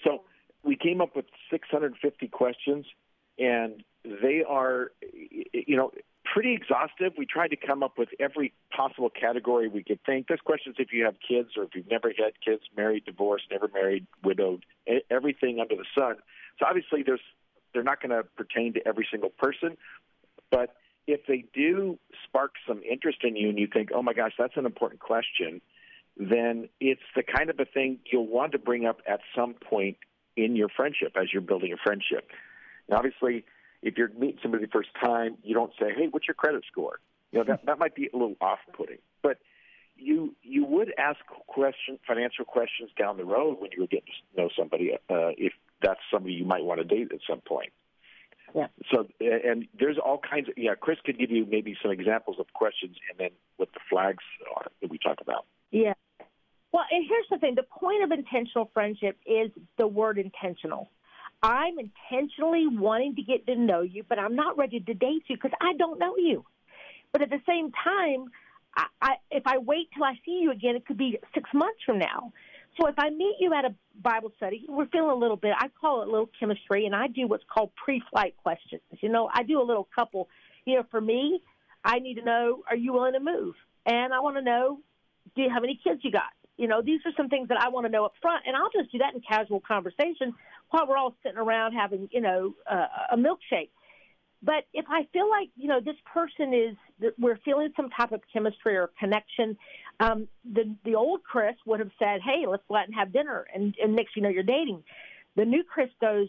So 0.05 0.23
we 0.63 0.77
came 0.77 1.01
up 1.03 1.15
with 1.17 1.27
650 1.51 2.29
questions, 2.29 2.87
and 3.39 3.83
they 4.05 4.43
are, 4.49 4.93
you 5.53 5.77
know, 5.77 5.91
pretty 6.33 6.55
exhaustive. 6.55 7.13
We 7.19 7.27
tried 7.27 7.49
to 7.49 7.57
come 7.57 7.83
up 7.83 7.99
with 7.99 8.11
every 8.21 8.53
possible 8.75 9.11
category 9.11 9.69
we 9.69 9.83
could 9.83 10.01
think. 10.05 10.29
There's 10.29 10.41
questions 10.41 10.77
if 10.79 10.93
you 10.93 11.05
have 11.05 11.17
kids 11.27 11.51
or 11.57 11.65
if 11.65 11.71
you've 11.75 11.91
never 11.91 12.09
had 12.09 12.33
kids, 12.45 12.63
married, 12.77 13.05
divorced, 13.05 13.47
never 13.51 13.69
married, 13.73 14.07
widowed, 14.23 14.65
everything 15.11 15.59
under 15.61 15.77
the 15.77 15.85
sun. 15.99 16.17
So 16.59 16.67
obviously, 16.67 17.03
there's 17.03 17.21
they're 17.73 17.83
not 17.83 18.01
going 18.01 18.11
to 18.11 18.25
pertain 18.37 18.75
to 18.75 18.87
every 18.87 19.07
single 19.11 19.31
person, 19.31 19.77
but 20.51 20.75
if 21.07 21.21
they 21.27 21.45
do 21.55 21.99
spark 22.25 22.53
some 22.67 22.83
interest 22.83 23.19
in 23.23 23.37
you 23.37 23.49
and 23.49 23.59
you 23.59 23.69
think, 23.73 23.91
oh 23.95 24.03
my 24.03 24.13
gosh, 24.13 24.33
that's 24.39 24.57
an 24.57 24.67
important 24.67 25.01
question, 25.01 25.61
then 26.17 26.69
it's 26.81 27.03
the 27.15 27.23
kind 27.23 27.49
of 27.51 27.59
a 27.61 27.65
thing 27.65 27.99
you'll 28.11 28.27
want 28.27 28.53
to 28.53 28.59
bring 28.59 28.87
up 28.87 29.01
at 29.09 29.21
some 29.35 29.55
point 29.55 29.97
in 30.37 30.57
your 30.57 30.69
friendship 30.69 31.17
as 31.17 31.33
you're 31.33 31.43
building 31.43 31.73
a 31.73 31.77
friendship. 31.77 32.29
And 32.89 32.97
obviously, 32.97 33.45
if 33.83 33.97
you're 33.97 34.11
meeting 34.11 34.39
somebody 34.43 34.65
the 34.65 34.71
first 34.71 34.91
time, 35.01 35.37
you 35.43 35.55
don't 35.55 35.73
say, 35.79 35.93
"Hey, 35.97 36.09
what's 36.09 36.29
your 36.29 36.35
credit 36.35 36.65
score?" 36.71 37.01
You 37.33 37.39
know 37.39 37.45
that 37.45 37.65
that 37.67 37.79
might 37.79 37.95
be 37.95 38.09
a 38.13 38.17
little 38.17 38.37
off-putting, 38.41 38.99
but 39.23 39.39
you 39.97 40.35
you 40.43 40.65
would 40.65 40.93
ask 40.99 41.19
question 41.47 41.99
financial 42.07 42.45
questions 42.45 42.91
down 42.99 43.17
the 43.17 43.25
road 43.25 43.61
when 43.61 43.71
you 43.73 43.83
were 43.83 43.87
getting 43.87 44.13
to 44.35 44.43
know 44.43 44.49
somebody 44.57 44.93
uh, 44.93 45.31
if 45.37 45.53
that's 45.83 46.01
somebody 46.13 46.35
you 46.35 46.45
might 46.45 46.65
want 46.65 46.81
to 46.81 46.85
date 46.85 47.13
at 47.13 47.21
some 47.29 47.41
point. 47.41 47.73
Yeah. 48.55 48.67
So 48.91 49.07
and 49.21 49.69
there's 49.79 49.99
all 49.99 50.19
kinds 50.19 50.49
of 50.49 50.55
yeah. 50.57 50.75
Kris 50.75 50.99
could 51.05 51.19
give 51.19 51.31
you 51.31 51.47
maybe 51.47 51.77
some 51.83 51.91
examples 51.91 52.39
of 52.41 52.53
questions 52.53 52.97
and 53.11 53.19
then 53.19 53.31
what 53.57 53.73
the 53.73 53.81
flags 53.89 54.25
are 54.57 54.67
that 54.81 54.91
we 54.91 54.99
talk 54.99 55.19
about. 55.21 55.47
Yeah. 55.71 55.95
Well, 56.73 56.85
and 56.91 57.05
here's 57.09 57.27
the 57.31 57.39
thing 57.39 57.55
the 57.55 57.63
point 57.63 58.03
of 58.05 58.11
intentional 58.11 58.71
friendship 58.73 59.19
is 59.27 59.51
the 59.77 59.87
word 59.87 60.19
intentional. 60.19 60.91
I'm 61.43 61.77
intentionally 61.79 62.67
wanting 62.67 63.17
to 63.17 63.23
get 63.23 63.47
to 63.47 63.57
know 63.57 63.81
you, 63.81 64.05
but 64.09 64.19
I'm 64.19 64.37
not 64.37 64.59
ready 64.59 64.81
to 64.81 64.95
date 64.95 65.25
you 65.29 65.37
because 65.37 65.53
I 65.61 65.73
don't 65.79 65.99
know 65.99 66.17
you. 66.17 66.45
But 67.13 67.23
at 67.23 67.31
the 67.31 67.41
same 67.47 67.73
time, 67.73 68.31
I, 68.77 68.87
I, 69.01 69.15
if 69.31 69.47
I 69.47 69.59
wait 69.59 69.89
till 69.95 70.05
I 70.05 70.15
see 70.25 70.41
you 70.43 70.53
again, 70.53 70.77
it 70.77 70.87
could 70.87 70.99
be 70.99 71.19
six 71.35 71.49
months 71.55 71.81
from 71.85 71.99
now. 71.99 72.33
So 72.79 72.87
if 72.87 72.95
I 72.99 73.11
meet 73.11 73.37
you 73.41 73.53
at 73.55 73.65
a 73.65 73.75
Bible 74.01 74.33
study, 74.37 74.65
we're 74.69 74.87
feeling 74.87 75.11
a 75.11 75.15
little 75.15 75.37
bit, 75.37 75.53
I 75.59 75.69
call 75.81 76.03
it 76.03 76.09
a 76.09 76.11
little 76.11 76.31
chemistry, 76.39 76.87
and 76.87 76.95
I 76.95 77.09
do 77.09 77.27
what's 77.27 77.45
called 77.53 77.71
pre 77.83 78.03
flight 78.11 78.35
questions. 78.43 78.83
You 79.01 79.09
know, 79.09 79.29
I 79.33 79.43
do 79.43 79.61
a 79.61 79.65
little 79.65 79.89
couple. 79.95 80.29
You 80.67 80.77
know, 80.77 80.85
for 80.91 81.01
me, 81.01 81.43
I 81.85 81.99
need 81.99 82.15
to 82.15 82.23
know, 82.23 82.63
are 82.69 82.77
you 82.77 82.93
willing 82.93 83.15
to 83.15 83.21
move? 83.21 83.55
And 83.87 84.13
I 84.13 84.21
want 84.21 84.37
to 84.37 84.43
know, 84.43 84.79
do 85.35 85.43
you 85.43 85.51
have 85.53 85.65
any 85.65 85.81
kids 85.83 86.01
you 86.03 86.13
got? 86.13 86.33
You 86.57 86.69
know, 86.69 86.83
these 86.83 87.01
are 87.07 87.13
some 87.17 87.29
things 87.29 87.49
that 87.49 87.59
I 87.59 87.69
want 87.69 87.87
to 87.87 87.91
know 87.91 88.05
up 88.05 88.13
front, 88.21 88.45
and 88.47 88.55
I'll 88.55 88.71
just 88.71 88.93
do 88.93 88.99
that 88.99 89.15
in 89.15 89.21
casual 89.21 89.61
conversation 89.61 90.35
while 90.71 90.87
we're 90.87 90.97
all 90.97 91.15
sitting 91.23 91.39
around 91.39 91.73
having, 91.73 92.09
you 92.13 92.21
know, 92.21 92.55
uh, 92.71 92.87
a 93.13 93.17
milkshake. 93.17 93.71
But 94.43 94.65
if 94.73 94.87
I 94.89 95.07
feel 95.13 95.29
like, 95.29 95.51
you 95.57 95.69
know, 95.69 95.81
this 95.81 95.97
person 96.13 96.55
is, 96.55 97.13
we're 97.19 97.39
feeling 97.45 97.73
some 97.77 97.91
type 97.91 98.13
of 98.13 98.23
chemistry 98.33 98.77
or 98.77 98.91
connection, 98.99 99.57
um, 100.01 100.29
the 100.51 100.75
the 100.85 100.95
old 100.95 101.23
Kris 101.25 101.57
would 101.67 101.81
have 101.81 101.91
said, 101.99 102.21
"Hey, 102.23 102.47
let's 102.47 102.63
go 102.67 102.77
out 102.77 102.87
and 102.87 102.95
have 102.95 103.13
dinner," 103.13 103.47
and, 103.55 103.75
and 103.83 103.95
next 103.95 104.17
you 104.17 104.23
know 104.23 104.31
you're 104.31 104.43
dating. 104.43 104.83
The 105.37 105.45
new 105.45 105.63
Kris 105.63 105.91
goes, 106.01 106.29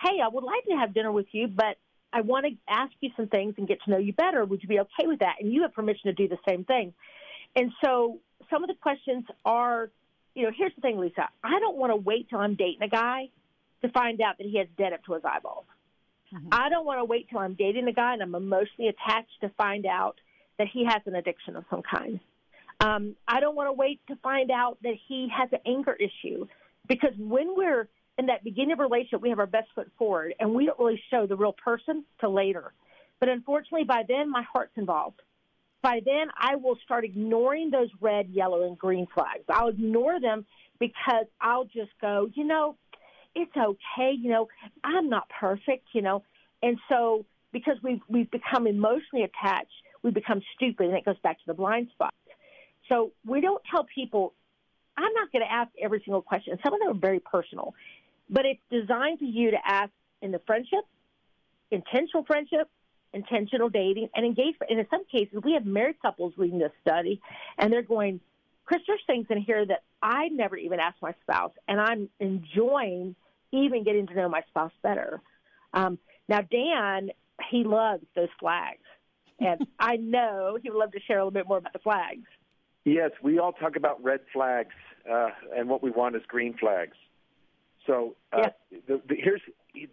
"Hey, 0.00 0.18
I 0.20 0.26
would 0.26 0.42
like 0.42 0.64
to 0.70 0.76
have 0.76 0.92
dinner 0.92 1.12
with 1.12 1.26
you, 1.30 1.46
but 1.46 1.76
I 2.12 2.22
want 2.22 2.46
to 2.46 2.52
ask 2.68 2.92
you 3.00 3.10
some 3.16 3.28
things 3.28 3.54
and 3.58 3.68
get 3.68 3.78
to 3.84 3.90
know 3.92 3.98
you 3.98 4.12
better. 4.12 4.44
Would 4.44 4.62
you 4.62 4.68
be 4.68 4.80
okay 4.80 5.06
with 5.06 5.20
that?" 5.20 5.36
And 5.40 5.52
you 5.52 5.62
have 5.62 5.72
permission 5.72 6.06
to 6.06 6.12
do 6.12 6.26
the 6.26 6.38
same 6.48 6.64
thing. 6.64 6.94
And 7.54 7.70
so 7.84 8.18
some 8.52 8.62
of 8.62 8.68
the 8.68 8.74
questions 8.74 9.24
are, 9.44 9.90
you 10.34 10.44
know, 10.44 10.50
here's 10.56 10.74
the 10.74 10.80
thing, 10.80 10.98
Lisa. 10.98 11.28
I 11.42 11.58
don't 11.58 11.76
want 11.76 11.90
to 11.92 11.96
wait 11.96 12.28
till 12.28 12.38
I'm 12.38 12.54
dating 12.54 12.82
a 12.82 12.88
guy 12.88 13.30
to 13.82 13.88
find 13.88 14.20
out 14.20 14.38
that 14.38 14.46
he 14.46 14.58
has 14.58 14.68
debt 14.78 14.92
up 14.92 15.04
to 15.04 15.14
his 15.14 15.22
eyeballs. 15.24 15.64
I 16.50 16.68
don't 16.70 16.86
want 16.86 16.98
to 16.98 17.04
wait 17.04 17.28
till 17.28 17.40
I'm 17.40 17.54
dating 17.54 17.88
a 17.88 17.92
guy 17.92 18.14
and 18.14 18.22
I'm 18.22 18.34
emotionally 18.34 18.88
attached 18.88 19.40
to 19.42 19.50
find 19.50 19.84
out 19.84 20.18
that 20.58 20.66
he 20.72 20.84
has 20.86 21.02
an 21.06 21.14
addiction 21.14 21.56
of 21.56 21.64
some 21.68 21.82
kind. 21.82 22.20
Um, 22.80 23.16
I 23.28 23.40
don't 23.40 23.54
want 23.54 23.68
to 23.68 23.72
wait 23.72 24.00
to 24.08 24.16
find 24.16 24.50
out 24.50 24.78
that 24.82 24.94
he 25.08 25.28
has 25.36 25.50
an 25.52 25.58
anger 25.66 25.94
issue 25.94 26.46
because 26.88 27.12
when 27.18 27.54
we're 27.54 27.88
in 28.18 28.26
that 28.26 28.44
beginning 28.44 28.72
of 28.72 28.80
a 28.80 28.82
relationship, 28.82 29.20
we 29.20 29.28
have 29.28 29.38
our 29.38 29.46
best 29.46 29.68
foot 29.74 29.90
forward 29.98 30.34
and 30.40 30.54
we 30.54 30.66
don't 30.66 30.78
really 30.78 31.02
show 31.10 31.26
the 31.26 31.36
real 31.36 31.52
person 31.52 32.04
till 32.20 32.32
later. 32.32 32.72
But 33.20 33.28
unfortunately, 33.28 33.84
by 33.84 34.02
then, 34.08 34.30
my 34.30 34.42
heart's 34.42 34.76
involved. 34.76 35.20
By 35.82 36.00
then, 36.04 36.28
I 36.36 36.56
will 36.56 36.78
start 36.84 37.04
ignoring 37.04 37.70
those 37.70 37.88
red, 38.00 38.28
yellow, 38.30 38.66
and 38.66 38.78
green 38.78 39.06
flags. 39.12 39.42
I'll 39.48 39.68
ignore 39.68 40.20
them 40.20 40.46
because 40.78 41.26
I'll 41.40 41.64
just 41.64 41.90
go, 42.00 42.28
you 42.34 42.44
know, 42.44 42.76
it's 43.34 43.56
okay. 43.56 44.12
You 44.16 44.30
know, 44.30 44.48
I'm 44.84 45.08
not 45.08 45.28
perfect. 45.40 45.88
You 45.92 46.02
know, 46.02 46.22
and 46.62 46.78
so 46.88 47.24
because 47.52 47.76
we've 47.82 48.00
we've 48.08 48.30
become 48.30 48.66
emotionally 48.66 49.24
attached, 49.24 49.72
we 50.02 50.12
become 50.12 50.40
stupid, 50.54 50.86
and 50.86 50.96
it 50.96 51.04
goes 51.04 51.18
back 51.22 51.38
to 51.38 51.44
the 51.46 51.54
blind 51.54 51.88
spot. 51.92 52.14
So 52.88 53.12
we 53.26 53.40
don't 53.40 53.62
tell 53.70 53.84
people. 53.92 54.34
I'm 54.94 55.14
not 55.14 55.32
going 55.32 55.42
to 55.42 55.50
ask 55.50 55.70
every 55.82 56.02
single 56.04 56.20
question. 56.20 56.58
Some 56.62 56.74
of 56.74 56.80
them 56.80 56.90
are 56.90 57.00
very 57.00 57.18
personal, 57.18 57.74
but 58.28 58.44
it's 58.44 58.60
designed 58.70 59.20
for 59.20 59.24
you 59.24 59.52
to 59.52 59.56
ask 59.64 59.90
in 60.20 60.32
the 60.32 60.40
friendship, 60.46 60.84
intentional 61.70 62.24
friendship, 62.26 62.68
intentional 63.12 63.68
dating, 63.68 64.08
and 64.14 64.24
engagement. 64.24 64.70
And 64.70 64.78
in 64.78 64.86
some 64.90 65.04
cases, 65.04 65.40
we 65.44 65.52
have 65.54 65.66
married 65.66 66.00
couples 66.00 66.34
reading 66.36 66.58
this 66.58 66.72
study, 66.80 67.20
and 67.58 67.72
they're 67.72 67.82
going, 67.82 68.20
Kris, 68.64 68.80
there's 68.86 69.02
things 69.06 69.26
in 69.30 69.38
here 69.40 69.64
that 69.66 69.82
I 70.02 70.28
never 70.28 70.56
even 70.56 70.80
asked 70.80 71.02
my 71.02 71.14
spouse, 71.22 71.52
and 71.68 71.80
I'm 71.80 72.08
enjoying 72.20 73.14
even 73.52 73.84
getting 73.84 74.06
to 74.06 74.14
know 74.14 74.28
my 74.28 74.42
spouse 74.48 74.72
better. 74.82 75.20
Um, 75.74 75.98
now, 76.28 76.40
Dan, 76.40 77.10
he 77.50 77.64
loves 77.64 78.04
those 78.14 78.28
flags, 78.40 78.84
and 79.38 79.66
I 79.78 79.96
know 79.96 80.58
he 80.62 80.70
would 80.70 80.78
love 80.78 80.92
to 80.92 81.00
share 81.00 81.18
a 81.18 81.20
little 81.20 81.32
bit 81.32 81.46
more 81.46 81.58
about 81.58 81.72
the 81.72 81.78
flags. 81.80 82.26
Yes, 82.84 83.10
we 83.22 83.38
all 83.38 83.52
talk 83.52 83.76
about 83.76 84.02
red 84.02 84.20
flags, 84.32 84.74
uh, 85.10 85.28
and 85.54 85.68
what 85.68 85.82
we 85.82 85.90
want 85.90 86.16
is 86.16 86.22
green 86.26 86.56
flags. 86.58 86.96
So 87.86 88.16
uh, 88.32 88.50
the, 88.86 89.00
the, 89.08 89.16
here's 89.16 89.40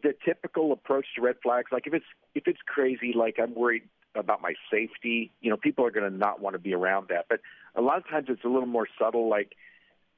the 0.03 0.13
typical 0.25 0.71
approach 0.71 1.05
to 1.15 1.21
red 1.21 1.35
flags. 1.41 1.67
Like 1.71 1.87
if 1.87 1.93
it's 1.93 2.05
if 2.35 2.43
it's 2.47 2.59
crazy, 2.65 3.13
like 3.15 3.37
I'm 3.41 3.55
worried 3.55 3.83
about 4.15 4.41
my 4.41 4.53
safety, 4.71 5.31
you 5.41 5.49
know, 5.49 5.57
people 5.57 5.85
are 5.85 5.91
going 5.91 6.09
to 6.09 6.15
not 6.15 6.41
want 6.41 6.53
to 6.53 6.59
be 6.59 6.73
around 6.73 7.07
that. 7.09 7.25
But 7.29 7.39
a 7.75 7.81
lot 7.81 7.97
of 7.97 8.07
times 8.07 8.27
it's 8.29 8.43
a 8.43 8.47
little 8.47 8.67
more 8.67 8.87
subtle. 8.99 9.29
Like, 9.29 9.53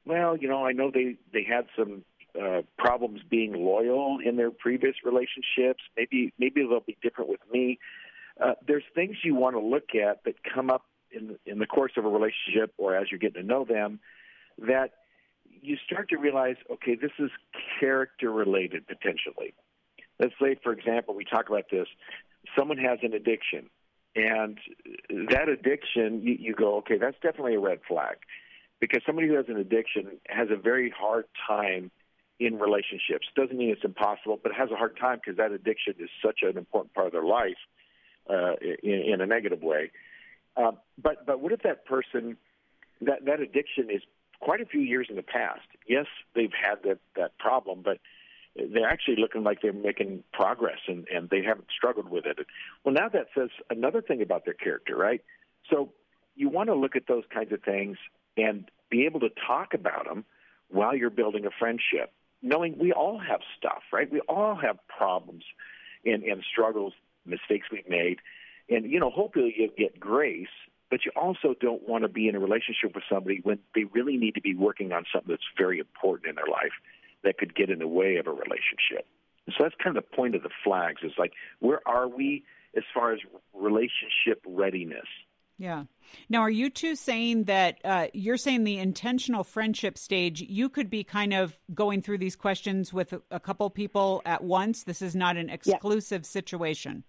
well, 0.05 0.35
you 0.35 0.47
know, 0.47 0.65
I 0.65 0.71
know 0.71 0.91
they 0.91 1.17
they 1.31 1.43
had 1.43 1.67
some 1.77 2.03
uh, 2.39 2.61
problems 2.77 3.21
being 3.29 3.53
loyal 3.53 4.19
in 4.23 4.35
their 4.35 4.51
previous 4.51 4.95
relationships. 5.03 5.83
Maybe 5.95 6.33
maybe 6.37 6.61
they'll 6.67 6.79
be 6.79 6.97
different 7.01 7.29
with 7.29 7.41
me. 7.51 7.79
Uh, 8.41 8.53
there's 8.65 8.83
things 8.95 9.17
you 9.23 9.35
want 9.35 9.55
to 9.55 9.61
look 9.61 9.95
at 9.95 10.23
that 10.25 10.35
come 10.43 10.69
up 10.69 10.85
in 11.11 11.37
in 11.45 11.59
the 11.59 11.67
course 11.67 11.93
of 11.97 12.05
a 12.05 12.09
relationship 12.09 12.73
or 12.77 12.95
as 12.95 13.07
you're 13.11 13.19
getting 13.19 13.41
to 13.41 13.47
know 13.47 13.65
them 13.65 13.99
that 14.57 14.91
you 15.61 15.77
start 15.85 16.09
to 16.09 16.17
realize, 16.17 16.55
okay, 16.71 16.95
this 16.95 17.11
is 17.19 17.29
character 17.79 18.31
related 18.31 18.87
potentially. 18.87 19.53
Let's 20.19 20.33
say, 20.41 20.55
for 20.63 20.71
example, 20.71 21.15
we 21.15 21.25
talk 21.25 21.49
about 21.49 21.65
this. 21.71 21.87
Someone 22.57 22.77
has 22.77 22.99
an 23.03 23.13
addiction, 23.13 23.69
and 24.15 24.57
that 25.29 25.49
addiction, 25.49 26.21
you, 26.21 26.35
you 26.39 26.55
go, 26.55 26.77
okay, 26.77 26.97
that's 26.97 27.17
definitely 27.21 27.55
a 27.55 27.59
red 27.59 27.79
flag, 27.87 28.17
because 28.79 29.01
somebody 29.05 29.27
who 29.27 29.35
has 29.35 29.45
an 29.47 29.57
addiction 29.57 30.17
has 30.27 30.49
a 30.51 30.55
very 30.55 30.89
hard 30.89 31.25
time 31.47 31.91
in 32.39 32.57
relationships. 32.57 33.27
Doesn't 33.35 33.57
mean 33.57 33.69
it's 33.69 33.85
impossible, 33.85 34.39
but 34.41 34.51
it 34.51 34.55
has 34.55 34.71
a 34.71 34.75
hard 34.75 34.97
time 34.97 35.19
because 35.23 35.37
that 35.37 35.51
addiction 35.51 35.93
is 35.99 36.09
such 36.25 36.39
an 36.41 36.57
important 36.57 36.93
part 36.93 37.07
of 37.07 37.13
their 37.13 37.23
life 37.23 37.61
uh, 38.29 38.55
in, 38.83 39.13
in 39.13 39.21
a 39.21 39.27
negative 39.27 39.61
way. 39.61 39.91
Uh, 40.57 40.71
but 41.01 41.25
but 41.25 41.39
what 41.39 41.51
if 41.51 41.61
that 41.61 41.85
person 41.85 42.37
that 43.01 43.25
that 43.25 43.39
addiction 43.39 43.89
is 43.89 44.01
quite 44.41 44.61
a 44.61 44.65
few 44.65 44.81
years 44.81 45.07
in 45.09 45.15
the 45.15 45.23
past? 45.23 45.61
Yes, 45.87 46.07
they've 46.35 46.51
had 46.51 46.83
that 46.83 46.99
that 47.15 47.37
problem, 47.37 47.81
but 47.83 47.99
they're 48.55 48.89
actually 48.89 49.15
looking 49.17 49.43
like 49.43 49.61
they're 49.61 49.73
making 49.73 50.23
progress 50.33 50.79
and, 50.87 51.07
and 51.13 51.29
they 51.29 51.41
haven't 51.41 51.67
struggled 51.75 52.09
with 52.09 52.25
it. 52.25 52.37
Well, 52.83 52.93
now 52.93 53.07
that 53.07 53.27
says 53.35 53.49
another 53.69 54.01
thing 54.01 54.21
about 54.21 54.43
their 54.43 54.53
character, 54.53 54.95
right? 54.95 55.21
So 55.69 55.93
you 56.35 56.49
want 56.49 56.67
to 56.67 56.75
look 56.75 56.95
at 56.95 57.07
those 57.07 57.23
kinds 57.33 57.53
of 57.53 57.61
things 57.63 57.97
and 58.35 58.69
be 58.89 59.05
able 59.05 59.21
to 59.21 59.29
talk 59.47 59.73
about 59.73 60.05
them 60.05 60.25
while 60.69 60.95
you're 60.95 61.09
building 61.09 61.45
a 61.45 61.49
friendship, 61.57 62.11
knowing 62.41 62.77
we 62.77 62.91
all 62.91 63.19
have 63.19 63.39
stuff, 63.57 63.83
right? 63.93 64.11
We 64.11 64.19
all 64.21 64.55
have 64.55 64.77
problems 64.87 65.43
and, 66.05 66.23
and 66.23 66.43
struggles, 66.49 66.93
mistakes 67.25 67.67
we've 67.71 67.89
made. 67.89 68.17
And, 68.69 68.89
you 68.89 68.99
know, 68.99 69.09
hopefully 69.09 69.53
you 69.57 69.69
get 69.77 69.99
grace, 69.99 70.47
but 70.91 71.05
you 71.05 71.11
also 71.15 71.55
don't 71.59 71.87
want 71.87 72.03
to 72.03 72.09
be 72.09 72.27
in 72.27 72.35
a 72.35 72.39
relationship 72.39 72.93
with 72.93 73.05
somebody 73.09 73.39
when 73.41 73.57
they 73.73 73.85
really 73.85 74.17
need 74.17 74.35
to 74.35 74.41
be 74.41 74.53
working 74.53 74.91
on 74.91 75.05
something 75.11 75.31
that's 75.31 75.41
very 75.57 75.79
important 75.79 76.29
in 76.29 76.35
their 76.35 76.51
life 76.51 76.73
that 77.23 77.37
could 77.37 77.55
get 77.55 77.69
in 77.69 77.79
the 77.79 77.87
way 77.87 78.17
of 78.17 78.27
a 78.27 78.31
relationship. 78.31 79.07
So 79.47 79.63
that's 79.63 79.75
kind 79.81 79.97
of 79.97 80.03
the 80.03 80.15
point 80.15 80.35
of 80.35 80.43
the 80.43 80.49
flags 80.63 81.01
is 81.03 81.13
like, 81.17 81.31
where 81.59 81.79
are 81.87 82.07
we 82.07 82.43
as 82.75 82.83
far 82.93 83.13
as 83.13 83.19
relationship 83.53 84.43
readiness? 84.45 85.07
Yeah. 85.57 85.83
Now, 86.27 86.41
are 86.41 86.49
you 86.49 86.69
two 86.69 86.95
saying 86.95 87.43
that 87.45 87.79
uh, 87.85 88.07
you're 88.13 88.37
saying 88.37 88.63
the 88.63 88.79
intentional 88.79 89.43
friendship 89.43 89.97
stage, 89.97 90.41
you 90.41 90.69
could 90.69 90.89
be 90.89 91.03
kind 91.03 91.33
of 91.33 91.59
going 91.73 92.01
through 92.01 92.17
these 92.17 92.35
questions 92.35 92.91
with 92.91 93.13
a, 93.13 93.21
a 93.29 93.39
couple 93.39 93.69
people 93.69 94.21
at 94.25 94.43
once? 94.43 94.83
This 94.83 95.01
is 95.01 95.15
not 95.15 95.37
an 95.37 95.49
exclusive 95.49 96.25
situation. 96.25 97.03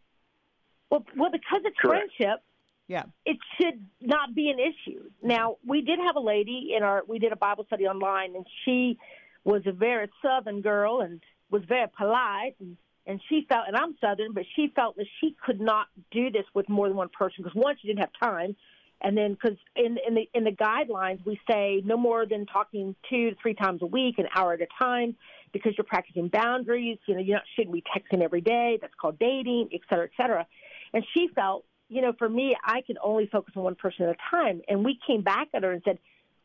Well, 0.90 1.04
well, 1.16 1.30
because 1.30 1.62
it's 1.64 1.78
Correct. 1.78 2.12
friendship, 2.18 2.42
Yeah. 2.88 3.04
it 3.24 3.38
should 3.56 3.86
not 4.00 4.34
be 4.34 4.50
an 4.50 4.58
issue. 4.58 5.04
Now, 5.22 5.56
we 5.66 5.82
did 5.82 5.98
have 5.98 6.16
a 6.16 6.20
lady 6.20 6.72
in 6.76 6.82
our 6.82 7.02
we 7.06 7.18
did 7.18 7.32
a 7.32 7.36
Bible 7.36 7.64
study 7.64 7.86
online, 7.86 8.34
and 8.34 8.46
she 8.64 8.98
was 9.44 9.62
a 9.66 9.72
very 9.72 10.08
Southern 10.20 10.60
girl 10.60 11.00
and 11.00 11.20
was 11.50 11.62
very 11.68 11.86
polite, 11.96 12.56
and 12.60 12.76
and 13.06 13.20
she 13.28 13.46
felt, 13.48 13.64
and 13.66 13.76
I'm 13.76 13.96
Southern, 14.00 14.32
but 14.32 14.44
she 14.54 14.72
felt 14.76 14.96
that 14.96 15.06
she 15.20 15.34
could 15.44 15.60
not 15.60 15.88
do 16.10 16.30
this 16.30 16.44
with 16.54 16.68
more 16.68 16.88
than 16.88 16.96
one 16.96 17.08
person 17.08 17.42
because 17.42 17.54
one, 17.54 17.76
she 17.80 17.88
didn't 17.88 18.00
have 18.00 18.10
time, 18.20 18.56
and 19.00 19.16
then 19.16 19.32
because 19.34 19.56
in 19.74 19.96
in 20.06 20.14
the 20.14 20.28
in 20.34 20.44
the 20.44 20.52
guidelines 20.52 21.24
we 21.24 21.40
say 21.48 21.82
no 21.84 21.96
more 21.96 22.26
than 22.26 22.46
talking 22.46 22.94
two 23.08 23.30
to 23.30 23.36
three 23.40 23.54
times 23.54 23.80
a 23.82 23.86
week, 23.86 24.18
an 24.18 24.26
hour 24.34 24.52
at 24.52 24.60
a 24.60 24.66
time, 24.78 25.16
because 25.52 25.72
you're 25.78 25.84
practicing 25.84 26.28
boundaries. 26.28 26.98
You 27.06 27.14
know, 27.14 27.22
not 27.26 27.42
shouldn't 27.56 27.74
be 27.74 27.82
texting 27.82 28.22
every 28.22 28.40
day. 28.42 28.78
That's 28.80 28.94
called 29.00 29.18
dating, 29.18 29.70
et 29.72 29.80
cetera, 29.88 30.04
et 30.04 30.10
cetera. 30.16 30.46
And 30.94 31.04
she 31.14 31.28
felt, 31.34 31.64
you 31.92 32.00
know, 32.00 32.14
for 32.18 32.28
me, 32.28 32.56
I 32.64 32.80
can 32.80 32.96
only 33.02 33.26
focus 33.30 33.52
on 33.56 33.64
one 33.64 33.74
person 33.74 34.06
at 34.06 34.10
a 34.10 34.16
time. 34.30 34.62
And 34.66 34.82
we 34.82 34.98
came 35.06 35.20
back 35.22 35.48
at 35.52 35.62
her 35.62 35.72
and 35.72 35.82
said, 35.84 35.98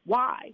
why? 0.06 0.54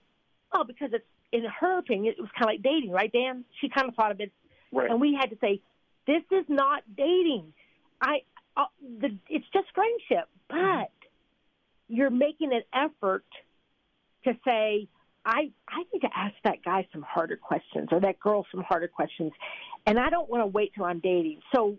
Oh, 0.53 0.63
because 0.63 0.91
it's 0.93 1.05
in 1.31 1.43
her 1.59 1.79
opinion, 1.79 2.13
it 2.15 2.21
was 2.21 2.29
kind 2.37 2.43
of 2.43 2.53
like 2.53 2.61
dating, 2.61 2.91
right, 2.91 3.11
Dan? 3.11 3.43
She 3.59 3.69
kind 3.69 3.89
of 3.89 3.95
thought 3.95 4.11
of 4.11 4.19
it, 4.19 4.31
Right. 4.71 4.89
and 4.89 5.01
we 5.01 5.17
had 5.19 5.31
to 5.31 5.37
say, 5.41 5.61
this 6.05 6.21
is 6.31 6.45
not 6.47 6.83
dating. 6.95 7.53
I, 7.99 8.19
uh, 8.55 8.65
the, 8.99 9.17
it's 9.29 9.45
just 9.51 9.65
friendship, 9.73 10.29
but 10.47 10.91
you're 11.87 12.11
making 12.11 12.51
an 12.53 12.61
effort 12.71 13.25
to 14.25 14.33
say, 14.45 14.87
I, 15.25 15.51
I 15.67 15.83
need 15.91 16.01
to 16.01 16.09
ask 16.15 16.35
that 16.43 16.63
guy 16.63 16.87
some 16.93 17.01
harder 17.01 17.37
questions 17.37 17.89
or 17.91 17.99
that 18.01 18.19
girl 18.19 18.45
some 18.51 18.61
harder 18.61 18.87
questions, 18.87 19.31
and 19.87 19.97
I 19.97 20.11
don't 20.11 20.29
want 20.29 20.43
to 20.43 20.47
wait 20.47 20.73
till 20.75 20.85
I'm 20.85 20.99
dating. 20.99 21.39
So 21.55 21.77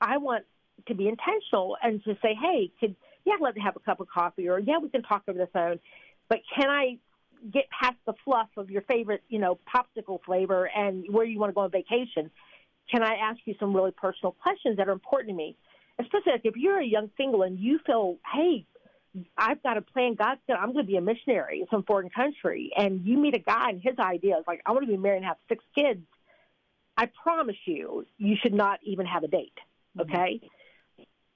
I 0.00 0.16
want 0.16 0.44
to 0.86 0.94
be 0.94 1.08
intentional 1.08 1.76
and 1.82 2.02
to 2.04 2.16
say, 2.22 2.34
hey, 2.40 2.70
could 2.80 2.94
yeah, 3.24 3.34
I'd 3.34 3.40
love 3.40 3.54
to 3.54 3.60
have 3.60 3.76
a 3.76 3.80
cup 3.80 4.00
of 4.00 4.08
coffee, 4.08 4.48
or 4.48 4.58
yeah, 4.58 4.78
we 4.78 4.88
can 4.88 5.02
talk 5.02 5.22
over 5.28 5.38
the 5.38 5.48
phone, 5.48 5.80
but 6.28 6.40
can 6.56 6.70
I 6.70 6.98
get 7.52 7.64
past 7.70 7.96
the 8.06 8.14
fluff 8.24 8.48
of 8.56 8.70
your 8.70 8.82
favorite, 8.82 9.22
you 9.28 9.38
know, 9.38 9.58
popsicle 9.72 10.18
flavor 10.24 10.68
and 10.74 11.04
where 11.10 11.24
you 11.24 11.38
want 11.38 11.50
to 11.50 11.54
go 11.54 11.60
on 11.62 11.70
vacation? 11.70 12.30
Can 12.90 13.02
I 13.02 13.14
ask 13.16 13.38
you 13.44 13.54
some 13.60 13.74
really 13.74 13.90
personal 13.90 14.32
questions 14.32 14.78
that 14.78 14.88
are 14.88 14.92
important 14.92 15.30
to 15.30 15.34
me? 15.36 15.56
Especially 15.98 16.32
like 16.32 16.40
if 16.44 16.56
you're 16.56 16.80
a 16.80 16.86
young 16.86 17.10
single 17.16 17.42
and 17.42 17.58
you 17.58 17.80
feel, 17.84 18.16
hey, 18.32 18.64
I've 19.36 19.62
got 19.62 19.76
a 19.76 19.82
plan. 19.82 20.14
God's 20.14 20.40
gonna, 20.46 20.60
I'm 20.60 20.72
going 20.72 20.84
to 20.84 20.90
be 20.90 20.96
a 20.96 21.00
missionary 21.00 21.60
in 21.60 21.66
some 21.70 21.82
foreign 21.82 22.08
country, 22.08 22.70
and 22.76 23.04
you 23.04 23.18
meet 23.18 23.34
a 23.34 23.40
guy 23.40 23.70
and 23.70 23.80
his 23.82 23.98
idea 23.98 24.38
is 24.38 24.44
like, 24.46 24.62
I 24.64 24.72
want 24.72 24.84
to 24.84 24.90
be 24.90 24.96
married 24.96 25.18
and 25.18 25.26
have 25.26 25.38
six 25.48 25.62
kids. 25.74 26.00
I 26.96 27.06
promise 27.22 27.56
you, 27.66 28.06
you 28.16 28.36
should 28.40 28.54
not 28.54 28.80
even 28.82 29.06
have 29.06 29.22
a 29.22 29.28
date. 29.28 29.52
Mm-hmm. 29.96 30.14
Okay. 30.14 30.40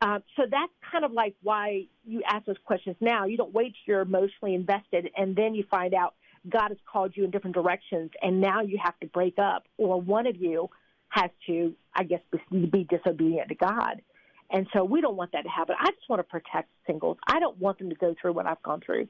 Uh, 0.02 0.18
so 0.34 0.42
that's 0.50 0.72
kind 0.90 1.04
of 1.04 1.12
like 1.12 1.36
why 1.44 1.86
you 2.04 2.22
ask 2.26 2.44
those 2.46 2.56
questions 2.64 2.96
now. 3.00 3.24
You 3.24 3.36
don't 3.36 3.54
wait 3.54 3.72
till 3.72 3.94
you're 3.94 4.00
emotionally 4.00 4.56
invested, 4.56 5.08
and 5.16 5.36
then 5.36 5.54
you 5.54 5.64
find 5.70 5.94
out 5.94 6.14
God 6.48 6.70
has 6.70 6.78
called 6.92 7.12
you 7.14 7.22
in 7.24 7.30
different 7.30 7.54
directions, 7.54 8.10
and 8.20 8.40
now 8.40 8.62
you 8.62 8.78
have 8.82 8.98
to 8.98 9.06
break 9.06 9.38
up, 9.38 9.62
or 9.78 10.00
one 10.00 10.26
of 10.26 10.34
you 10.36 10.68
has 11.10 11.30
to, 11.46 11.74
I 11.94 12.02
guess, 12.02 12.18
be 12.50 12.66
be 12.66 12.82
disobedient 12.82 13.48
to 13.50 13.54
God. 13.54 14.02
And 14.50 14.66
so 14.72 14.82
we 14.82 15.00
don't 15.00 15.16
want 15.16 15.30
that 15.32 15.42
to 15.42 15.48
happen. 15.48 15.76
I 15.78 15.90
just 15.92 16.08
want 16.08 16.18
to 16.18 16.24
protect 16.24 16.68
singles. 16.84 17.16
I 17.28 17.38
don't 17.38 17.58
want 17.58 17.78
them 17.78 17.88
to 17.90 17.94
go 17.94 18.14
through 18.20 18.32
what 18.32 18.46
I've 18.46 18.62
gone 18.64 18.80
through. 18.84 19.06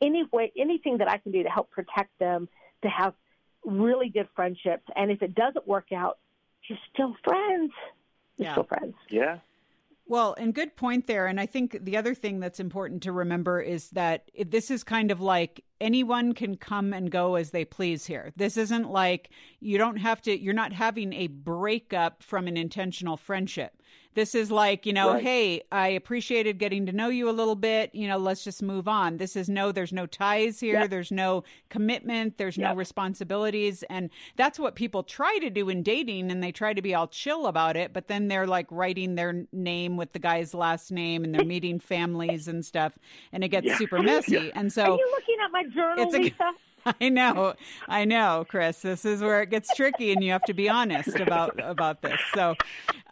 Any 0.00 0.24
way, 0.32 0.52
anything 0.58 0.98
that 0.98 1.08
I 1.10 1.18
can 1.18 1.32
do 1.32 1.42
to 1.42 1.50
help 1.50 1.70
protect 1.70 2.18
them, 2.18 2.48
to 2.80 2.88
have 2.88 3.12
really 3.62 4.08
good 4.08 4.28
friendships, 4.34 4.84
and 4.96 5.10
if 5.10 5.20
it 5.20 5.34
doesn't 5.34 5.68
work 5.68 5.92
out, 5.92 6.16
you're 6.66 6.78
still 6.94 7.14
friends. 7.22 7.72
You're 8.38 8.46
Yeah. 8.46 8.52
still 8.52 8.64
friends. 8.64 8.94
Yeah. 9.10 9.38
Well, 10.10 10.34
and 10.36 10.52
good 10.52 10.74
point 10.74 11.06
there. 11.06 11.28
And 11.28 11.38
I 11.38 11.46
think 11.46 11.84
the 11.84 11.96
other 11.96 12.16
thing 12.16 12.40
that's 12.40 12.58
important 12.58 13.04
to 13.04 13.12
remember 13.12 13.60
is 13.60 13.90
that 13.90 14.28
this 14.44 14.68
is 14.68 14.82
kind 14.82 15.12
of 15.12 15.20
like 15.20 15.62
anyone 15.80 16.32
can 16.34 16.56
come 16.56 16.92
and 16.92 17.10
go 17.10 17.34
as 17.36 17.50
they 17.50 17.64
please 17.64 18.06
here. 18.06 18.32
This 18.36 18.56
isn't 18.56 18.90
like 18.90 19.30
you 19.60 19.78
don't 19.78 19.96
have 19.96 20.20
to, 20.22 20.38
you're 20.38 20.54
not 20.54 20.72
having 20.72 21.12
a 21.12 21.26
breakup 21.28 22.22
from 22.22 22.46
an 22.48 22.56
intentional 22.56 23.16
friendship. 23.16 23.74
This 24.14 24.34
is 24.34 24.50
like, 24.50 24.86
you 24.86 24.92
know, 24.92 25.12
Right. 25.14 25.22
hey, 25.22 25.62
I 25.70 25.88
appreciated 25.88 26.58
getting 26.58 26.84
to 26.86 26.92
know 26.92 27.10
you 27.10 27.30
a 27.30 27.32
little 27.32 27.54
bit. 27.54 27.94
You 27.94 28.08
know, 28.08 28.18
let's 28.18 28.42
just 28.42 28.60
move 28.60 28.88
on. 28.88 29.18
This 29.18 29.36
is 29.36 29.48
no, 29.48 29.70
there's 29.70 29.92
no 29.92 30.04
ties 30.06 30.58
here. 30.58 30.80
Yep. 30.80 30.90
There's 30.90 31.12
no 31.12 31.44
commitment. 31.68 32.36
There's 32.36 32.58
no 32.58 32.74
responsibilities. 32.74 33.84
And 33.88 34.10
that's 34.34 34.58
what 34.58 34.74
people 34.74 35.04
try 35.04 35.38
to 35.38 35.48
do 35.48 35.68
in 35.68 35.84
dating 35.84 36.32
and 36.32 36.42
they 36.42 36.50
try 36.50 36.72
to 36.72 36.82
be 36.82 36.92
all 36.92 37.06
chill 37.06 37.46
about 37.46 37.76
it. 37.76 37.92
But 37.92 38.08
then 38.08 38.26
they're 38.26 38.48
like 38.48 38.66
writing 38.72 39.14
their 39.14 39.46
name 39.52 39.96
with 39.96 40.12
the 40.12 40.18
guy's 40.18 40.54
last 40.54 40.90
name 40.90 41.22
and 41.22 41.32
they're 41.32 41.44
meeting 41.44 41.78
families 41.78 42.48
and 42.48 42.64
stuff. 42.64 42.98
And 43.32 43.44
it 43.44 43.48
gets 43.48 43.66
Yeah. 43.68 43.78
super 43.78 44.02
messy. 44.02 44.32
Yeah. 44.32 44.50
And 44.56 44.66
Are 44.66 44.70
so 44.70 44.98
you 44.98 45.08
looking 45.12 45.36
at 45.44 45.52
my 45.52 45.64
journal, 45.70 46.04
It's 46.04 46.14
a- 46.14 46.18
Lisa? 46.18 46.52
I 47.00 47.10
know, 47.10 47.52
I 47.88 48.06
know, 48.06 48.46
Kris. 48.48 48.80
This 48.80 49.04
is 49.04 49.20
where 49.20 49.42
it 49.42 49.50
gets 49.50 49.74
tricky, 49.74 50.12
and 50.12 50.24
you 50.24 50.32
have 50.32 50.44
to 50.44 50.54
be 50.54 50.66
honest 50.68 51.20
about 51.20 51.60
about 51.62 52.00
this. 52.00 52.18
So, 52.34 52.54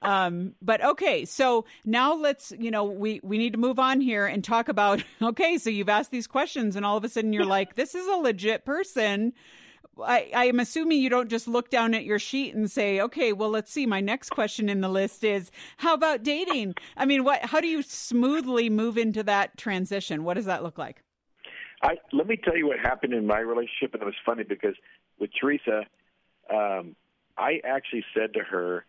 um, 0.01 0.55
but 0.63 0.83
okay, 0.83 1.27
so 1.27 1.67
now 1.85 2.15
let's, 2.15 2.51
you 2.59 2.71
know, 2.71 2.85
we 2.85 3.21
we 3.23 3.37
need 3.37 3.53
to 3.53 3.59
move 3.59 3.79
on 3.79 4.01
here 4.01 4.27
and 4.27 4.43
talk 4.43 4.69
about. 4.71 5.03
Okay, 5.21 5.59
so 5.59 5.69
you've 5.69 5.91
asked 5.91 6.11
these 6.11 6.27
questions, 6.27 6.77
and 6.77 6.87
all 6.87 6.97
of 6.97 7.05
a 7.05 7.11
sudden 7.11 7.35
you're 7.35 7.45
like, 7.45 7.75
this 7.75 7.95
is 7.95 8.07
a 8.07 8.17
legit 8.17 8.65
person. 8.65 9.35
I, 10.03 10.31
I 10.35 10.45
am 10.47 10.61
assuming 10.61 11.03
you 11.03 11.11
don't 11.11 11.29
just 11.29 11.47
look 11.49 11.69
down 11.71 11.93
at 11.93 12.05
your 12.05 12.19
sheet 12.21 12.55
and 12.55 12.71
say, 12.71 13.01
okay, 13.01 13.33
well, 13.35 13.51
let's 13.51 13.71
see. 13.71 13.85
My 13.85 14.01
next 14.01 14.31
question 14.31 14.69
in 14.69 14.81
the 14.81 14.89
list 14.89 15.25
is, 15.25 15.51
how 15.77 15.93
about 15.93 16.23
dating? 16.23 16.75
I 16.97 17.05
mean, 17.05 17.23
what? 17.25 17.45
How 17.45 17.61
do 17.61 17.67
you 17.67 17.83
smoothly 17.83 18.71
move 18.71 18.97
into 18.97 19.23
that 19.25 19.59
transition? 19.59 20.25
What 20.25 20.35
does 20.35 20.47
that 20.47 20.63
look 20.63 20.79
like? 20.79 21.03
I 21.83 21.97
let 22.13 22.27
me 22.27 22.37
tell 22.37 22.57
you 22.57 22.67
what 22.67 22.79
happened 22.79 23.13
in 23.13 23.27
my 23.27 23.39
relationship, 23.39 23.95
and 23.95 24.03
it 24.03 24.07
was 24.07 24.15
funny 24.25 24.43
because 24.43 24.75
with 25.19 25.31
Teresa, 25.39 25.85
um, 26.53 26.97
I 27.37 27.61
actually 27.65 28.05
said 28.15 28.35
to 28.35 28.41
her, 28.41 28.85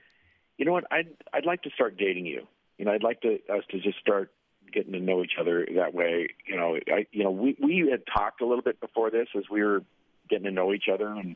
"You 0.58 0.66
know 0.66 0.72
what? 0.72 0.86
I'd 0.92 1.10
I'd 1.34 1.46
like 1.46 1.64
to 1.64 1.70
start 1.72 1.98
dating 1.98 2.26
you. 2.26 2.48
You 2.78 2.86
know, 2.86 2.92
I'd 2.92 3.04
like 3.04 3.22
to 3.22 3.36
us 3.50 3.64
to 3.72 3.80
just 3.80 4.00
start 4.00 4.32
getting 4.72 4.94
to 4.94 5.00
know 5.00 5.24
each 5.24 5.34
other 5.40 5.68
that 5.76 5.94
way. 5.94 6.30
You 6.48 6.58
know, 6.58 6.78
I 6.92 7.06
you 7.12 7.24
know 7.24 7.32
we 7.32 7.56
we 7.62 7.88
had 7.90 8.04
talked 8.06 8.42
a 8.42 8.46
little 8.46 8.64
bit 8.64 8.80
before 8.80 9.12
this 9.12 9.28
as 9.38 9.44
we 9.52 9.64
were 9.64 9.84
getting 10.30 10.46
to 10.46 10.52
know 10.52 10.74
each 10.74 10.90
other, 10.92 11.08
and 11.08 11.36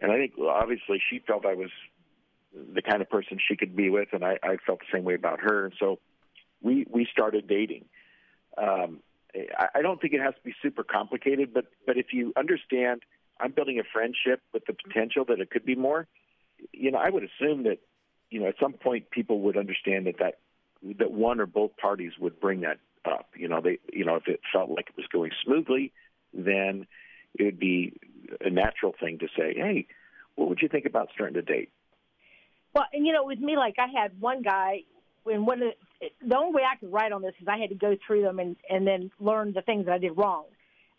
and 0.00 0.10
I 0.10 0.16
think 0.16 0.34
obviously 0.38 1.02
she 1.10 1.18
felt 1.18 1.44
I 1.44 1.54
was 1.54 1.70
the 2.52 2.82
kind 2.82 3.02
of 3.02 3.10
person 3.10 3.38
she 3.46 3.56
could 3.56 3.74
be 3.74 3.90
with, 3.90 4.08
and 4.12 4.24
I, 4.24 4.38
I 4.42 4.56
felt 4.64 4.80
the 4.80 4.86
same 4.92 5.04
way 5.04 5.14
about 5.14 5.40
her, 5.40 5.66
and 5.66 5.74
so 5.78 5.98
we 6.62 6.86
we 6.90 7.06
started 7.10 7.46
dating." 7.46 7.84
Um, 8.56 9.00
I 9.34 9.80
don't 9.80 10.00
think 10.00 10.12
it 10.12 10.20
has 10.20 10.34
to 10.34 10.42
be 10.44 10.54
super 10.62 10.84
complicated, 10.84 11.54
but 11.54 11.66
but 11.86 11.96
if 11.96 12.12
you 12.12 12.32
understand, 12.36 13.02
I'm 13.40 13.52
building 13.52 13.78
a 13.78 13.82
friendship 13.92 14.40
with 14.52 14.64
the 14.66 14.74
potential 14.74 15.24
that 15.26 15.40
it 15.40 15.50
could 15.50 15.64
be 15.64 15.74
more. 15.74 16.06
You 16.72 16.90
know, 16.90 16.98
I 16.98 17.08
would 17.08 17.24
assume 17.24 17.64
that 17.64 17.78
you 18.30 18.40
know 18.40 18.46
at 18.46 18.56
some 18.60 18.74
point 18.74 19.10
people 19.10 19.40
would 19.40 19.56
understand 19.56 20.06
that 20.06 20.18
that 20.18 20.38
that 20.98 21.12
one 21.12 21.40
or 21.40 21.46
both 21.46 21.76
parties 21.76 22.12
would 22.20 22.40
bring 22.40 22.60
that 22.60 22.78
up. 23.04 23.30
You 23.34 23.48
know, 23.48 23.60
they 23.62 23.78
you 23.92 24.04
know 24.04 24.16
if 24.16 24.28
it 24.28 24.40
felt 24.52 24.70
like 24.70 24.88
it 24.90 24.96
was 24.96 25.06
going 25.10 25.30
smoothly, 25.44 25.92
then 26.34 26.86
it 27.38 27.44
would 27.44 27.58
be 27.58 27.94
a 28.40 28.50
natural 28.50 28.94
thing 28.98 29.18
to 29.20 29.28
say, 29.36 29.54
hey. 29.54 29.86
what 30.34 30.48
would 30.48 30.60
you 30.60 30.68
think 30.68 30.84
about 30.84 31.08
starting 31.14 31.34
to 31.34 31.42
date? 31.42 31.70
Well, 32.74 32.84
and 32.92 33.06
you 33.06 33.12
know, 33.12 33.24
with 33.24 33.38
me, 33.38 33.56
like 33.56 33.76
I 33.78 33.86
had 33.86 34.20
one 34.20 34.42
guy 34.42 34.80
when 35.24 35.44
one 35.44 35.62
of 35.62 35.72
the 36.26 36.36
only 36.36 36.54
way 36.54 36.62
I 36.70 36.76
could 36.76 36.92
write 36.92 37.12
on 37.12 37.22
this 37.22 37.34
is 37.40 37.48
I 37.48 37.58
had 37.58 37.70
to 37.70 37.74
go 37.74 37.96
through 38.06 38.22
them 38.22 38.38
and 38.38 38.56
and 38.68 38.86
then 38.86 39.10
learn 39.20 39.52
the 39.52 39.62
things 39.62 39.86
that 39.86 39.92
I 39.92 39.98
did 39.98 40.12
wrong. 40.16 40.44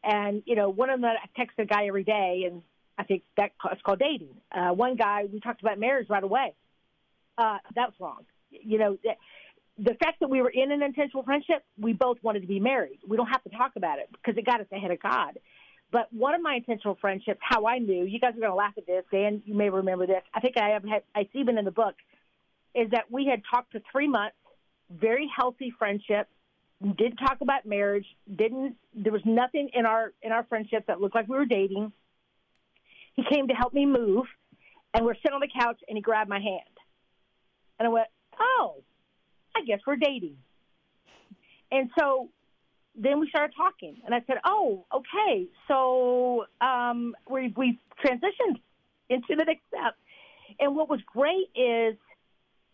And 0.03 0.43
you 0.45 0.55
know, 0.55 0.69
one 0.69 0.89
of 0.89 1.01
them 1.01 1.09
I 1.09 1.27
text 1.37 1.57
a 1.59 1.65
guy 1.65 1.87
every 1.87 2.03
day, 2.03 2.43
and 2.49 2.61
I 2.97 3.03
think 3.03 3.23
that 3.37 3.51
it's 3.71 3.81
called 3.81 3.99
dating. 3.99 4.35
Uh, 4.51 4.73
one 4.73 4.95
guy 4.95 5.25
we 5.31 5.39
talked 5.39 5.61
about 5.61 5.79
marriage 5.79 6.09
right 6.09 6.23
away. 6.23 6.53
Uh, 7.37 7.57
that 7.75 7.87
was 7.87 7.93
wrong. 7.99 8.25
You 8.51 8.77
know, 8.77 8.97
the, 9.77 9.95
fact 9.95 10.19
that 10.19 10.29
we 10.29 10.41
were 10.41 10.49
in 10.49 10.71
an 10.71 10.83
intentional 10.83 11.23
friendship, 11.23 11.63
we 11.79 11.93
both 11.93 12.17
wanted 12.21 12.41
to 12.41 12.47
be 12.47 12.59
married. 12.59 12.99
We 13.07 13.17
don't 13.17 13.27
have 13.27 13.43
to 13.43 13.49
talk 13.49 13.71
about 13.75 13.97
it 13.97 14.09
because 14.11 14.37
it 14.37 14.45
got 14.45 14.61
us 14.61 14.67
ahead 14.71 14.91
of 14.91 15.01
God. 15.01 15.39
But 15.91 16.11
one 16.11 16.35
of 16.35 16.41
my 16.41 16.55
intentional 16.55 16.97
friendships, 16.99 17.39
how 17.41 17.65
I 17.65 17.79
knew, 17.79 18.03
you 18.03 18.19
guys 18.19 18.31
are 18.35 18.39
going 18.39 18.51
to 18.51 18.55
laugh 18.55 18.73
at 18.77 18.85
this, 18.85 19.03
Dan, 19.11 19.41
you 19.45 19.55
may 19.55 19.69
remember 19.69 20.07
this. 20.07 20.21
I 20.33 20.39
think 20.39 20.57
I 20.57 20.69
have 20.69 20.83
had, 20.83 21.03
I 21.15 21.29
see 21.33 21.39
even 21.39 21.57
in 21.57 21.65
the 21.65 21.71
book, 21.71 21.95
is 22.75 22.89
that 22.91 23.11
we 23.11 23.25
had 23.25 23.41
talked 23.49 23.71
for 23.71 23.79
three 23.91 24.07
months, 24.07 24.35
very 24.99 25.29
healthy 25.35 25.73
friendship, 25.77 26.27
didn't 26.81 27.17
talk 27.17 27.37
about 27.41 27.65
marriage, 27.65 28.05
didn't, 28.35 28.75
there 28.93 29.13
was 29.13 29.21
nothing 29.25 29.69
in 29.73 29.85
our, 29.85 30.13
in 30.21 30.31
our 30.31 30.43
friendship 30.43 30.85
that 30.87 30.99
looked 30.99 31.15
like 31.15 31.27
we 31.27 31.37
were 31.37 31.45
dating. 31.45 31.91
He 33.15 33.23
came 33.29 33.47
to 33.47 33.53
help 33.53 33.73
me 33.73 33.85
move, 33.85 34.25
and 34.93 35.05
we're 35.05 35.15
sitting 35.15 35.33
on 35.33 35.41
the 35.41 35.49
couch, 35.59 35.79
and 35.87 35.97
he 35.97 36.01
grabbed 36.01 36.29
my 36.29 36.39
hand. 36.39 36.61
And 37.79 37.87
I 37.87 37.89
went, 37.89 38.07
oh, 38.39 38.83
I 39.55 39.63
guess 39.65 39.79
we're 39.85 39.95
dating. 39.95 40.37
And 41.71 41.89
so 41.97 42.29
then 42.95 43.19
we 43.19 43.27
started 43.29 43.53
talking, 43.55 43.97
and 44.05 44.13
I 44.13 44.21
said, 44.27 44.37
"Oh, 44.45 44.85
okay. 44.93 45.47
So 45.67 46.45
um, 46.61 47.15
we 47.29 47.53
we 47.57 47.79
transitioned 48.05 48.59
into 49.09 49.35
the 49.35 49.43
next 49.45 49.63
step." 49.67 49.95
And 50.59 50.75
what 50.75 50.89
was 50.89 50.99
great 51.11 51.49
is 51.55 51.95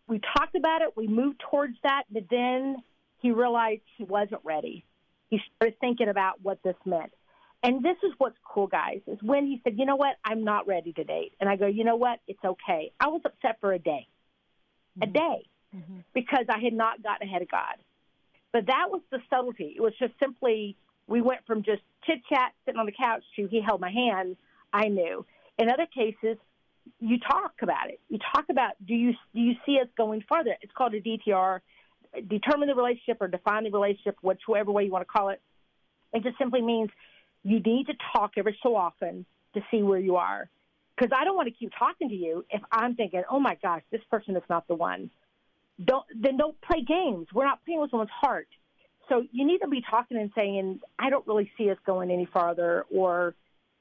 we 0.09 0.19
talked 0.37 0.55
about 0.55 0.81
it, 0.81 0.97
we 0.97 1.07
moved 1.07 1.41
towards 1.49 1.75
that, 1.83 2.03
but 2.11 2.23
then 2.29 2.77
he 3.19 3.31
realized 3.31 3.81
he 3.97 4.03
wasn't 4.03 4.41
ready. 4.43 4.83
He 5.29 5.39
started 5.55 5.79
thinking 5.79 6.09
about 6.09 6.41
what 6.41 6.61
this 6.63 6.75
meant. 6.85 7.11
And 7.61 7.83
this 7.83 7.97
is 8.03 8.11
what's 8.17 8.37
cool, 8.43 8.67
guys, 8.67 9.01
is 9.05 9.19
when 9.21 9.45
he 9.45 9.61
said, 9.63 9.77
"You 9.77 9.85
know 9.85 9.97
what? 9.97 10.15
I'm 10.23 10.43
not 10.43 10.65
ready 10.65 10.93
to 10.93 11.03
date." 11.03 11.33
And 11.39 11.49
I 11.49 11.57
go, 11.57 11.67
"You 11.67 11.83
know 11.83 11.97
what? 11.97 12.19
It's 12.25 12.43
okay." 12.43 12.91
I 12.99 13.09
was 13.09 13.21
upset 13.25 13.59
for 13.59 13.73
a 13.73 13.79
day, 13.79 14.07
a 15.01 15.05
mm-hmm. 15.05 15.11
day, 15.11 15.49
mm-hmm. 15.75 15.99
because 16.13 16.45
I 16.49 16.59
had 16.59 16.73
not 16.73 17.03
gotten 17.03 17.27
ahead 17.27 17.41
of 17.41 17.49
God. 17.49 17.75
But 18.53 18.67
that 18.67 18.87
was 18.89 19.01
the 19.11 19.19
subtlety. 19.29 19.73
It 19.75 19.81
was 19.81 19.93
just 19.99 20.13
simply 20.19 20.77
we 21.07 21.21
went 21.21 21.45
from 21.45 21.63
just 21.63 21.81
chit 22.05 22.21
chat 22.29 22.53
sitting 22.65 22.79
on 22.79 22.85
the 22.85 22.93
couch 22.93 23.23
to 23.35 23.47
he 23.47 23.61
held 23.61 23.81
my 23.81 23.91
hand. 23.91 24.37
I 24.71 24.87
knew. 24.87 25.25
In 25.57 25.69
other 25.69 25.85
cases, 25.85 26.37
you 26.99 27.19
talk 27.19 27.53
about 27.61 27.89
it. 27.89 27.99
You 28.09 28.19
talk 28.33 28.45
about 28.49 28.73
do 28.85 28.93
you 28.93 29.13
do 29.33 29.41
you 29.41 29.53
see 29.65 29.79
us 29.81 29.87
going 29.97 30.23
farther? 30.27 30.55
It's 30.61 30.71
called 30.73 30.93
a 30.93 31.01
DTR, 31.01 31.59
determine 32.27 32.67
the 32.67 32.75
relationship 32.75 33.17
or 33.21 33.27
define 33.27 33.63
the 33.63 33.71
relationship, 33.71 34.17
whichever 34.21 34.71
way 34.71 34.85
you 34.85 34.91
want 34.91 35.07
to 35.07 35.11
call 35.11 35.29
it. 35.29 35.41
It 36.13 36.23
just 36.23 36.37
simply 36.37 36.61
means 36.61 36.89
you 37.43 37.59
need 37.59 37.87
to 37.87 37.93
talk 38.13 38.31
every 38.37 38.57
so 38.63 38.75
often 38.75 39.25
to 39.53 39.61
see 39.71 39.83
where 39.83 39.99
you 39.99 40.17
are. 40.17 40.49
Because 40.95 41.15
I 41.17 41.23
don't 41.23 41.35
want 41.35 41.47
to 41.47 41.53
keep 41.53 41.71
talking 41.77 42.09
to 42.09 42.15
you 42.15 42.43
if 42.49 42.61
I'm 42.71 42.95
thinking, 42.95 43.23
oh 43.31 43.39
my 43.39 43.57
gosh, 43.61 43.83
this 43.89 44.01
person 44.11 44.35
is 44.35 44.43
not 44.49 44.67
the 44.67 44.75
one 44.75 45.09
don't 45.83 46.05
then 46.15 46.37
don't 46.37 46.59
play 46.61 46.81
games. 46.81 47.27
We're 47.33 47.45
not 47.45 47.63
playing 47.65 47.79
with 47.79 47.91
someone's 47.91 48.11
heart. 48.11 48.47
So 49.07 49.23
you 49.31 49.45
need 49.45 49.59
to 49.59 49.67
be 49.67 49.81
talking 49.89 50.17
and 50.17 50.31
saying, 50.35 50.81
I 50.99 51.09
don't 51.09 51.25
really 51.25 51.51
see 51.57 51.69
us 51.71 51.77
going 51.85 52.11
any 52.11 52.25
farther 52.25 52.85
or 52.93 53.33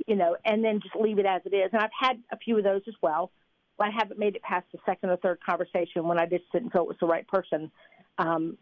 you 0.07 0.17
know, 0.17 0.37
and 0.45 0.65
then 0.65 0.81
just 0.81 0.97
leave 0.97 1.19
it 1.19 1.27
as 1.27 1.43
it 1.45 1.55
is. 1.55 1.71
And 1.73 1.83
I've 1.83 1.91
had 1.99 2.23
a 2.31 2.37
few 2.37 2.57
of 2.59 2.65
those 2.65 2.83
as 2.87 2.95
well. 3.03 3.31
But 3.77 3.89
I 3.89 3.91
haven't 3.91 4.19
made 4.19 4.35
it 4.35 4.43
past 4.43 4.67
the 4.73 4.79
second 4.85 5.11
or 5.11 5.17
third 5.19 5.39
conversation 5.45 6.09
when 6.09 6.19
I 6.19 6.27
just 6.27 6.51
didn't 6.53 6.71
feel 6.71 6.83
it 6.83 6.89
was 6.89 6.97
the 7.01 7.07
right 7.07 7.27
person. 7.29 7.71
Um, 8.19 8.59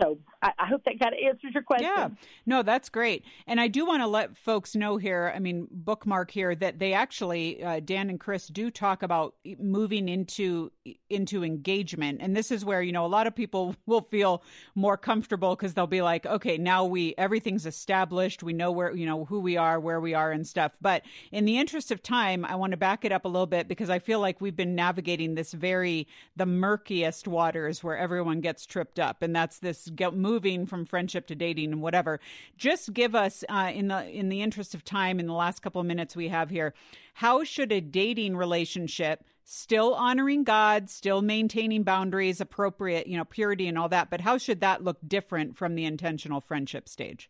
so 0.00 0.18
I, 0.42 0.52
I 0.58 0.66
hope 0.66 0.84
that 0.84 0.98
kind 0.98 1.14
of 1.14 1.20
answers 1.22 1.52
your 1.52 1.62
question. 1.62 1.90
Yeah, 1.94 2.08
no, 2.46 2.62
that's 2.62 2.88
great. 2.88 3.24
And 3.46 3.60
I 3.60 3.68
do 3.68 3.86
want 3.86 4.02
to 4.02 4.06
let 4.06 4.36
folks 4.36 4.74
know 4.74 4.96
here, 4.96 5.32
I 5.34 5.38
mean, 5.38 5.68
bookmark 5.70 6.30
here 6.30 6.54
that 6.54 6.78
they 6.78 6.92
actually, 6.92 7.62
uh, 7.62 7.80
Dan 7.80 8.10
and 8.10 8.18
Kris 8.18 8.48
do 8.48 8.70
talk 8.70 9.02
about 9.02 9.34
moving 9.58 10.08
into 10.08 10.72
into 11.08 11.44
engagement, 11.44 12.20
and 12.22 12.36
this 12.36 12.50
is 12.50 12.64
where 12.64 12.82
you 12.82 12.92
know 12.92 13.04
a 13.04 13.08
lot 13.08 13.26
of 13.26 13.34
people 13.34 13.76
will 13.86 14.00
feel 14.00 14.42
more 14.74 14.96
comfortable 14.96 15.56
because 15.56 15.74
they'll 15.74 15.86
be 15.86 16.02
like, 16.02 16.26
okay, 16.26 16.56
now 16.58 16.84
we 16.84 17.14
everything's 17.18 17.66
established, 17.66 18.42
we 18.42 18.52
know 18.52 18.72
where 18.72 18.94
you 18.94 19.06
know 19.06 19.24
who 19.24 19.40
we 19.40 19.56
are, 19.56 19.78
where 19.78 20.00
we 20.00 20.14
are, 20.14 20.32
and 20.32 20.46
stuff. 20.46 20.72
But 20.80 21.02
in 21.32 21.44
the 21.44 21.58
interest 21.58 21.90
of 21.90 22.02
time, 22.02 22.44
I 22.44 22.56
want 22.56 22.72
to 22.72 22.76
back 22.76 23.04
it 23.04 23.12
up 23.12 23.24
a 23.24 23.28
little 23.28 23.46
bit 23.46 23.68
because 23.68 23.90
I 23.90 23.98
feel 23.98 24.20
like 24.20 24.40
we've 24.40 24.56
been 24.56 24.74
navigating 24.74 25.34
this 25.34 25.52
very 25.52 26.08
the 26.36 26.46
murkiest 26.46 27.28
waters 27.28 27.84
where 27.84 27.96
everyone 27.96 28.40
gets 28.40 28.66
tripped 28.66 28.98
up, 28.98 29.22
and 29.22 29.34
that's 29.34 29.58
this 29.58 29.79
get 29.88 30.14
moving 30.14 30.66
from 30.66 30.84
friendship 30.84 31.26
to 31.28 31.34
dating 31.34 31.72
and 31.72 31.82
whatever. 31.82 32.20
Just 32.56 32.92
give 32.92 33.14
us 33.14 33.44
uh, 33.48 33.70
in 33.74 33.88
the 33.88 34.08
in 34.08 34.28
the 34.28 34.42
interest 34.42 34.74
of 34.74 34.84
time 34.84 35.20
in 35.20 35.26
the 35.26 35.32
last 35.32 35.60
couple 35.60 35.80
of 35.80 35.86
minutes 35.86 36.16
we 36.16 36.28
have 36.28 36.50
here, 36.50 36.74
how 37.14 37.44
should 37.44 37.72
a 37.72 37.80
dating 37.80 38.36
relationship 38.36 39.24
still 39.44 39.94
honoring 39.94 40.44
God, 40.44 40.88
still 40.88 41.22
maintaining 41.22 41.82
boundaries, 41.82 42.40
appropriate, 42.40 43.08
you 43.08 43.16
know, 43.16 43.24
purity 43.24 43.66
and 43.66 43.76
all 43.76 43.88
that, 43.88 44.08
but 44.08 44.20
how 44.20 44.38
should 44.38 44.60
that 44.60 44.84
look 44.84 44.98
different 45.06 45.56
from 45.56 45.74
the 45.74 45.84
intentional 45.84 46.40
friendship 46.40 46.88
stage? 46.88 47.28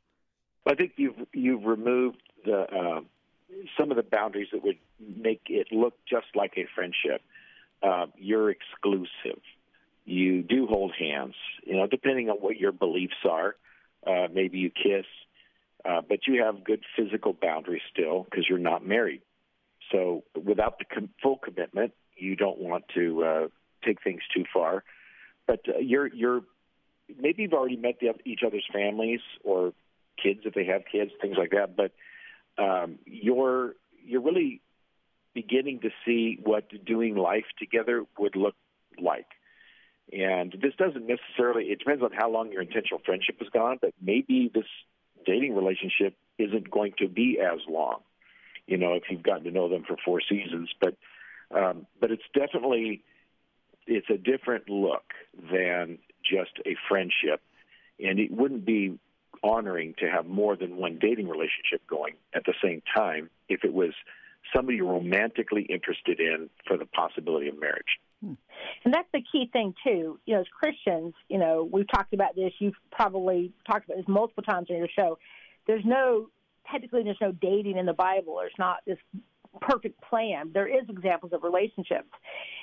I 0.67 0.75
think 0.75 0.93
you've 0.97 1.17
you've 1.33 1.65
removed 1.65 2.23
the 2.45 2.61
uh, 2.61 3.01
some 3.79 3.91
of 3.91 3.97
the 3.97 4.03
boundaries 4.03 4.49
that 4.53 4.63
would 4.63 4.79
make 4.99 5.43
it 5.49 5.69
look 5.73 5.95
just 6.09 6.27
like 6.35 6.55
a 6.57 6.67
friendship. 6.75 7.23
Uh, 7.83 8.07
you're 8.19 8.51
exclusive. 8.51 9.41
You 10.05 10.43
do 10.43 10.67
hold 10.67 10.93
hands. 10.99 11.35
You 11.65 11.77
know, 11.77 11.87
depending 11.87 12.31
on 12.31 12.37
what 12.37 12.57
your 12.57 12.73
beliefs 12.73 13.15
are, 13.29 13.57
uh, 14.07 14.29
maybe 14.33 14.59
you 14.59 14.71
kiss, 14.71 15.07
uh, 15.85 16.01
but 16.07 16.21
you 16.27 16.43
have 16.43 16.65
good 16.65 16.83
physical 16.97 17.33
boundaries 17.33 17.83
still 17.93 18.25
because 18.25 18.47
you're 18.49 18.59
not 18.59 18.87
married. 18.87 19.23
So 19.93 20.25
without 20.43 20.79
the 20.79 20.85
com- 20.85 21.11
full 21.23 21.37
commitment, 21.37 21.93
you 22.17 22.37
don't 22.37 22.59
want 22.59 22.85
to 22.95 23.25
uh, 23.25 23.49
take 23.85 24.03
things 24.03 24.21
too 24.35 24.45
far. 24.53 24.85
But 25.47 25.61
uh, 25.69 25.79
you're 25.79 26.07
you're 26.07 26.43
maybe 27.19 27.43
you've 27.43 27.53
already 27.53 27.77
met 27.77 27.97
the, 28.01 28.15
each 28.25 28.41
other's 28.47 28.67
families 28.73 29.21
or 29.43 29.73
kids 30.23 30.41
if 30.45 30.55
they 30.55 30.65
have 30.67 30.83
kids, 30.91 31.11
things 31.21 31.37
like 31.39 31.51
that. 31.51 31.77
But 31.77 31.93
um, 32.63 32.99
you're 33.05 33.75
you're 34.05 34.21
really 34.21 34.61
beginning 35.35 35.81
to 35.81 35.91
see 36.05 36.39
what 36.43 36.65
doing 36.85 37.17
life 37.17 37.45
together 37.59 38.05
would 38.19 38.37
look 38.37 38.55
like. 39.01 39.27
And 40.13 40.53
this 40.61 40.75
doesn't 40.77 41.07
necessarily, 41.07 41.67
it 41.67 41.79
depends 41.79 42.03
on 42.03 42.11
how 42.13 42.31
long 42.31 42.51
your 42.51 42.63
intentional 42.63 43.01
friendship 43.05 43.39
has 43.39 43.49
gone, 43.49 43.79
but 43.81 43.93
maybe 44.01 44.51
this 44.53 44.65
dating 45.25 45.55
relationship 45.55 46.17
isn't 46.39 46.71
going 46.71 46.95
to 46.99 47.09
be 47.09 47.39
as 47.41 47.61
long, 47.69 48.01
you 48.67 48.77
know, 48.77 48.95
if 48.95 49.05
you've 49.09 49.23
gotten 49.23 49.45
to 49.45 49.51
know 49.51 49.69
them 49.69 49.85
for 49.87 49.97
four 50.05 50.21
seasons. 50.21 50.71
But, 50.81 50.97
um, 51.55 51.87
but 52.01 52.11
it's 52.11 52.25
definitely, 52.35 53.03
it's 53.87 54.11
a 54.11 54.19
different 54.19 54.69
look 54.69 55.05
than 55.53 55.99
just 56.25 56.59
a 56.67 56.75
friendship. 56.89 57.41
And 58.03 58.19
it 58.19 58.33
wouldn't 58.33 58.65
be 58.65 58.99
honoring 59.45 59.95
to 59.99 60.11
have 60.11 60.27
more 60.27 60.57
than 60.57 60.77
one 60.77 60.99
dating 61.01 61.29
relationship 61.29 61.87
going 61.87 62.15
at 62.35 62.45
the 62.45 62.55
same 62.63 62.83
time 62.95 63.31
if 63.49 63.65
it 63.65 63.73
was 63.73 63.93
somebody 64.55 64.79
you're 64.79 64.93
romantically 64.93 65.63
interested 65.63 66.19
in 66.19 66.51
for 66.67 66.77
the 66.77 66.87
possibility 66.87 67.49
of 67.49 67.61
marriage. 67.61 68.01
Hmm. 68.23 68.35
And 68.85 68.93
that's 68.93 69.09
the 69.13 69.23
key 69.33 69.49
thing 69.53 69.75
too. 69.85 70.19
You 70.27 70.35
know, 70.35 70.41
as 70.41 70.47
Christians, 70.49 71.15
you 71.29 71.39
know, 71.39 71.69
we've 71.71 71.91
talked 71.93 72.13
about 72.13 72.35
this. 72.37 72.53
You've 72.59 72.75
probably 72.93 73.53
talked 73.69 73.87
about 73.87 73.97
this 73.97 74.09
multiple 74.09 74.43
times 74.43 74.69
on 74.71 74.77
your 74.77 74.89
show. 74.97 75.19
There's 75.67 75.85
no 75.85 76.29
technically 76.71 77.03
there's 77.03 77.19
no 77.21 77.33
dating 77.33 77.79
in 77.79 77.87
the 77.87 77.93
Bible. 77.93 78.37
There's 78.41 78.53
not 78.59 78.79
this 78.87 78.99
perfect 79.61 80.01
plan. 80.03 80.51
There 80.53 80.69
is 80.69 80.89
examples 80.89 81.33
of 81.33 81.43
relationships, 81.43 82.09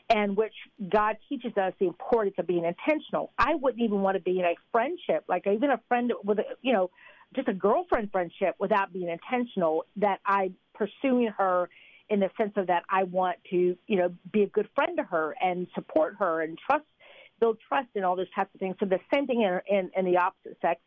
and 0.09 0.37
which 0.37 0.53
God 0.89 1.17
teaches 1.27 1.51
us 1.57 1.73
the 1.79 1.87
importance 1.87 2.35
of 2.37 2.47
being 2.47 2.65
intentional. 2.65 3.31
I 3.37 3.55
wouldn't 3.55 3.81
even 3.81 4.01
want 4.01 4.15
to 4.15 4.21
be 4.21 4.39
in 4.39 4.45
a 4.45 4.55
friendship, 4.71 5.25
like 5.27 5.47
even 5.47 5.71
a 5.71 5.81
friend 5.87 6.13
with 6.23 6.39
a, 6.39 6.43
you 6.61 6.73
know, 6.73 6.89
just 7.35 7.47
a 7.47 7.53
girlfriend 7.53 8.11
friendship, 8.11 8.55
without 8.59 8.93
being 8.93 9.09
intentional. 9.09 9.85
That 9.97 10.19
I'm 10.25 10.55
pursuing 10.73 11.29
her 11.37 11.69
in 12.09 12.19
the 12.19 12.29
sense 12.37 12.53
of 12.55 12.67
that 12.67 12.83
I 12.89 13.03
want 13.03 13.37
to, 13.49 13.75
you 13.87 13.95
know, 13.97 14.13
be 14.31 14.43
a 14.43 14.47
good 14.47 14.69
friend 14.75 14.97
to 14.97 15.03
her 15.03 15.35
and 15.41 15.67
support 15.75 16.15
her 16.19 16.41
and 16.41 16.57
trust, 16.57 16.85
build 17.39 17.57
trust 17.67 17.89
and 17.95 18.05
all 18.05 18.15
those 18.15 18.31
types 18.33 18.49
of 18.53 18.59
things. 18.59 18.75
So 18.79 18.85
the 18.85 18.99
same 19.13 19.27
thing 19.27 19.41
in, 19.41 19.75
in, 19.75 19.91
in 19.95 20.05
the 20.05 20.17
opposite 20.17 20.57
sex 20.61 20.79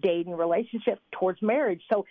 dating 0.00 0.36
relationship 0.36 1.00
towards 1.12 1.40
marriage. 1.42 1.82
So, 1.92 2.04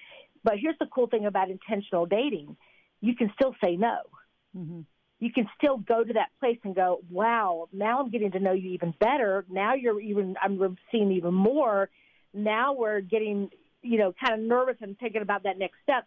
but 0.43 0.55
here's 0.59 0.77
the 0.79 0.87
cool 0.87 1.07
thing 1.07 1.25
about 1.25 1.49
intentional 1.49 2.05
dating: 2.05 2.55
you 3.01 3.15
can 3.15 3.31
still 3.39 3.55
say 3.63 3.75
no. 3.75 3.97
Mm-hmm. 4.57 4.81
You 5.19 5.33
can 5.33 5.47
still 5.57 5.77
go 5.77 6.03
to 6.03 6.13
that 6.13 6.29
place 6.39 6.59
and 6.63 6.75
go, 6.75 7.01
"Wow, 7.09 7.67
now 7.73 7.99
I'm 7.99 8.09
getting 8.09 8.31
to 8.31 8.39
know 8.39 8.53
you 8.53 8.71
even 8.71 8.93
better. 8.99 9.45
Now 9.49 9.75
you're 9.75 9.99
even 9.99 10.35
I'm 10.41 10.77
seeing 10.91 11.11
even 11.11 11.33
more. 11.33 11.89
Now 12.33 12.73
we're 12.73 13.01
getting, 13.01 13.49
you 13.81 13.97
know, 13.97 14.13
kind 14.23 14.39
of 14.39 14.47
nervous 14.47 14.77
and 14.81 14.97
thinking 14.97 15.21
about 15.21 15.43
that 15.43 15.57
next 15.57 15.77
step." 15.83 16.05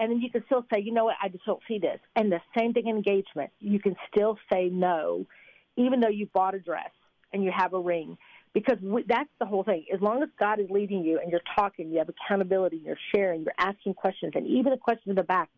And 0.00 0.10
then 0.10 0.20
you 0.20 0.30
can 0.30 0.42
still 0.46 0.64
say, 0.72 0.80
you 0.80 0.92
know 0.92 1.04
what, 1.04 1.16
I 1.22 1.28
just 1.28 1.44
don't 1.44 1.60
see 1.68 1.78
this. 1.78 2.00
And 2.16 2.32
the 2.32 2.40
same 2.58 2.72
thing 2.72 2.88
in 2.88 2.96
engagement, 2.96 3.50
you 3.60 3.78
can 3.78 3.94
still 4.12 4.38
say 4.52 4.70
no, 4.72 5.26
even 5.76 6.00
though 6.00 6.08
you 6.08 6.26
bought 6.32 6.54
a 6.54 6.58
dress 6.58 6.90
and 7.32 7.44
you 7.44 7.52
have 7.54 7.74
a 7.74 7.78
ring, 7.78 8.16
because 8.54 8.78
we, 8.82 9.04
that's 9.06 9.28
the 9.38 9.46
whole 9.46 9.62
thing. 9.62 9.84
As 9.94 10.00
long 10.00 10.22
as 10.22 10.30
God 10.38 10.58
is 10.58 10.70
leading 10.70 11.04
you 11.04 11.20
and 11.20 11.30
you're 11.30 11.42
talking, 11.54 11.90
you 11.92 11.98
have 11.98 12.08
accountability, 12.08 12.80
you're 12.84 12.98
sharing, 13.14 13.42
you're 13.42 13.52
asking 13.58 13.94
questions, 13.94 14.32
and 14.34 14.46
even 14.46 14.72
the 14.72 14.78
questions 14.78 15.10
in 15.10 15.16
the 15.16 15.22
back 15.22 15.50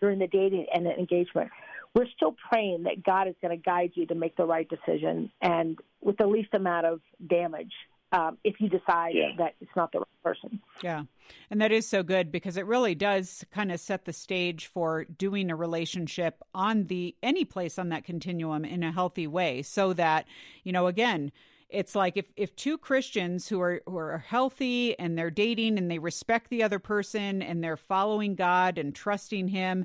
during 0.00 0.20
the 0.20 0.28
dating 0.28 0.66
and 0.72 0.86
the 0.86 0.96
engagement, 0.96 1.50
we're 1.94 2.06
still 2.16 2.36
praying 2.50 2.84
that 2.84 3.02
God 3.04 3.26
is 3.26 3.34
going 3.42 3.56
to 3.56 3.62
guide 3.62 3.92
you 3.94 4.06
to 4.06 4.14
make 4.14 4.36
the 4.36 4.44
right 4.44 4.68
decision 4.68 5.30
and 5.42 5.78
with 6.00 6.16
the 6.18 6.26
least 6.26 6.54
amount 6.54 6.86
of 6.86 7.00
damage 7.28 7.72
um, 8.12 8.38
if 8.44 8.60
you 8.60 8.68
decide 8.68 9.14
Yeah. 9.14 9.30
that 9.38 9.54
it's 9.60 9.74
not 9.74 9.90
the 9.92 9.98
right 9.98 10.07
person. 10.28 10.60
Yeah. 10.82 11.02
And 11.50 11.60
that 11.60 11.72
is 11.72 11.86
so 11.86 12.02
good 12.02 12.32
because 12.32 12.56
it 12.56 12.66
really 12.66 12.94
does 12.94 13.44
kind 13.52 13.70
of 13.70 13.80
set 13.80 14.04
the 14.04 14.12
stage 14.12 14.66
for 14.66 15.04
doing 15.04 15.50
a 15.50 15.56
relationship 15.56 16.42
on 16.54 16.84
the 16.84 17.14
any 17.22 17.44
place 17.44 17.78
on 17.78 17.90
that 17.90 18.04
continuum 18.04 18.64
in 18.64 18.82
a 18.82 18.92
healthy 18.92 19.26
way 19.26 19.62
so 19.62 19.92
that, 19.94 20.26
you 20.64 20.72
know, 20.72 20.86
again, 20.86 21.32
it's 21.68 21.94
like 21.94 22.16
if, 22.16 22.32
if 22.36 22.56
two 22.56 22.78
Christians 22.78 23.48
who 23.48 23.60
are 23.60 23.82
who 23.86 23.98
are 23.98 24.24
healthy 24.26 24.98
and 24.98 25.18
they're 25.18 25.30
dating 25.30 25.76
and 25.76 25.90
they 25.90 25.98
respect 25.98 26.48
the 26.48 26.62
other 26.62 26.78
person 26.78 27.42
and 27.42 27.62
they're 27.62 27.76
following 27.76 28.34
God 28.34 28.78
and 28.78 28.94
trusting 28.94 29.48
him, 29.48 29.84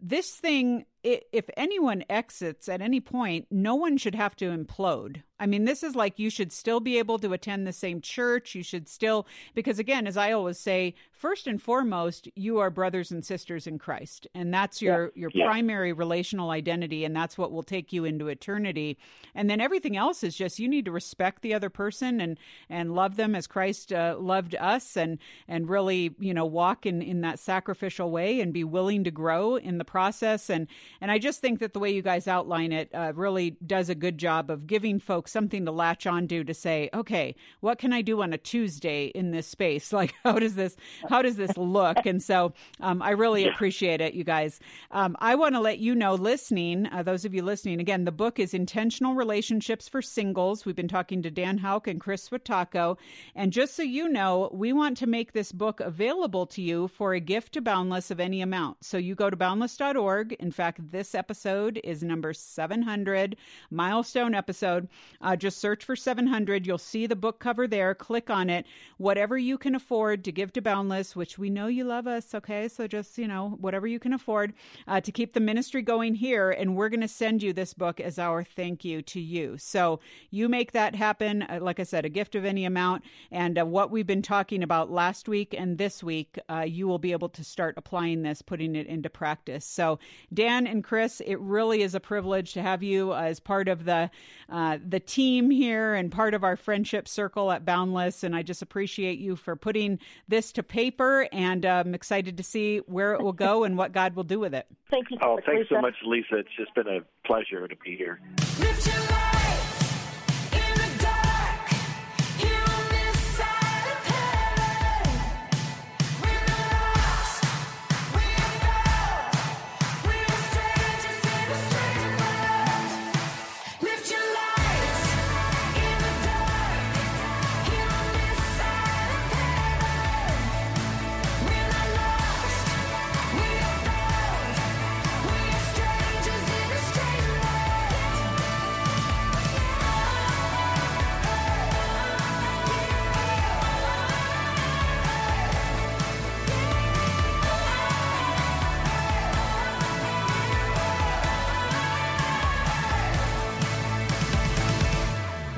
this 0.00 0.30
thing 0.30 0.84
if 1.02 1.48
anyone 1.56 2.04
exits 2.08 2.68
at 2.68 2.80
any 2.80 3.00
point, 3.00 3.46
no 3.50 3.74
one 3.74 3.96
should 3.96 4.14
have 4.14 4.36
to 4.36 4.56
implode. 4.56 5.22
I 5.42 5.46
mean, 5.46 5.64
this 5.64 5.82
is 5.82 5.96
like 5.96 6.20
you 6.20 6.30
should 6.30 6.52
still 6.52 6.78
be 6.78 6.98
able 7.00 7.18
to 7.18 7.32
attend 7.32 7.66
the 7.66 7.72
same 7.72 8.00
church. 8.00 8.54
You 8.54 8.62
should 8.62 8.88
still, 8.88 9.26
because 9.54 9.80
again, 9.80 10.06
as 10.06 10.16
I 10.16 10.30
always 10.30 10.56
say, 10.56 10.94
first 11.10 11.48
and 11.48 11.60
foremost, 11.60 12.28
you 12.36 12.58
are 12.60 12.70
brothers 12.70 13.10
and 13.10 13.24
sisters 13.24 13.66
in 13.66 13.80
Christ, 13.80 14.28
and 14.34 14.54
that's 14.54 14.80
your 14.80 15.10
your 15.16 15.30
Yeah. 15.34 15.46
primary 15.46 15.92
relational 15.92 16.50
identity, 16.50 17.04
and 17.04 17.14
that's 17.14 17.36
what 17.36 17.50
will 17.50 17.64
take 17.64 17.92
you 17.92 18.04
into 18.04 18.28
eternity. 18.28 18.96
And 19.34 19.50
then 19.50 19.60
everything 19.60 19.96
else 19.96 20.22
is 20.22 20.36
just 20.36 20.60
you 20.60 20.68
need 20.68 20.84
to 20.84 20.92
respect 20.92 21.42
the 21.42 21.54
other 21.54 21.70
person 21.70 22.20
and 22.20 22.38
and 22.68 22.94
love 22.94 23.16
them 23.16 23.34
as 23.34 23.48
Christ 23.48 23.92
uh, 23.92 24.16
loved 24.20 24.54
us, 24.54 24.96
and 24.96 25.18
and 25.48 25.68
really 25.68 26.14
you 26.20 26.34
know 26.34 26.46
walk 26.46 26.86
in 26.86 27.02
in 27.02 27.20
that 27.22 27.40
sacrificial 27.40 28.12
way 28.12 28.40
and 28.40 28.52
be 28.52 28.62
willing 28.64 29.02
to 29.04 29.10
grow 29.10 29.56
in 29.56 29.78
the 29.78 29.84
process. 29.84 30.48
And 30.48 30.68
and 31.00 31.10
I 31.10 31.18
just 31.18 31.40
think 31.40 31.58
that 31.58 31.72
the 31.72 31.80
way 31.80 31.90
you 31.92 32.02
guys 32.02 32.28
outline 32.28 32.70
it 32.70 32.90
uh, 32.94 33.12
really 33.16 33.56
does 33.66 33.88
a 33.88 33.96
good 33.96 34.18
job 34.18 34.48
of 34.48 34.68
giving 34.68 35.00
folks 35.00 35.31
something 35.32 35.64
to 35.64 35.72
latch 35.72 36.06
onto 36.06 36.44
to 36.44 36.52
to 36.52 36.60
say, 36.60 36.90
okay, 36.92 37.34
what 37.60 37.78
can 37.78 37.92
I 37.92 38.02
do 38.02 38.22
on 38.22 38.32
a 38.32 38.38
Tuesday 38.38 39.06
in 39.06 39.30
this 39.30 39.46
space? 39.46 39.92
Like, 40.02 40.14
how 40.24 40.38
does 40.40 40.56
this 40.56 40.74
how 41.08 41.22
does 41.22 41.36
this 41.36 41.56
look? 41.56 42.06
And 42.06 42.20
so 42.20 42.54
um, 42.80 43.02
I 43.02 43.10
really 43.10 43.46
appreciate 43.46 44.00
it, 44.00 44.14
you 44.14 44.24
guys. 44.24 44.58
Um, 44.90 45.16
I 45.20 45.36
want 45.36 45.54
to 45.54 45.60
let 45.60 45.78
you 45.78 45.94
know, 45.94 46.14
listening, 46.14 46.88
uh, 46.90 47.04
those 47.04 47.24
of 47.24 47.34
you 47.34 47.42
listening, 47.44 47.78
again, 47.78 48.04
the 48.04 48.10
book 48.10 48.40
is 48.40 48.52
Intentional 48.52 49.14
Relationships 49.14 49.86
for 49.86 50.02
Singles. 50.02 50.66
We've 50.66 50.74
been 50.74 50.88
talking 50.88 51.22
to 51.22 51.30
Dan 51.30 51.58
Houk 51.58 51.86
and 51.86 52.00
Kris 52.00 52.28
Swiatocho. 52.28 52.98
And 53.36 53.52
just 53.52 53.76
so 53.76 53.84
you 53.84 54.08
know, 54.08 54.50
we 54.52 54.72
want 54.72 54.96
to 54.98 55.06
make 55.06 55.32
this 55.32 55.52
book 55.52 55.78
available 55.78 56.46
to 56.46 56.62
you 56.62 56.88
for 56.88 57.14
a 57.14 57.20
gift 57.20 57.52
to 57.52 57.60
Boundless 57.60 58.10
of 58.10 58.18
any 58.18 58.40
amount. 58.42 58.84
So 58.84 58.98
you 58.98 59.14
go 59.14 59.30
to 59.30 59.36
boundless.org. 59.36 60.32
In 60.32 60.50
fact, 60.50 60.90
this 60.90 61.14
episode 61.14 61.80
is 61.84 62.02
number 62.02 62.32
700, 62.32 63.36
milestone 63.70 64.34
episode. 64.34 64.88
Uh, 65.22 65.36
just 65.36 65.58
search 65.58 65.84
for 65.84 65.96
700. 65.96 66.66
You'll 66.66 66.78
see 66.78 67.06
the 67.06 67.16
book 67.16 67.38
cover 67.38 67.66
there. 67.66 67.94
Click 67.94 68.30
on 68.30 68.50
it. 68.50 68.66
Whatever 68.98 69.38
you 69.38 69.56
can 69.58 69.74
afford 69.74 70.24
to 70.24 70.32
give 70.32 70.52
to 70.54 70.62
Boundless, 70.62 71.14
which 71.14 71.38
we 71.38 71.50
know 71.50 71.66
you 71.66 71.84
love 71.84 72.06
us, 72.06 72.34
okay? 72.34 72.68
So 72.68 72.86
just, 72.86 73.18
you 73.18 73.28
know, 73.28 73.50
whatever 73.60 73.86
you 73.86 73.98
can 73.98 74.12
afford 74.12 74.52
uh, 74.86 75.00
to 75.00 75.12
keep 75.12 75.32
the 75.32 75.40
ministry 75.40 75.82
going 75.82 76.14
here. 76.14 76.50
And 76.50 76.76
we're 76.76 76.88
going 76.88 77.00
to 77.00 77.08
send 77.08 77.42
you 77.42 77.52
this 77.52 77.74
book 77.74 78.00
as 78.00 78.18
our 78.18 78.44
thank 78.44 78.84
you 78.84 79.02
to 79.02 79.20
you. 79.20 79.56
So 79.58 80.00
you 80.30 80.48
make 80.48 80.72
that 80.72 80.94
happen. 80.94 81.42
Uh, 81.42 81.58
like 81.60 81.80
I 81.80 81.84
said, 81.84 82.04
a 82.04 82.08
gift 82.08 82.34
of 82.34 82.44
any 82.44 82.64
amount. 82.64 83.04
And 83.30 83.58
uh, 83.58 83.66
what 83.66 83.90
we've 83.90 84.06
been 84.06 84.22
talking 84.22 84.62
about 84.62 84.90
last 84.90 85.28
week 85.28 85.54
and 85.56 85.78
this 85.78 86.02
week, 86.02 86.38
uh, 86.48 86.60
you 86.60 86.88
will 86.88 86.98
be 86.98 87.12
able 87.12 87.28
to 87.30 87.44
start 87.44 87.74
applying 87.76 88.22
this, 88.22 88.42
putting 88.42 88.74
it 88.74 88.86
into 88.86 89.10
practice. 89.10 89.64
So, 89.64 89.98
Dan 90.32 90.66
and 90.66 90.82
Kris, 90.82 91.20
it 91.20 91.38
really 91.40 91.82
is 91.82 91.94
a 91.94 92.00
privilege 92.00 92.52
to 92.54 92.62
have 92.62 92.82
you 92.82 93.14
as 93.14 93.40
part 93.40 93.68
of 93.68 93.84
the 93.84 94.10
uh, 94.48 94.78
the 94.86 95.00
team 95.12 95.50
here 95.50 95.94
and 95.94 96.10
part 96.10 96.32
of 96.32 96.42
our 96.42 96.56
friendship 96.56 97.06
circle 97.06 97.52
at 97.52 97.66
Boundless. 97.66 98.24
And 98.24 98.34
I 98.34 98.42
just 98.42 98.62
appreciate 98.62 99.18
you 99.18 99.36
for 99.36 99.56
putting 99.56 99.98
this 100.26 100.52
to 100.52 100.62
paper. 100.62 101.28
And 101.32 101.66
uh, 101.66 101.82
I'm 101.84 101.94
excited 101.94 102.38
to 102.38 102.42
see 102.42 102.78
where 102.86 103.12
it 103.12 103.20
will 103.20 103.34
go 103.34 103.64
and 103.64 103.76
what 103.76 103.92
God 103.92 104.16
will 104.16 104.24
do 104.24 104.40
with 104.40 104.54
it. 104.54 104.66
Thank 104.90 105.10
you 105.10 105.18
so 105.20 105.32
Oh, 105.32 105.34
much, 105.36 105.44
thanks 105.44 105.68
so 105.68 105.80
much, 105.82 105.94
Lisa. 106.06 106.36
It's 106.38 106.48
just 106.56 106.74
been 106.74 106.88
a 106.88 107.00
pleasure 107.26 107.68
to 107.68 107.76
be 107.76 107.94
here. 107.94 108.20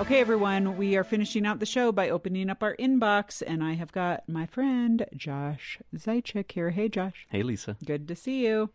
Okay, 0.05 0.21
everyone, 0.21 0.77
we 0.77 0.97
are 0.97 1.03
finishing 1.03 1.47
out 1.47 1.61
the 1.61 1.67
show 1.67 1.91
by 1.91 2.11
opening 2.11 2.51
up 2.51 2.63
our 2.63 2.77
inbox, 2.77 3.43
and 3.45 3.65
I 3.65 3.73
have 3.73 3.91
got 3.91 4.29
my 4.29 4.45
friend 4.45 5.07
Josh 5.17 5.79
Zeichik 5.97 6.53
here. 6.53 6.69
Hey, 6.69 6.91
Josh. 6.91 7.27
Hey, 7.31 7.43
Lisa. 7.43 7.79
Good 7.87 8.07
to 8.09 8.15
see 8.15 8.45
you. 8.45 8.69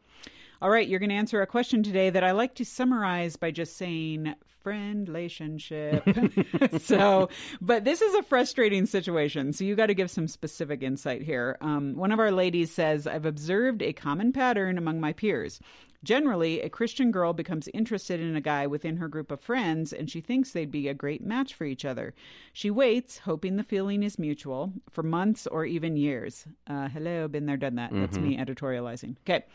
All 0.60 0.72
right, 0.72 0.88
you're 0.88 0.98
going 0.98 1.12
to 1.12 1.16
answer 1.16 1.44
a 1.44 1.48
question 1.48 1.84
today 1.84 2.10
that 2.10 2.24
I 2.24 2.32
like 2.32 2.56
to 2.56 2.66
summarize 2.66 3.36
by 3.36 3.52
just 3.52 3.78
saying 3.78 4.34
friend 4.62 5.08
relationship. 5.08 6.04
so, 6.80 7.30
but 7.62 7.84
this 7.86 8.02
is 8.02 8.14
a 8.16 8.24
frustrating 8.24 8.86
situation. 8.86 9.54
So, 9.54 9.64
you 9.64 9.76
got 9.76 9.88
to 9.88 9.94
give 9.94 10.12
some 10.12 10.28
specific 10.28 10.84
insight 10.84 11.22
here. 11.22 11.58
Um, 11.62 11.96
one 11.96 12.12
of 12.12 12.20
our 12.20 12.32
ladies 12.32 12.72
says, 12.72 13.08
I've 13.08 13.26
observed 13.26 13.82
a 13.82 13.94
common 13.94 14.34
pattern 14.34 14.78
among 14.78 15.00
my 15.00 15.14
peers. 15.14 15.60
Generally, 16.04 16.62
a 16.62 16.70
Christian 16.70 17.12
girl 17.12 17.34
becomes 17.34 17.68
interested 17.74 18.22
in 18.22 18.36
a 18.36 18.42
guy 18.42 18.68
within 18.68 18.98
her 18.98 19.10
group 19.10 19.32
of 19.32 19.42
friends 19.42 19.92
and 19.92 20.10
she 20.10 20.22
thinks 20.22 20.52
they'd 20.52 20.72
be 20.72 20.88
a 20.88 20.94
great 20.94 21.22
match 21.22 21.54
for 21.54 21.66
each 21.66 21.84
other. 21.84 22.14
She 22.54 22.72
waits, 22.72 23.18
hoping 23.18 23.58
the 23.58 23.64
feeling 23.64 24.04
is 24.04 24.18
mutual, 24.18 24.72
for 24.90 25.04
months 25.04 25.46
or 25.46 25.66
even 25.66 25.98
years. 25.98 26.46
Uh, 26.68 26.88
hello, 26.88 27.28
been 27.28 27.46
there, 27.46 27.58
done 27.58 27.76
that. 27.76 27.92
That's 27.92 28.18
me 28.18 28.38
editorializing. 28.38 29.18
Okay. 29.28 29.46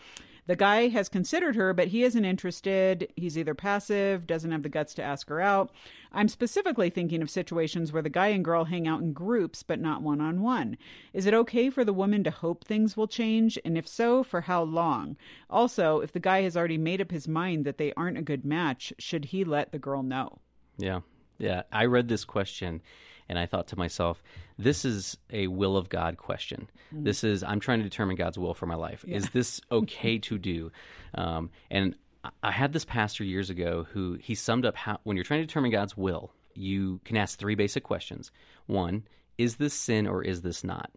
The 0.46 0.56
guy 0.56 0.88
has 0.88 1.08
considered 1.08 1.56
her, 1.56 1.72
but 1.72 1.88
he 1.88 2.02
isn't 2.02 2.24
interested. 2.24 3.08
He's 3.16 3.38
either 3.38 3.54
passive, 3.54 4.26
doesn't 4.26 4.52
have 4.52 4.62
the 4.62 4.68
guts 4.68 4.92
to 4.94 5.02
ask 5.02 5.28
her 5.28 5.40
out. 5.40 5.72
I'm 6.12 6.28
specifically 6.28 6.90
thinking 6.90 7.22
of 7.22 7.30
situations 7.30 7.92
where 7.92 8.02
the 8.02 8.10
guy 8.10 8.28
and 8.28 8.44
girl 8.44 8.64
hang 8.64 8.86
out 8.86 9.00
in 9.00 9.14
groups, 9.14 9.62
but 9.62 9.80
not 9.80 10.02
one 10.02 10.20
on 10.20 10.42
one. 10.42 10.76
Is 11.14 11.24
it 11.24 11.34
okay 11.34 11.70
for 11.70 11.84
the 11.84 11.94
woman 11.94 12.22
to 12.24 12.30
hope 12.30 12.64
things 12.64 12.96
will 12.96 13.08
change? 13.08 13.58
And 13.64 13.78
if 13.78 13.88
so, 13.88 14.22
for 14.22 14.42
how 14.42 14.62
long? 14.62 15.16
Also, 15.48 16.00
if 16.00 16.12
the 16.12 16.20
guy 16.20 16.42
has 16.42 16.56
already 16.56 16.78
made 16.78 17.00
up 17.00 17.10
his 17.10 17.26
mind 17.26 17.64
that 17.64 17.78
they 17.78 17.92
aren't 17.94 18.18
a 18.18 18.22
good 18.22 18.44
match, 18.44 18.92
should 18.98 19.26
he 19.26 19.44
let 19.44 19.72
the 19.72 19.78
girl 19.78 20.02
know? 20.02 20.40
Yeah. 20.76 21.00
Yeah. 21.38 21.62
I 21.72 21.86
read 21.86 22.08
this 22.08 22.24
question 22.24 22.82
and 23.28 23.38
I 23.38 23.46
thought 23.46 23.68
to 23.68 23.78
myself, 23.78 24.22
this 24.58 24.84
is 24.84 25.16
a 25.30 25.46
will 25.46 25.76
of 25.76 25.88
God 25.88 26.16
question. 26.16 26.68
This 26.92 27.24
is, 27.24 27.42
I'm 27.42 27.60
trying 27.60 27.78
to 27.78 27.84
determine 27.84 28.16
God's 28.16 28.38
will 28.38 28.54
for 28.54 28.66
my 28.66 28.74
life. 28.74 29.04
Is 29.06 29.30
this 29.30 29.60
okay 29.72 30.18
to 30.18 30.38
do? 30.38 30.70
Um, 31.14 31.50
and 31.70 31.96
I- 32.22 32.30
I 32.42 32.50
had 32.52 32.72
this 32.72 32.84
pastor 32.84 33.24
years 33.24 33.50
ago 33.50 33.86
who 33.92 34.14
he 34.14 34.34
summed 34.34 34.64
up 34.64 34.76
how, 34.76 34.98
when 35.04 35.16
you're 35.16 35.24
trying 35.24 35.40
to 35.40 35.46
determine 35.46 35.70
God's 35.70 35.96
will, 35.96 36.32
you 36.54 37.00
can 37.04 37.16
ask 37.16 37.38
three 37.38 37.54
basic 37.54 37.82
questions. 37.82 38.30
One, 38.66 39.04
is 39.38 39.56
this 39.56 39.74
sin 39.74 40.06
or 40.06 40.22
is 40.22 40.42
this 40.42 40.62
not? 40.62 40.90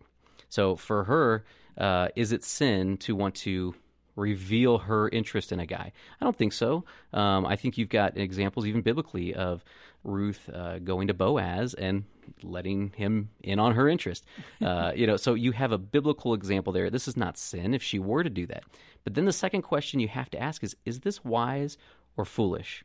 So 0.49 0.75
for 0.75 1.05
her, 1.05 1.43
uh, 1.78 2.09
is 2.15 2.32
it 2.32 2.43
sin 2.43 2.97
to 2.97 3.15
want 3.15 3.36
to 3.36 3.73
reveal 4.17 4.80
her 4.80 5.07
interest 5.09 5.51
in 5.51 5.59
a 5.59 5.65
guy. 5.65 5.93
I 6.19 6.25
don't 6.25 6.36
think 6.36 6.51
so. 6.51 6.84
Um, 7.13 7.45
I 7.45 7.55
think 7.55 7.78
you've 7.78 7.88
got 7.88 8.17
examples, 8.17 8.65
even 8.65 8.82
biblically, 8.82 9.34
of 9.34 9.63
Ruth 10.03 10.49
uh, 10.53 10.79
going 10.79 11.07
to 11.07 11.13
Boaz 11.13 11.73
and 11.73 12.05
letting 12.43 12.91
him 12.95 13.29
in 13.43 13.59
on 13.59 13.75
her 13.75 13.87
interest. 13.87 14.25
Uh, 14.59 14.91
you 14.95 15.05
know, 15.05 15.17
so 15.17 15.35
you 15.35 15.51
have 15.51 15.71
a 15.71 15.77
biblical 15.77 16.33
example 16.33 16.73
there. 16.73 16.89
This 16.89 17.07
is 17.07 17.15
not 17.15 17.37
sin 17.37 17.75
if 17.75 17.83
she 17.83 17.99
were 17.99 18.23
to 18.23 18.29
do 18.29 18.47
that. 18.47 18.63
But 19.03 19.13
then 19.13 19.25
the 19.25 19.31
second 19.31 19.61
question 19.61 19.99
you 19.99 20.07
have 20.07 20.31
to 20.31 20.41
ask 20.41 20.63
is: 20.63 20.75
Is 20.83 21.01
this 21.01 21.23
wise 21.23 21.77
or 22.17 22.25
foolish? 22.25 22.83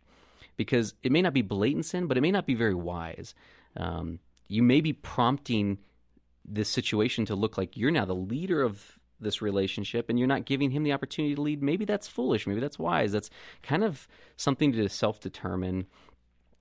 Because 0.57 0.93
it 1.03 1.11
may 1.11 1.23
not 1.23 1.33
be 1.33 1.41
blatant 1.41 1.87
sin, 1.87 2.07
but 2.07 2.19
it 2.19 2.21
may 2.21 2.31
not 2.31 2.47
be 2.47 2.55
very 2.55 2.75
wise. 2.75 3.35
Um, 3.77 4.19
you 4.49 4.63
may 4.63 4.83
be 4.83 4.93
prompting 4.93 5.79
this 6.45 6.69
situation 6.69 7.25
to 7.27 7.35
look 7.35 7.57
like 7.57 7.77
you're 7.77 7.91
now 7.91 8.05
the 8.05 8.15
leader 8.15 8.63
of 8.63 8.99
this 9.23 9.41
relationship 9.41 10.09
and 10.09 10.19
you're 10.19 10.29
not 10.29 10.45
giving 10.45 10.71
him 10.71 10.83
the 10.83 10.93
opportunity 10.93 11.35
to 11.35 11.41
lead. 11.41 11.63
Maybe 11.63 11.85
that's 11.85 12.09
foolish. 12.09 12.47
Maybe 12.47 12.61
that's 12.61 12.79
wise. 12.79 13.13
That's 13.13 13.31
kind 13.63 13.85
of 13.85 14.07
something 14.37 14.73
to 14.73 14.89
self 14.89 15.21
determine. 15.21 15.87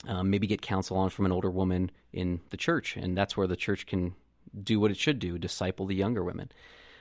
Um, 0.07 0.31
maybe 0.31 0.47
get 0.47 0.63
counsel 0.63 0.97
on 0.97 1.11
from 1.11 1.25
an 1.25 1.31
older 1.31 1.51
woman 1.51 1.91
in 2.11 2.41
the 2.49 2.57
church, 2.57 2.97
and 2.97 3.15
that's 3.15 3.37
where 3.37 3.45
the 3.45 3.55
church 3.55 3.85
can 3.85 4.15
do 4.63 4.79
what 4.79 4.91
it 4.91 4.97
should 4.97 5.19
do 5.19 5.37
disciple 5.37 5.85
the 5.85 5.95
younger 5.95 6.23
women. 6.23 6.51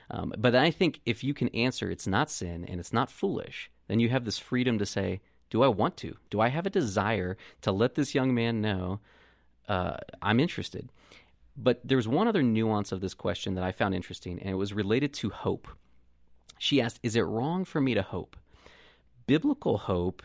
Um, 0.09 0.33
but 0.37 0.55
I 0.55 0.71
think 0.71 0.99
if 1.05 1.23
you 1.23 1.33
can 1.33 1.47
answer 1.49 1.89
it's 1.89 2.05
not 2.05 2.29
sin 2.29 2.65
and 2.65 2.79
it's 2.79 2.93
not 2.93 3.09
foolish, 3.09 3.71
then 3.87 3.99
you 3.99 4.09
have 4.09 4.25
this 4.25 4.37
freedom 4.37 4.77
to 4.77 4.85
say, 4.85 5.21
Do 5.49 5.63
I 5.63 5.67
want 5.67 5.97
to? 5.97 6.17
Do 6.29 6.41
I 6.41 6.49
have 6.49 6.65
a 6.65 6.69
desire 6.69 7.37
to 7.61 7.71
let 7.71 7.95
this 7.95 8.13
young 8.13 8.33
man 8.33 8.61
know 8.61 8.99
uh, 9.67 9.97
I'm 10.21 10.39
interested? 10.39 10.89
But 11.57 11.81
there's 11.83 12.07
one 12.07 12.27
other 12.27 12.43
nuance 12.43 12.91
of 12.91 13.01
this 13.01 13.13
question 13.13 13.55
that 13.55 13.63
I 13.63 13.71
found 13.71 13.95
interesting, 13.95 14.39
and 14.39 14.49
it 14.49 14.55
was 14.55 14.73
related 14.73 15.13
to 15.15 15.29
hope. 15.29 15.67
She 16.57 16.81
asked, 16.81 16.99
Is 17.03 17.15
it 17.15 17.21
wrong 17.21 17.65
for 17.65 17.81
me 17.81 17.93
to 17.93 18.01
hope? 18.01 18.35
Biblical 19.27 19.77
hope 19.77 20.21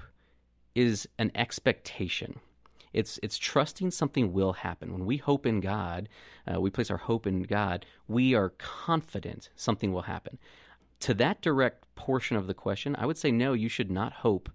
is 0.75 1.09
an 1.19 1.31
expectation. 1.35 2.41
It's 2.97 3.21
it's 3.23 3.37
trusting 3.37 3.91
something 3.91 4.33
will 4.33 4.55
happen. 4.55 4.91
When 4.91 5.05
we 5.05 5.19
hope 5.19 5.45
in 5.45 5.61
God, 5.61 6.09
uh, 6.51 6.59
we 6.61 6.71
place 6.71 6.91
our 6.91 6.97
hope 6.97 7.27
in 7.27 7.43
God. 7.43 7.85
We 8.09 8.35
are 8.35 8.55
confident 8.57 9.51
something 9.55 9.93
will 9.93 10.03
happen. 10.03 10.39
To 11.01 11.13
that 11.15 11.43
direct 11.43 11.85
portion 11.95 12.39
of 12.39 12.47
the 12.47 12.55
question, 12.55 12.97
I 12.99 13.05
would 13.05 13.19
say 13.19 13.31
no. 13.31 13.53
You 13.53 13.69
should 13.69 13.91
not 13.91 14.15
hope 14.15 14.49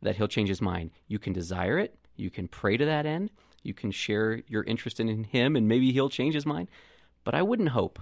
that 0.00 0.16
He'll 0.16 0.28
change 0.28 0.48
His 0.48 0.62
mind. 0.62 0.92
You 1.08 1.18
can 1.18 1.34
desire 1.34 1.78
it. 1.78 1.94
You 2.16 2.30
can 2.30 2.48
pray 2.48 2.78
to 2.78 2.86
that 2.86 3.04
end. 3.04 3.30
You 3.62 3.74
can 3.74 3.90
share 3.90 4.40
your 4.48 4.64
interest 4.64 4.98
in 4.98 5.24
Him, 5.24 5.54
and 5.54 5.68
maybe 5.68 5.92
He'll 5.92 6.08
change 6.08 6.34
His 6.34 6.46
mind. 6.46 6.68
But 7.22 7.34
I 7.34 7.42
wouldn't 7.42 7.70
hope. 7.70 8.00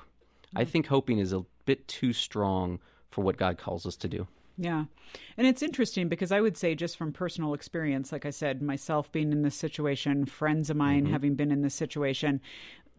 I 0.54 0.64
think 0.64 0.86
hoping 0.86 1.18
is 1.18 1.32
a 1.32 1.44
bit 1.64 1.88
too 1.88 2.12
strong 2.12 2.78
for 3.10 3.24
what 3.24 3.36
God 3.36 3.58
calls 3.58 3.84
us 3.84 3.96
to 3.96 4.08
do. 4.08 4.28
Yeah. 4.56 4.84
And 5.36 5.46
it's 5.46 5.62
interesting 5.62 6.08
because 6.08 6.32
I 6.32 6.40
would 6.40 6.56
say, 6.56 6.74
just 6.74 6.96
from 6.96 7.12
personal 7.12 7.54
experience, 7.54 8.12
like 8.12 8.26
I 8.26 8.30
said, 8.30 8.62
myself 8.62 9.10
being 9.10 9.32
in 9.32 9.42
this 9.42 9.56
situation, 9.56 10.26
friends 10.26 10.70
of 10.70 10.76
mine 10.76 11.04
mm-hmm. 11.04 11.12
having 11.12 11.34
been 11.34 11.50
in 11.50 11.62
this 11.62 11.74
situation, 11.74 12.40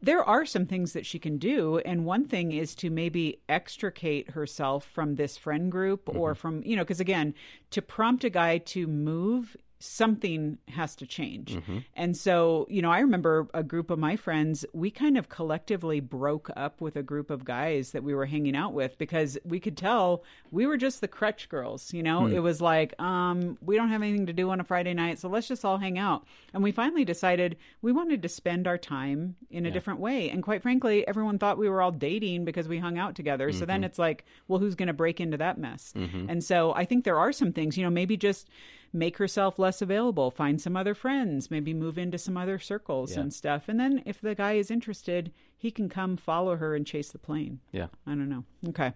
there 0.01 0.23
are 0.23 0.45
some 0.45 0.65
things 0.65 0.93
that 0.93 1.05
she 1.05 1.17
can 1.17 1.37
do. 1.37 1.77
And 1.79 2.05
one 2.05 2.25
thing 2.25 2.51
is 2.51 2.75
to 2.75 2.89
maybe 2.89 3.39
extricate 3.47 4.31
herself 4.31 4.83
from 4.85 5.15
this 5.15 5.37
friend 5.37 5.71
group 5.71 6.09
or 6.09 6.33
mm-hmm. 6.33 6.39
from, 6.39 6.63
you 6.63 6.75
know, 6.75 6.83
because 6.83 6.99
again, 6.99 7.33
to 7.71 7.81
prompt 7.81 8.23
a 8.23 8.29
guy 8.29 8.57
to 8.57 8.85
move, 8.85 9.55
something 9.83 10.57
has 10.69 10.95
to 10.95 11.05
change. 11.05 11.55
Mm-hmm. 11.55 11.79
And 11.95 12.15
so, 12.15 12.65
you 12.69 12.81
know, 12.81 12.89
I 12.89 12.99
remember 12.99 13.47
a 13.53 13.63
group 13.63 13.89
of 13.89 13.99
my 13.99 14.15
friends, 14.15 14.65
we 14.73 14.89
kind 14.89 15.17
of 15.17 15.27
collectively 15.27 15.99
broke 15.99 16.49
up 16.55 16.79
with 16.79 16.95
a 16.95 17.03
group 17.03 17.29
of 17.29 17.43
guys 17.43 17.91
that 17.91 18.01
we 18.01 18.15
were 18.15 18.25
hanging 18.25 18.55
out 18.55 18.73
with 18.73 18.97
because 18.97 19.37
we 19.43 19.59
could 19.59 19.75
tell 19.75 20.23
we 20.51 20.65
were 20.65 20.77
just 20.77 21.01
the 21.01 21.07
crutch 21.07 21.49
girls, 21.49 21.93
you 21.93 22.01
know? 22.01 22.27
Hmm. 22.27 22.33
It 22.33 22.39
was 22.39 22.61
like, 22.61 22.99
um, 23.01 23.57
we 23.61 23.75
don't 23.75 23.89
have 23.89 24.01
anything 24.01 24.27
to 24.27 24.33
do 24.33 24.49
on 24.51 24.61
a 24.61 24.63
Friday 24.63 24.93
night, 24.93 25.19
so 25.19 25.27
let's 25.27 25.49
just 25.49 25.65
all 25.65 25.77
hang 25.77 25.99
out. 25.99 26.25
And 26.53 26.63
we 26.63 26.71
finally 26.71 27.03
decided 27.03 27.57
we 27.81 27.91
wanted 27.91 28.21
to 28.21 28.29
spend 28.29 28.67
our 28.67 28.77
time 28.77 29.35
in 29.49 29.65
a 29.65 29.71
different 29.71 29.99
way. 29.99 30.29
And 30.29 30.41
quite 30.41 30.61
frankly, 30.61 31.05
everyone 31.07 31.39
thought 31.39 31.57
we 31.57 31.67
were 31.67 31.81
all 31.81 31.91
dating 31.91 32.45
because 32.45 32.69
we 32.69 32.79
hung 32.79 32.97
out 32.97 33.15
together. 33.15 33.51
So 33.51 33.65
then 33.65 33.77
mm-hmm. 33.77 33.85
it's 33.85 33.99
like, 33.99 34.25
well, 34.47 34.59
who's 34.59 34.75
going 34.75 34.87
to 34.87 34.93
break 34.93 35.19
into 35.19 35.37
that 35.37 35.57
mess? 35.57 35.93
Mm-hmm. 35.95 36.29
And 36.29 36.43
so 36.43 36.73
I 36.73 36.85
think 36.85 37.03
there 37.03 37.19
are 37.19 37.33
some 37.33 37.51
things, 37.51 37.77
you 37.77 37.83
know, 37.83 37.89
maybe 37.89 38.15
just 38.15 38.47
make 38.93 39.17
herself 39.17 39.57
less 39.57 39.81
available, 39.81 40.29
find 40.29 40.61
some 40.61 40.77
other 40.77 40.93
friends, 40.93 41.49
maybe 41.49 41.73
move 41.73 41.97
into 41.97 42.17
some 42.17 42.37
other 42.37 42.59
circles 42.59 43.13
Yeah. 43.15 43.21
and 43.21 43.33
stuff. 43.33 43.67
And 43.67 43.79
then 43.79 44.03
if 44.05 44.21
the 44.21 44.35
guy 44.35 44.53
is 44.53 44.69
interested, 44.69 45.31
he 45.57 45.71
can 45.71 45.89
come 45.89 46.15
follow 46.15 46.55
her 46.57 46.75
and 46.75 46.85
chase 46.85 47.09
the 47.11 47.17
plane. 47.17 47.59
Yeah. 47.71 47.87
I 48.05 48.11
don't 48.11 48.29
know. 48.29 48.43
Okay. 48.69 48.93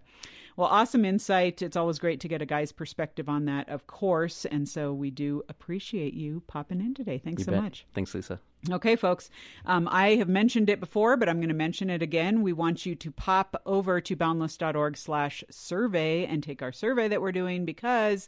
Well, 0.56 0.68
awesome 0.68 1.06
insight. 1.06 1.62
It's 1.62 1.78
always 1.78 2.00
great 2.00 2.20
to 2.22 2.28
get 2.28 2.42
a 2.42 2.46
guy's 2.46 2.72
perspective 2.72 3.30
on 3.30 3.46
that, 3.46 3.70
of 3.70 3.86
course. 3.88 4.44
And 4.46 4.68
so 4.68 4.92
we 4.94 5.12
do 5.12 5.44
appreciate 5.50 6.14
you 6.16 6.42
popping 6.48 6.80
in 6.82 6.94
today. 6.96 7.20
Thanks 7.20 7.42
You 7.42 7.46
so 7.46 7.52
bet. 7.52 7.62
much. 7.64 7.86
Thanks, 7.94 8.14
Lisa. 8.16 8.40
Okay, 8.70 8.96
folks. 8.96 9.30
Um, 9.66 9.88
I 9.92 10.16
have 10.16 10.28
mentioned 10.30 10.70
it 10.70 10.80
before, 10.80 11.16
but 11.16 11.30
I'm 11.30 11.38
going 11.38 11.50
to 11.50 11.54
mention 11.56 11.90
it 11.92 12.02
again. 12.02 12.42
We 12.42 12.54
want 12.54 12.86
you 12.88 12.96
to 12.96 13.12
pop 13.12 13.62
over 13.68 14.02
to 14.02 14.16
boundless.org 14.16 14.98
slash 14.98 15.44
survey 15.52 16.26
and 16.26 16.42
take 16.44 16.62
our 16.64 16.72
survey 16.72 17.08
that 17.08 17.22
we're 17.22 17.32
doing 17.32 17.64
because 17.66 18.28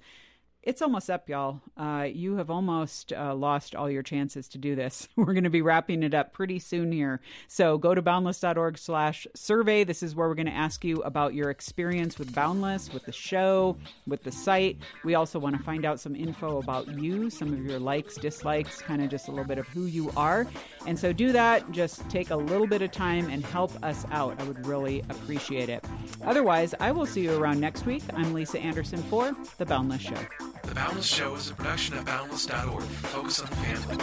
it's 0.70 0.84
almost 0.84 1.10
up, 1.10 1.28
y'all. 1.28 1.62
Uh, 1.76 2.08
you 2.14 2.36
have 2.36 2.52
almost 2.52 3.12
uh, 3.12 3.34
lost 3.34 3.74
all 3.74 3.90
your 3.90 4.04
chances 4.04 4.48
to 4.50 4.60
do 4.60 4.76
this. 4.76 5.08
We're 5.16 5.34
going 5.34 5.44
to 5.46 5.50
be 5.50 5.64
wrapping 5.64 6.04
it 6.04 6.14
up 6.14 6.32
pretty 6.32 6.60
soon 6.60 6.92
here. 6.92 7.22
So 7.48 7.80
go 7.80 7.96
to 7.96 8.04
boundless.org 8.04 8.78
slash 8.78 9.26
survey. 9.34 9.84
This 9.84 10.04
is 10.04 10.16
where 10.16 10.28
we're 10.28 10.36
going 10.36 10.46
to 10.46 10.52
ask 10.54 10.86
you 10.86 11.02
about 11.02 11.34
your 11.34 11.50
experience 11.50 12.20
with 12.20 12.36
Boundless, 12.36 12.94
with 12.94 13.04
the 13.06 13.12
show, 13.12 13.78
with 14.06 14.24
the 14.24 14.32
site. 14.32 14.78
We 15.04 15.16
also 15.16 15.40
want 15.40 15.58
to 15.58 15.64
find 15.64 15.86
out 15.86 16.00
some 16.00 16.16
info 16.16 16.60
about 16.60 16.88
you, 17.00 17.32
some 17.32 17.52
of 17.52 17.66
your 17.66 17.80
likes, 17.80 18.16
dislikes, 18.16 18.80
kind 18.80 19.02
of 19.02 19.10
just 19.10 19.28
a 19.28 19.32
little 19.32 19.48
bit 19.48 19.58
of 19.58 19.68
who 19.70 19.86
you 19.86 20.12
are. 20.16 20.46
And 20.86 21.00
so 21.00 21.12
do 21.12 21.32
that. 21.32 21.72
Just 21.72 22.08
take 22.12 22.30
a 22.30 22.36
little 22.36 22.68
bit 22.68 22.84
of 22.84 22.92
time 22.92 23.28
and 23.30 23.44
help 23.44 23.72
us 23.84 24.06
out. 24.12 24.40
I 24.40 24.44
would 24.44 24.68
really 24.68 25.00
appreciate 25.10 25.70
it. 25.70 25.84
Otherwise, 26.24 26.76
I 26.80 26.92
will 26.92 27.08
see 27.08 27.22
you 27.22 27.34
around 27.34 27.60
next 27.60 27.88
week. 27.88 28.04
I'm 28.14 28.34
Lisa 28.34 28.60
Anderson 28.60 29.02
for 29.04 29.36
The 29.58 29.66
Boundless 29.66 30.02
Show. 30.02 30.59
The 30.64 30.76
Boundless 30.76 31.06
Show 31.06 31.36
is 31.36 31.50
a 31.50 31.54
production 31.54 31.98
of 31.98 32.06
Boundless.org. 32.06 32.84
Focus 32.84 33.42
on 33.42 33.50
the 33.50 33.56
family. 33.56 33.98